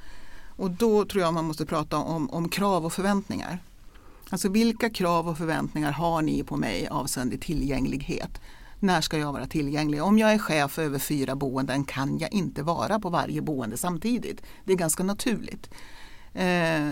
Och 0.57 0.71
då 0.71 1.05
tror 1.05 1.23
jag 1.23 1.35
man 1.35 1.45
måste 1.45 1.67
prata 1.67 1.97
om, 1.97 2.31
om 2.31 2.49
krav 2.49 2.87
och 2.87 2.93
förväntningar. 2.93 3.59
Alltså 4.31 4.49
vilka 4.49 4.91
krav 4.91 5.29
och 5.29 5.39
förväntningar 5.39 5.93
har 5.93 6.23
ni 6.23 6.43
på 6.43 6.57
mig 6.57 6.89
avseende 6.89 7.39
tillgänglighet? 7.39 8.41
När 8.81 9.01
ska 9.01 9.19
jag 9.19 9.33
vara 9.33 9.47
tillgänglig? 9.47 10.03
Om 10.03 10.19
jag 10.19 10.33
är 10.33 10.39
chef 10.39 10.79
över 10.79 10.99
fyra 10.99 11.37
boenden 11.37 11.85
kan 11.85 12.19
jag 12.19 12.33
inte 12.33 12.63
vara 12.63 13.01
på 13.01 13.09
varje 13.11 13.43
boende 13.43 13.77
samtidigt. 13.77 14.43
Det 14.65 14.73
är 14.73 14.77
ganska 14.77 15.03
naturligt. 15.03 15.71
Eh, 16.35 16.89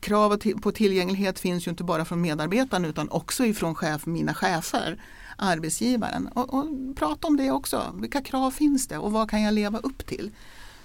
krav 0.00 0.38
på 0.62 0.72
tillgänglighet 0.72 1.38
finns 1.38 1.66
ju 1.66 1.70
inte 1.70 1.84
bara 1.84 2.04
från 2.04 2.20
medarbetaren 2.20 2.84
utan 2.84 3.10
också 3.10 3.44
ifrån 3.44 3.74
chef, 3.74 4.06
mina 4.06 4.34
chefer, 4.34 5.02
arbetsgivaren. 5.38 6.26
Och, 6.28 6.54
och 6.54 6.66
prata 6.96 7.26
om 7.26 7.36
det 7.36 7.50
också. 7.50 7.94
Vilka 8.00 8.20
krav 8.22 8.50
finns 8.50 8.86
det 8.88 8.98
och 8.98 9.12
vad 9.12 9.30
kan 9.30 9.42
jag 9.42 9.54
leva 9.54 9.78
upp 9.78 10.06
till? 10.06 10.30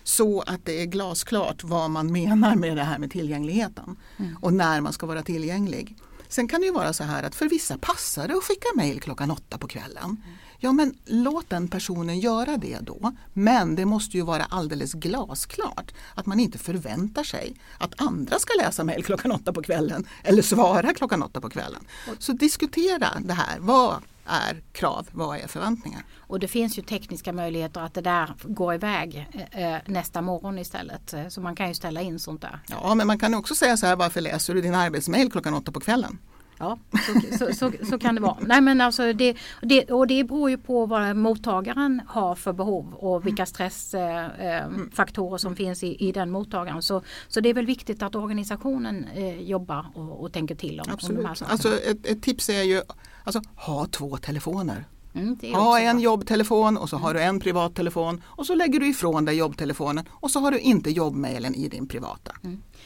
Så 0.04 0.42
att 0.42 0.66
det 0.66 0.82
är 0.82 0.86
glasklart 0.86 1.64
vad 1.64 1.90
man 1.92 2.12
menar 2.12 2.56
med 2.56 2.78
det 2.78 2.84
här 2.84 3.00
med 3.00 3.12
tillgängligheten 3.12 3.96
Mm. 4.18 4.38
och 4.42 4.54
när 4.54 4.82
man 4.82 4.94
ska 4.94 5.06
vara 5.06 5.22
tillgänglig. 5.24 5.96
Sen 6.30 6.48
kan 6.48 6.60
det 6.62 6.66
ju 6.68 6.74
vara 6.74 6.94
så 6.94 7.04
här 7.04 7.24
att 7.24 7.36
för 7.36 7.50
vissa 7.50 7.78
passar 7.78 8.28
det 8.28 8.34
att 8.34 8.44
skicka 8.44 8.68
mejl 8.76 9.02
klockan 9.02 9.32
åtta 9.32 9.58
på 9.58 9.68
kvällen. 9.68 10.18
Ja 10.60 10.72
men 10.72 10.94
låt 11.06 11.50
den 11.50 11.68
personen 11.68 12.20
göra 12.20 12.58
det 12.58 12.78
då. 12.82 13.14
Men 13.34 13.76
det 13.76 13.86
måste 13.86 14.18
ju 14.18 14.24
vara 14.24 14.44
alldeles 14.44 14.94
glasklart 14.94 15.92
att 16.16 16.26
man 16.26 16.40
inte 16.40 16.58
förväntar 16.58 17.24
sig 17.24 17.56
att 17.78 18.02
andra 18.02 18.40
ska 18.40 18.54
läsa 18.64 18.84
mejl 18.84 19.04
klockan 19.04 19.32
åtta 19.32 19.54
på 19.54 19.62
kvällen 19.62 20.08
eller 20.24 20.42
svara 20.42 20.94
klockan 20.94 21.24
åtta 21.24 21.42
på 21.42 21.50
kvällen. 21.50 21.84
Så 22.20 22.34
diskutera 22.34 23.10
det 23.20 23.34
här. 23.34 23.60
Vad 23.60 23.96
är 24.28 24.62
krav? 24.72 25.08
Vad 25.12 25.38
är 25.38 25.48
förväntningar? 25.48 26.04
Och 26.20 26.40
det 26.40 26.48
finns 26.48 26.78
ju 26.78 26.82
tekniska 26.82 27.34
möjligheter 27.34 27.82
att 27.82 27.94
det 27.94 28.02
där 28.02 28.34
går 28.44 28.74
iväg 28.74 29.28
eh, 29.52 29.76
nästa 29.86 30.22
morgon 30.22 30.60
istället. 30.60 31.14
Eh, 31.14 31.28
Så 31.28 31.42
man 31.42 31.56
kan 31.56 31.68
ju 31.68 31.74
ställa 31.74 32.02
in 32.02 32.20
sånt 32.20 32.42
där. 32.42 32.60
Ja, 32.70 32.96
men 32.96 33.08
man 33.08 33.20
kan 33.20 33.34
också 33.34 33.56
säga 33.56 33.78
så 33.78 33.86
här, 33.86 33.96
varför 33.96 34.22
läser 34.22 34.54
du 34.54 34.62
din 34.62 34.76
arbetsmail 34.76 35.32
klockan 35.32 35.54
åtta 35.54 35.72
på 35.72 35.80
kvällen? 35.80 36.18
Ja, 36.60 36.80
så, 36.92 37.38
så, 37.38 37.54
så, 37.54 37.72
så 37.90 38.00
kan 38.00 38.16
det 38.16 38.22
vara. 38.22 38.38
Nej, 38.42 38.62
men 38.62 38.82
alltså 38.82 39.14
det, 39.14 39.38
det, 39.62 39.92
och 39.92 40.08
det 40.08 40.24
beror 40.24 40.50
ju 40.50 40.58
på 40.58 40.86
vad 40.86 41.16
mottagaren 41.16 42.02
har 42.08 42.36
för 42.36 42.54
behov 42.54 42.94
och 42.94 43.26
vilka 43.26 43.46
stressfaktorer 43.46 44.62
eh, 44.62 44.96
faktorer 44.96 45.38
som 45.38 45.56
finns 45.56 45.84
i, 45.84 46.08
i 46.08 46.12
den 46.12 46.32
mottagaren. 46.32 46.82
Så, 46.82 47.02
så 47.28 47.40
det 47.40 47.50
är 47.50 47.54
väl 47.54 47.66
viktigt 47.66 48.04
att 48.04 48.16
organisationen 48.16 49.06
eh, 49.16 49.42
jobbar 49.42 49.86
och, 49.96 50.22
och 50.22 50.34
tänker 50.34 50.56
till 50.56 50.80
om, 50.80 50.98
om 51.10 51.16
de 51.16 51.26
här 51.26 51.34
sakerna. 51.34 51.52
Alltså 51.52 51.80
ett, 51.80 52.06
ett 52.06 52.22
tips 52.22 52.50
är 52.50 52.64
ju 52.64 52.82
alltså, 53.24 53.42
ha 53.56 53.86
två 53.86 54.18
telefoner. 54.18 54.86
Mm, 55.18 55.56
Ha 55.56 55.80
en 55.80 55.96
bra. 55.96 56.04
jobbtelefon 56.04 56.78
och 56.78 56.90
så 56.90 56.98
har 56.98 57.14
du 57.14 57.22
en 57.22 57.40
privattelefon 57.40 58.24
och 58.26 58.46
så 58.46 58.56
lägger 58.56 58.80
du 58.80 58.88
ifrån 58.88 59.26
dig 59.26 59.36
jobbtelefonen 59.36 60.06
och 60.10 60.32
så 60.32 60.40
har 60.40 60.52
du 60.52 60.60
inte 60.60 60.92
jobbmailen 60.92 61.56
i 61.56 61.68
din 61.68 61.88
privata. 61.88 62.32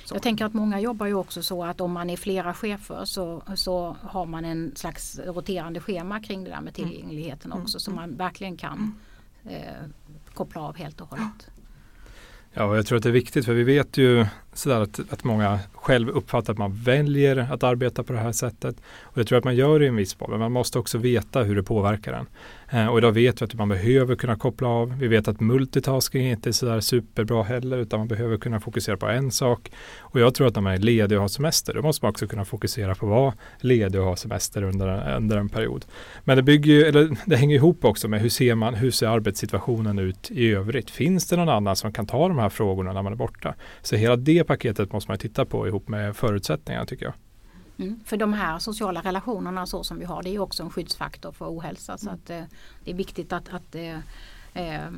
Så. 0.05 0.15
Jag 0.15 0.21
tänker 0.21 0.45
att 0.45 0.53
många 0.53 0.79
jobbar 0.79 1.05
ju 1.05 1.13
också 1.13 1.43
så 1.43 1.63
att 1.63 1.81
om 1.81 1.91
man 1.91 2.09
är 2.09 2.17
flera 2.17 2.53
chefer 2.53 3.05
så, 3.05 3.43
så 3.55 3.95
har 4.01 4.25
man 4.25 4.45
en 4.45 4.71
slags 4.75 5.19
roterande 5.19 5.79
schema 5.79 6.19
kring 6.19 6.43
det 6.43 6.49
där 6.49 6.61
med 6.61 6.73
tillgängligheten 6.73 7.51
också 7.51 7.79
så 7.79 7.91
man 7.91 8.15
verkligen 8.17 8.57
kan 8.57 8.95
eh, 9.45 9.59
koppla 10.33 10.61
av 10.61 10.77
helt 10.77 11.01
och 11.01 11.09
hållet. 11.09 11.47
Ja, 12.53 12.63
och 12.63 12.77
jag 12.77 12.85
tror 12.85 12.97
att 12.97 13.03
det 13.03 13.09
är 13.09 13.13
viktigt 13.13 13.45
för 13.45 13.53
vi 13.53 13.63
vet 13.63 13.97
ju 13.97 14.25
sådär 14.53 14.81
att, 14.81 14.99
att 15.09 15.23
många 15.23 15.59
själv 15.73 16.09
uppfattar 16.09 16.53
att 16.53 16.59
man 16.59 16.73
väljer 16.73 17.37
att 17.53 17.63
arbeta 17.63 18.03
på 18.03 18.13
det 18.13 18.19
här 18.19 18.31
sättet. 18.31 18.75
Och 19.01 19.17
jag 19.17 19.27
tror 19.27 19.37
att 19.37 19.43
man 19.43 19.55
gör 19.55 19.79
det 19.79 19.85
i 19.85 19.87
en 19.87 19.95
viss 19.95 20.19
mån, 20.19 20.29
men 20.29 20.39
man 20.39 20.51
måste 20.51 20.79
också 20.79 20.97
veta 20.97 21.43
hur 21.43 21.55
det 21.55 21.63
påverkar 21.63 22.13
en. 22.13 22.27
Eh, 22.73 22.87
och 22.87 22.97
idag 22.97 23.11
vet 23.11 23.41
vi 23.41 23.45
att 23.45 23.53
man 23.53 23.69
behöver 23.69 24.15
kunna 24.15 24.35
koppla 24.35 24.67
av. 24.67 24.97
Vi 24.99 25.07
vet 25.07 25.27
att 25.27 25.39
multitasking 25.39 26.27
inte 26.27 26.49
är 26.49 26.51
sådär 26.51 26.79
superbra 26.79 27.43
heller, 27.43 27.77
utan 27.77 27.99
man 27.99 28.07
behöver 28.07 28.37
kunna 28.37 28.59
fokusera 28.59 28.97
på 28.97 29.07
en 29.07 29.31
sak. 29.31 29.71
Och 29.99 30.19
jag 30.19 30.35
tror 30.35 30.47
att 30.47 30.55
när 30.55 30.61
man 30.61 30.73
är 30.73 30.77
ledig 30.77 31.17
och 31.17 31.21
har 31.21 31.27
semester, 31.27 31.73
då 31.73 31.81
måste 31.81 32.05
man 32.05 32.09
också 32.09 32.27
kunna 32.27 32.45
fokusera 32.45 32.95
på 32.95 33.05
att 33.05 33.09
vara 33.09 33.33
ledig 33.59 34.01
och 34.01 34.07
ha 34.07 34.15
semester 34.15 34.63
under, 34.63 35.15
under 35.15 35.37
en 35.37 35.49
period. 35.49 35.85
Men 36.23 36.37
det, 36.37 36.43
bygger 36.43 36.73
ju, 36.73 36.83
eller 36.83 37.17
det 37.25 37.35
hänger 37.35 37.55
ihop 37.55 37.85
också 37.85 38.07
med 38.07 38.21
hur 38.21 38.29
ser, 38.29 38.55
man, 38.55 38.73
hur 38.73 38.91
ser 38.91 39.07
arbetssituationen 39.07 39.99
ut 39.99 40.31
i 40.31 40.51
övrigt? 40.51 40.89
Finns 40.89 41.27
det 41.27 41.35
någon 41.35 41.49
annan 41.49 41.75
som 41.75 41.93
kan 41.93 42.07
ta 42.07 42.27
de 42.27 42.37
här 42.37 42.49
frågorna 42.49 42.93
när 42.93 43.01
man 43.01 43.13
är 43.13 43.17
borta? 43.17 43.55
Så 43.81 43.95
hela 43.95 44.15
det 44.15 44.40
paketet 44.43 44.93
måste 44.93 45.11
man 45.11 45.17
titta 45.17 45.45
på 45.45 45.67
ihop 45.67 45.87
med 45.87 46.15
förutsättningarna 46.15 46.85
tycker 46.85 47.05
jag. 47.05 47.13
Mm. 47.77 47.99
För 48.05 48.17
de 48.17 48.33
här 48.33 48.59
sociala 48.59 49.01
relationerna 49.01 49.65
så 49.65 49.83
som 49.83 49.99
vi 49.99 50.05
har 50.05 50.23
det 50.23 50.35
är 50.35 50.39
också 50.39 50.63
en 50.63 50.69
skyddsfaktor 50.69 51.31
för 51.31 51.45
ohälsa 51.45 51.97
så 51.97 52.09
att 52.09 52.29
eh, 52.29 52.43
det 52.83 52.91
är 52.91 52.95
viktigt 52.95 53.33
att, 53.33 53.53
att 53.53 53.75
eh, 53.75 53.97
eh, 54.53 54.89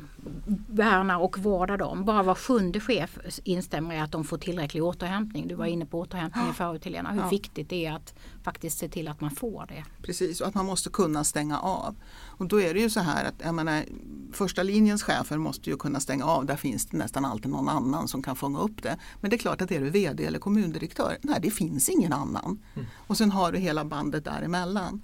värna 0.68 1.18
och 1.18 1.38
vårda 1.38 1.76
dem. 1.76 2.04
Bara 2.04 2.22
var 2.22 2.34
sjunde 2.34 2.80
chef 2.80 3.18
instämmer 3.44 3.94
i 3.94 3.98
att 3.98 4.12
de 4.12 4.24
får 4.24 4.38
tillräcklig 4.38 4.84
återhämtning. 4.84 5.48
Du 5.48 5.54
var 5.54 5.66
inne 5.66 5.86
på 5.86 6.00
återhämtning 6.00 6.52
förut 6.54 6.84
Helena. 6.84 7.10
Hur 7.12 7.20
Ja. 7.20 7.28
viktigt 7.28 7.68
det 7.68 7.86
är 7.86 7.92
att 7.92 8.14
faktiskt 8.42 8.78
se 8.78 8.88
till 8.88 9.08
att 9.08 9.20
man 9.20 9.30
får 9.30 9.66
det. 9.68 9.84
Precis, 10.02 10.40
och 10.40 10.46
att 10.48 10.54
man 10.54 10.66
måste 10.66 10.90
kunna 10.90 11.24
stänga 11.24 11.58
av. 11.58 11.96
Och 12.24 12.46
då 12.46 12.60
är 12.60 12.74
det 12.74 12.80
ju 12.80 12.90
så 12.90 13.00
här 13.00 13.24
att 13.24 13.34
jag 13.44 13.54
menar, 13.54 13.84
första 14.32 14.62
linjens 14.62 15.02
chefer 15.02 15.38
måste 15.38 15.70
ju 15.70 15.76
kunna 15.76 16.00
stänga 16.00 16.24
av. 16.24 16.46
Där 16.46 16.56
finns 16.56 16.86
det 16.86 16.96
nästan 16.96 17.24
alltid 17.24 17.50
någon 17.50 17.68
annan 17.68 18.08
som 18.08 18.22
kan 18.22 18.36
fånga 18.36 18.58
upp 18.60 18.82
det. 18.82 18.96
Men 19.20 19.30
det 19.30 19.36
är 19.36 19.38
klart 19.38 19.60
att 19.60 19.70
är 19.70 19.80
du 19.80 19.90
VD 19.90 20.24
eller 20.24 20.38
kommundirektör, 20.38 21.16
nej 21.22 21.38
det 21.42 21.50
finns 21.50 21.88
ingen 21.88 22.12
annan. 22.12 22.58
Och 23.06 23.16
sen 23.16 23.30
har 23.30 23.52
du 23.52 23.58
hela 23.58 23.84
bandet 23.84 24.24
däremellan. 24.24 25.02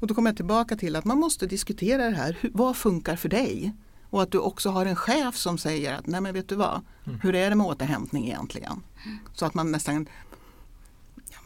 Och 0.00 0.06
då 0.06 0.14
kommer 0.14 0.30
jag 0.30 0.36
tillbaka 0.36 0.76
till 0.76 0.96
att 0.96 1.04
man 1.04 1.18
måste 1.18 1.46
diskutera 1.46 2.10
det 2.10 2.16
här. 2.16 2.36
Hur, 2.40 2.50
vad 2.54 2.76
funkar 2.76 3.16
för 3.16 3.28
dig? 3.28 3.72
Och 4.10 4.22
att 4.22 4.32
du 4.32 4.38
också 4.38 4.70
har 4.70 4.86
en 4.86 4.96
chef 4.96 5.36
som 5.36 5.58
säger 5.58 5.94
att 5.94 6.06
nej 6.06 6.20
men 6.20 6.34
vet 6.34 6.48
du 6.48 6.54
vad, 6.54 6.80
hur 7.22 7.34
är 7.34 7.50
det 7.50 7.56
med 7.56 7.66
återhämtning 7.66 8.26
egentligen? 8.26 8.82
Så 9.32 9.46
att 9.46 9.54
man 9.54 9.72
nästan 9.72 10.08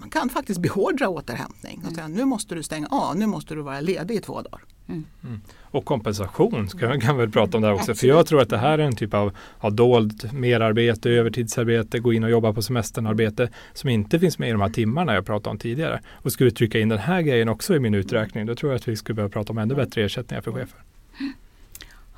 man 0.01 0.11
kan 0.11 0.29
faktiskt 0.29 0.61
beordra 0.61 1.09
återhämtning 1.09 1.83
och 1.87 1.93
säga 1.93 2.09
nu 2.09 2.25
måste 2.25 2.55
du 2.55 2.63
stänga 2.63 2.87
av, 2.87 3.17
nu 3.17 3.27
måste 3.27 3.55
du 3.55 3.63
vara 3.63 3.81
ledig 3.81 4.15
i 4.15 4.21
två 4.21 4.43
dagar. 4.43 4.61
Och 5.63 5.85
kompensation 5.85 6.69
ska 6.69 6.89
vi 6.89 7.01
kan 7.01 7.17
vi 7.17 7.21
väl 7.21 7.31
prata 7.31 7.57
om 7.57 7.63
där 7.63 7.73
också. 7.73 7.95
För 7.95 8.07
jag 8.07 8.27
tror 8.27 8.41
att 8.41 8.49
det 8.49 8.59
här 8.59 8.79
är 8.79 8.83
en 8.83 8.97
typ 8.97 9.15
av, 9.15 9.37
av 9.59 9.73
dold 9.73 10.33
merarbete, 10.33 11.11
övertidsarbete, 11.11 11.99
gå 11.99 12.13
in 12.13 12.25
och 12.25 12.31
jobba 12.31 12.53
på 12.53 12.63
semesternarbete 12.63 13.51
som 13.73 13.91
inte 13.91 14.19
finns 14.19 14.39
med 14.39 14.49
i 14.49 14.53
de 14.53 14.61
här 14.61 14.69
timmarna 14.69 15.15
jag 15.15 15.27
pratade 15.27 15.51
om 15.51 15.59
tidigare. 15.59 16.01
Och 16.09 16.33
skulle 16.33 16.51
vi 16.51 16.57
trycka 16.57 16.79
in 16.79 16.89
den 16.89 16.99
här 16.99 17.23
grejen 17.23 17.49
också 17.49 17.77
i 17.77 17.81
min 17.81 17.95
uträkning, 17.95 18.47
då 18.47 18.55
tror 18.55 18.73
jag 18.73 18.77
att 18.77 18.89
vi 18.89 18.97
skulle 18.97 19.15
behöva 19.15 19.33
prata 19.33 19.53
om 19.53 19.59
ännu 19.59 19.75
bättre 19.75 20.05
ersättningar 20.05 20.43
för 20.43 20.53
chefer. 20.53 20.83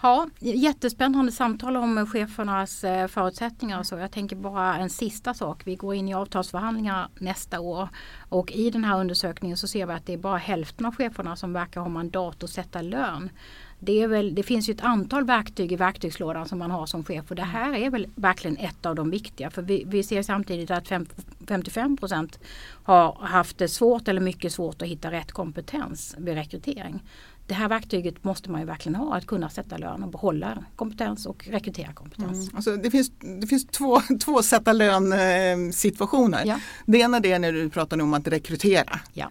Ja, 0.05 0.29
jättespännande 0.38 1.33
samtal 1.33 1.77
om 1.77 2.07
chefernas 2.07 2.85
eh, 2.85 3.07
förutsättningar 3.07 3.79
och 3.79 3.87
så. 3.87 3.99
Jag 3.99 4.12
tänker 4.12 4.37
bara 4.37 4.77
en 4.77 4.91
sista 4.91 5.35
sak. 5.35 5.62
Vi 5.65 5.77
går 5.77 5.95
in 5.95 6.09
i 6.09 6.15
avtalsförhandlingar 6.15 7.09
nästa 7.19 7.61
år 7.61 7.88
och 8.29 8.53
i 8.53 8.71
den 8.71 8.85
här 8.85 9.01
undersökningen 9.01 9.57
så 9.57 9.69
ser 9.69 9.87
vi 9.87 9.93
att 9.93 10.07
det 10.07 10.12
är 10.12 10.19
bara 10.19 10.37
hälften 10.37 10.87
av 10.87 10.95
cheferna 10.95 11.37
som 11.37 11.53
verkar 11.53 11.81
ha 11.81 11.88
mandat 11.88 12.43
att 12.43 12.51
sätta 12.51 12.83
lön. 12.83 13.31
Det, 13.79 14.07
väl, 14.07 14.35
det 14.35 14.43
finns 14.43 14.69
ju 14.69 14.73
ett 14.75 14.85
antal 14.85 15.25
verktyg 15.25 15.73
i 15.73 15.77
verktygslådan 15.77 16.49
som 16.49 16.59
man 16.59 16.71
har 16.71 16.87
som 16.87 17.05
chef 17.05 17.31
och 17.31 17.37
det 17.37 17.43
här 17.43 17.75
är 17.75 17.91
väl 17.91 18.07
verkligen 18.15 18.57
ett 18.57 18.87
av 18.87 18.95
de 18.95 19.11
viktiga. 19.11 19.51
För 19.51 19.62
vi, 19.62 19.85
vi 19.87 20.03
ser 20.03 20.23
samtidigt 20.23 20.71
att 20.71 20.88
fem, 20.88 21.07
55 21.49 21.97
procent 21.97 22.38
har 22.85 23.12
haft 23.21 23.59
det 23.59 23.69
svårt 23.69 24.09
eller 24.09 24.21
mycket 24.21 24.53
svårt 24.53 24.83
att 24.83 24.88
hitta 24.88 25.11
rätt 25.11 25.33
kompetens 25.33 26.15
vid 26.19 26.35
rekrytering. 26.35 27.03
Det 27.46 27.55
här 27.55 27.68
verktyget 27.68 28.24
måste 28.24 28.50
man 28.50 28.61
ju 28.61 28.66
verkligen 28.66 28.96
ha, 28.96 29.16
att 29.16 29.26
kunna 29.26 29.48
sätta 29.50 29.76
lön 29.76 30.02
och 30.02 30.09
behålla 30.11 30.64
kompetens 30.76 31.26
och 31.26 31.46
rekrytera 31.50 31.92
kompetens. 31.92 32.50
Alltså 32.55 32.76
det 32.76 32.90
finns, 32.90 33.12
det 33.40 33.46
finns 33.46 33.66
två, 33.66 34.00
två 34.24 34.42
sätta 34.42 34.72
lön 34.72 35.12
eh, 35.12 35.72
situationer. 35.72 36.42
Ja. 36.46 36.61
Det 36.87 36.98
ena 36.98 37.20
det 37.20 37.33
är 37.33 37.38
när 37.38 37.52
du 37.52 37.70
pratar 37.70 38.00
om 38.00 38.14
att 38.14 38.28
rekrytera. 38.28 39.00
Ja. 39.12 39.31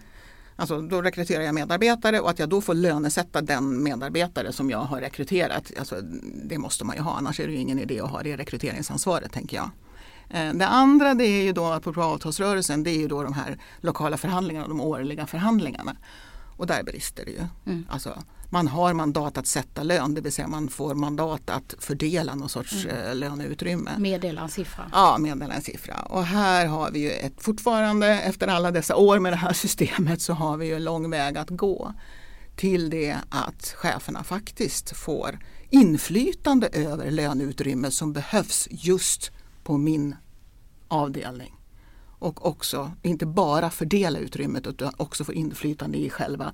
Alltså 0.56 0.80
då 0.80 1.02
rekryterar 1.02 1.42
jag 1.42 1.54
medarbetare 1.54 2.20
och 2.20 2.30
att 2.30 2.38
jag 2.38 2.48
då 2.48 2.60
får 2.60 2.74
lönesätta 2.74 3.40
den 3.40 3.82
medarbetare 3.82 4.52
som 4.52 4.70
jag 4.70 4.78
har 4.78 5.00
rekryterat. 5.00 5.72
Alltså, 5.78 6.00
det 6.44 6.58
måste 6.58 6.84
man 6.84 6.96
ju 6.96 7.02
ha, 7.02 7.16
annars 7.16 7.40
är 7.40 7.46
det 7.46 7.52
ju 7.52 7.58
ingen 7.58 7.78
idé 7.78 8.00
att 8.00 8.10
ha 8.10 8.22
det 8.22 8.36
rekryteringsansvaret 8.36 9.32
tänker 9.32 9.56
jag. 9.56 9.70
Eh, 10.30 10.52
Det 10.54 10.66
andra 10.66 11.14
det 11.14 11.24
är 11.24 11.42
ju 11.42 11.52
då 11.52 11.80
på 11.80 12.02
avtalsrörelsen, 12.02 12.82
det 12.82 12.90
är 12.90 12.98
ju 12.98 13.08
då 13.08 13.22
de 13.22 13.32
här 13.32 13.58
lokala 13.80 14.16
förhandlingarna, 14.16 14.68
de 14.68 14.80
årliga 14.80 15.26
förhandlingarna. 15.26 15.96
Och 16.62 16.68
där 16.68 16.82
brister 16.82 17.24
det 17.24 17.30
ju. 17.30 17.44
Mm. 17.66 17.86
Alltså, 17.90 18.22
man 18.50 18.68
har 18.68 18.94
mandat 18.94 19.38
att 19.38 19.46
sätta 19.46 19.82
lön, 19.82 20.14
det 20.14 20.20
vill 20.20 20.32
säga 20.32 20.48
man 20.48 20.68
får 20.68 20.94
mandat 20.94 21.50
att 21.50 21.74
fördela 21.78 22.34
någon 22.34 22.48
sorts 22.48 22.84
Mm. 22.84 22.96
eh, 22.96 23.14
löneutrymme. 23.14 23.90
Meddela 23.98 24.40
en 24.42 24.48
siffra. 24.48 24.90
Ja, 24.92 25.18
meddela 25.18 25.54
en 25.54 25.62
siffra. 25.62 25.94
Och 26.02 26.24
här 26.24 26.66
har 26.66 26.90
vi 26.90 26.98
ju 26.98 27.10
ett, 27.10 27.32
fortfarande 27.42 28.08
efter 28.08 28.46
alla 28.48 28.70
dessa 28.70 28.96
år 28.96 29.18
med 29.18 29.32
det 29.32 29.36
här 29.36 29.52
systemet 29.64 30.20
så 30.22 30.32
har 30.32 30.56
vi 30.56 30.66
ju 30.66 30.74
en 30.74 30.84
lång 30.84 31.10
väg 31.10 31.38
att 31.38 31.50
gå 31.50 31.94
till 32.56 32.90
det 32.90 33.16
att 33.28 33.74
cheferna 33.76 34.24
faktiskt 34.24 34.96
får 34.96 35.38
inflytande 35.70 36.68
över 36.68 37.10
löneutrymme 37.10 37.90
som 37.90 38.12
behövs 38.12 38.68
just 38.70 39.30
på 39.64 39.76
min 39.78 40.16
avdelning. 40.88 41.54
Och 42.22 42.46
också 42.46 42.92
inte 43.02 43.26
bara 43.26 43.70
fördela 43.70 44.18
utrymmet 44.18 44.66
utan 44.66 44.92
också 44.96 45.24
få 45.24 45.32
inflytande 45.32 45.98
i 45.98 46.10
själva 46.10 46.52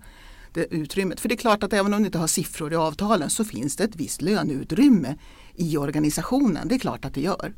det 0.53 0.75
utrymmet. 0.75 1.21
För 1.21 1.29
det 1.29 1.35
är 1.35 1.37
klart 1.37 1.63
att 1.63 1.73
även 1.73 1.95
om 1.95 2.01
du 2.01 2.07
inte 2.07 2.19
har 2.19 2.27
siffror 2.27 2.73
i 2.73 2.77
avtalen 2.77 3.31
så 3.31 3.45
finns 3.45 3.77
det 3.77 3.85
ett 3.85 3.97
visst 3.97 4.23
löneutrymme 4.23 5.17
i 5.55 5.77
organisationen. 5.77 6.69
Det 6.69 6.75
är 6.75 6.79
klart 6.79 7.05
att 7.05 7.15
det 7.15 7.21
gör. 7.21 7.55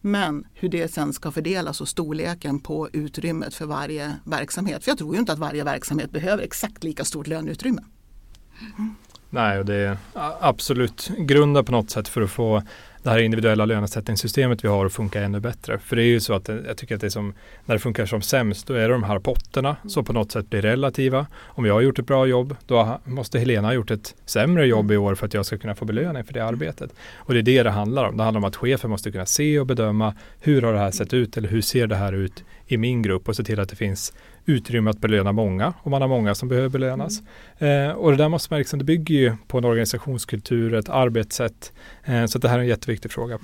Men 0.00 0.46
hur 0.54 0.68
det 0.68 0.92
sen 0.92 1.12
ska 1.12 1.30
fördelas 1.30 1.80
och 1.80 1.88
storleken 1.88 2.60
på 2.60 2.88
utrymmet 2.92 3.54
för 3.54 3.66
varje 3.66 4.16
verksamhet. 4.24 4.84
För 4.84 4.90
jag 4.90 4.98
tror 4.98 5.14
ju 5.14 5.20
inte 5.20 5.32
att 5.32 5.38
varje 5.38 5.64
verksamhet 5.64 6.10
behöver 6.10 6.42
exakt 6.42 6.84
lika 6.84 7.04
stort 7.04 7.26
löneutrymme. 7.26 7.82
Nej, 9.30 9.58
och 9.58 9.64
det 9.64 9.74
är 9.74 9.96
absolut 10.40 11.10
grunden 11.18 11.64
på 11.64 11.72
något 11.72 11.90
sätt 11.90 12.08
för 12.08 12.22
att 12.22 12.30
få 12.30 12.62
det 13.02 13.10
här 13.10 13.18
individuella 13.18 13.64
lönesättningssystemet 13.64 14.64
vi 14.64 14.68
har 14.68 14.86
att 14.86 14.92
funka 14.92 15.22
ännu 15.22 15.40
bättre. 15.40 15.78
För 15.78 15.96
det 15.96 16.02
är 16.02 16.06
ju 16.06 16.20
så 16.20 16.34
att 16.34 16.44
det- 16.44 16.62
jag 16.66 16.76
tycker 16.76 16.94
att 16.94 17.00
det 17.00 17.06
är 17.06 17.10
som 17.10 17.34
när 17.64 17.74
det 17.74 17.78
funkar 17.78 18.06
som 18.06 18.22
sämst, 18.22 18.66
då 18.66 18.74
är 18.74 18.80
det 18.88 18.94
de 18.94 19.02
här 19.02 19.18
potterna 19.18 19.76
som 19.88 20.04
på 20.04 20.12
något 20.12 20.32
sätt 20.32 20.50
blir 20.50 20.62
relativa. 20.62 21.26
Om 21.44 21.64
jag 21.64 21.74
har 21.74 21.80
gjort 21.80 21.98
ett 21.98 22.06
bra 22.06 22.26
jobb, 22.26 22.56
då 22.66 23.00
måste 23.04 23.38
Helena 23.38 23.68
ha 23.68 23.74
gjort 23.74 23.90
ett 23.90 24.14
sämre 24.26 24.66
jobb 24.66 24.92
i 24.92 24.96
år 24.96 25.14
för 25.14 25.26
att 25.26 25.34
jag 25.34 25.46
ska 25.46 25.58
kunna 25.58 25.74
få 25.74 25.84
belöning 25.84 26.24
för 26.24 26.32
det 26.32 26.44
arbetet. 26.44 26.90
Och 27.14 27.34
det 27.34 27.40
är 27.40 27.42
det 27.42 27.62
det 27.62 27.70
handlar 27.70 28.04
om. 28.04 28.16
Det 28.16 28.22
handlar 28.22 28.38
om 28.38 28.44
att 28.44 28.56
chefen 28.56 28.90
måste 28.90 29.10
kunna 29.10 29.26
se 29.26 29.58
och 29.60 29.66
bedöma 29.66 30.14
hur 30.40 30.62
har 30.62 30.72
det 30.72 30.78
här 30.78 30.90
sett 30.90 31.14
ut 31.14 31.36
eller 31.36 31.48
hur 31.48 31.60
ser 31.60 31.86
det 31.86 31.96
här 31.96 32.12
ut 32.12 32.44
i 32.66 32.76
min 32.76 33.02
grupp 33.02 33.28
och 33.28 33.36
se 33.36 33.44
till 33.44 33.60
att 33.60 33.68
det 33.68 33.76
finns 33.76 34.12
utrymme 34.46 34.90
att 34.90 34.98
belöna 34.98 35.32
många 35.32 35.74
om 35.82 35.90
man 35.90 36.02
har 36.02 36.08
många 36.08 36.34
som 36.34 36.48
behöver 36.48 36.68
belönas. 36.68 37.22
Eh, 37.58 37.90
och 37.90 38.10
det 38.10 38.16
där 38.16 38.28
måste 38.28 38.52
man 38.52 38.58
liksom, 38.58 38.78
det 38.78 38.84
bygger 38.84 39.14
ju 39.14 39.36
på 39.46 39.58
en 39.58 39.64
organisationskultur, 39.64 40.74
ett 40.74 40.88
arbetssätt. 40.88 41.72
Eh, 42.04 42.26
så 42.26 42.38
det 42.38 42.48
här 42.48 42.56
är 42.56 42.62
en 42.62 42.68
jätteviktig 42.68 43.10
fråga. 43.10 43.38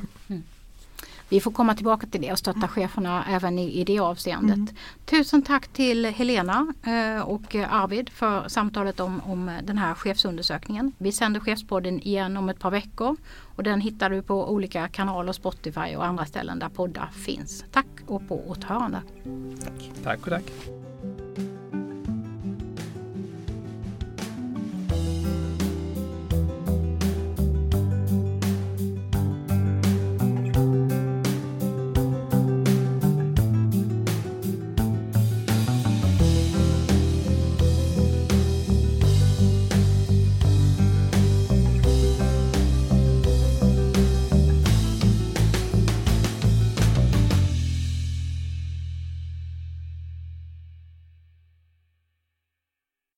Vi 1.31 1.41
får 1.41 1.51
komma 1.51 1.75
tillbaka 1.75 2.07
till 2.07 2.21
det 2.21 2.33
och 2.33 2.39
stötta 2.39 2.69
cheferna 2.69 3.25
även 3.29 3.59
i, 3.59 3.81
i 3.81 3.85
det 3.85 3.99
avseendet. 3.99 4.75
Tusen 5.05 5.43
tack 5.43 5.69
till 5.69 6.05
Helena 6.05 6.75
eh, 6.83 7.23
och 7.23 7.55
Arvid 7.55 8.09
för 8.09 8.49
samtalet 8.49 9.01
om, 9.01 9.21
om 9.21 9.59
den 9.65 9.79
här 9.79 9.95
chefsundersökningen. 9.95 10.93
Vi 10.99 11.13
sänder 11.13 11.41
Chefspodden 11.41 12.01
igen 12.01 12.37
om 12.37 12.49
ett 12.49 12.59
par 12.59 12.71
veckor 12.71 13.17
och 13.57 13.63
den 13.63 13.81
hittar 13.81 14.11
du 14.11 14.23
på 14.23 14.51
olika 14.53 14.89
kanaler, 14.89 15.33
Spotify 15.33 15.97
och 15.97 16.05
andra 16.05 16.27
ställen 16.27 16.59
där 16.59 16.69
poddar 16.69 17.11
finns. 17.13 17.65
Tack 17.73 17.87
och 18.07 18.29
på 18.29 18.51
återhörande. 18.51 19.03
Tack 20.05 20.21
och 20.21 20.31
tack. 20.31 20.88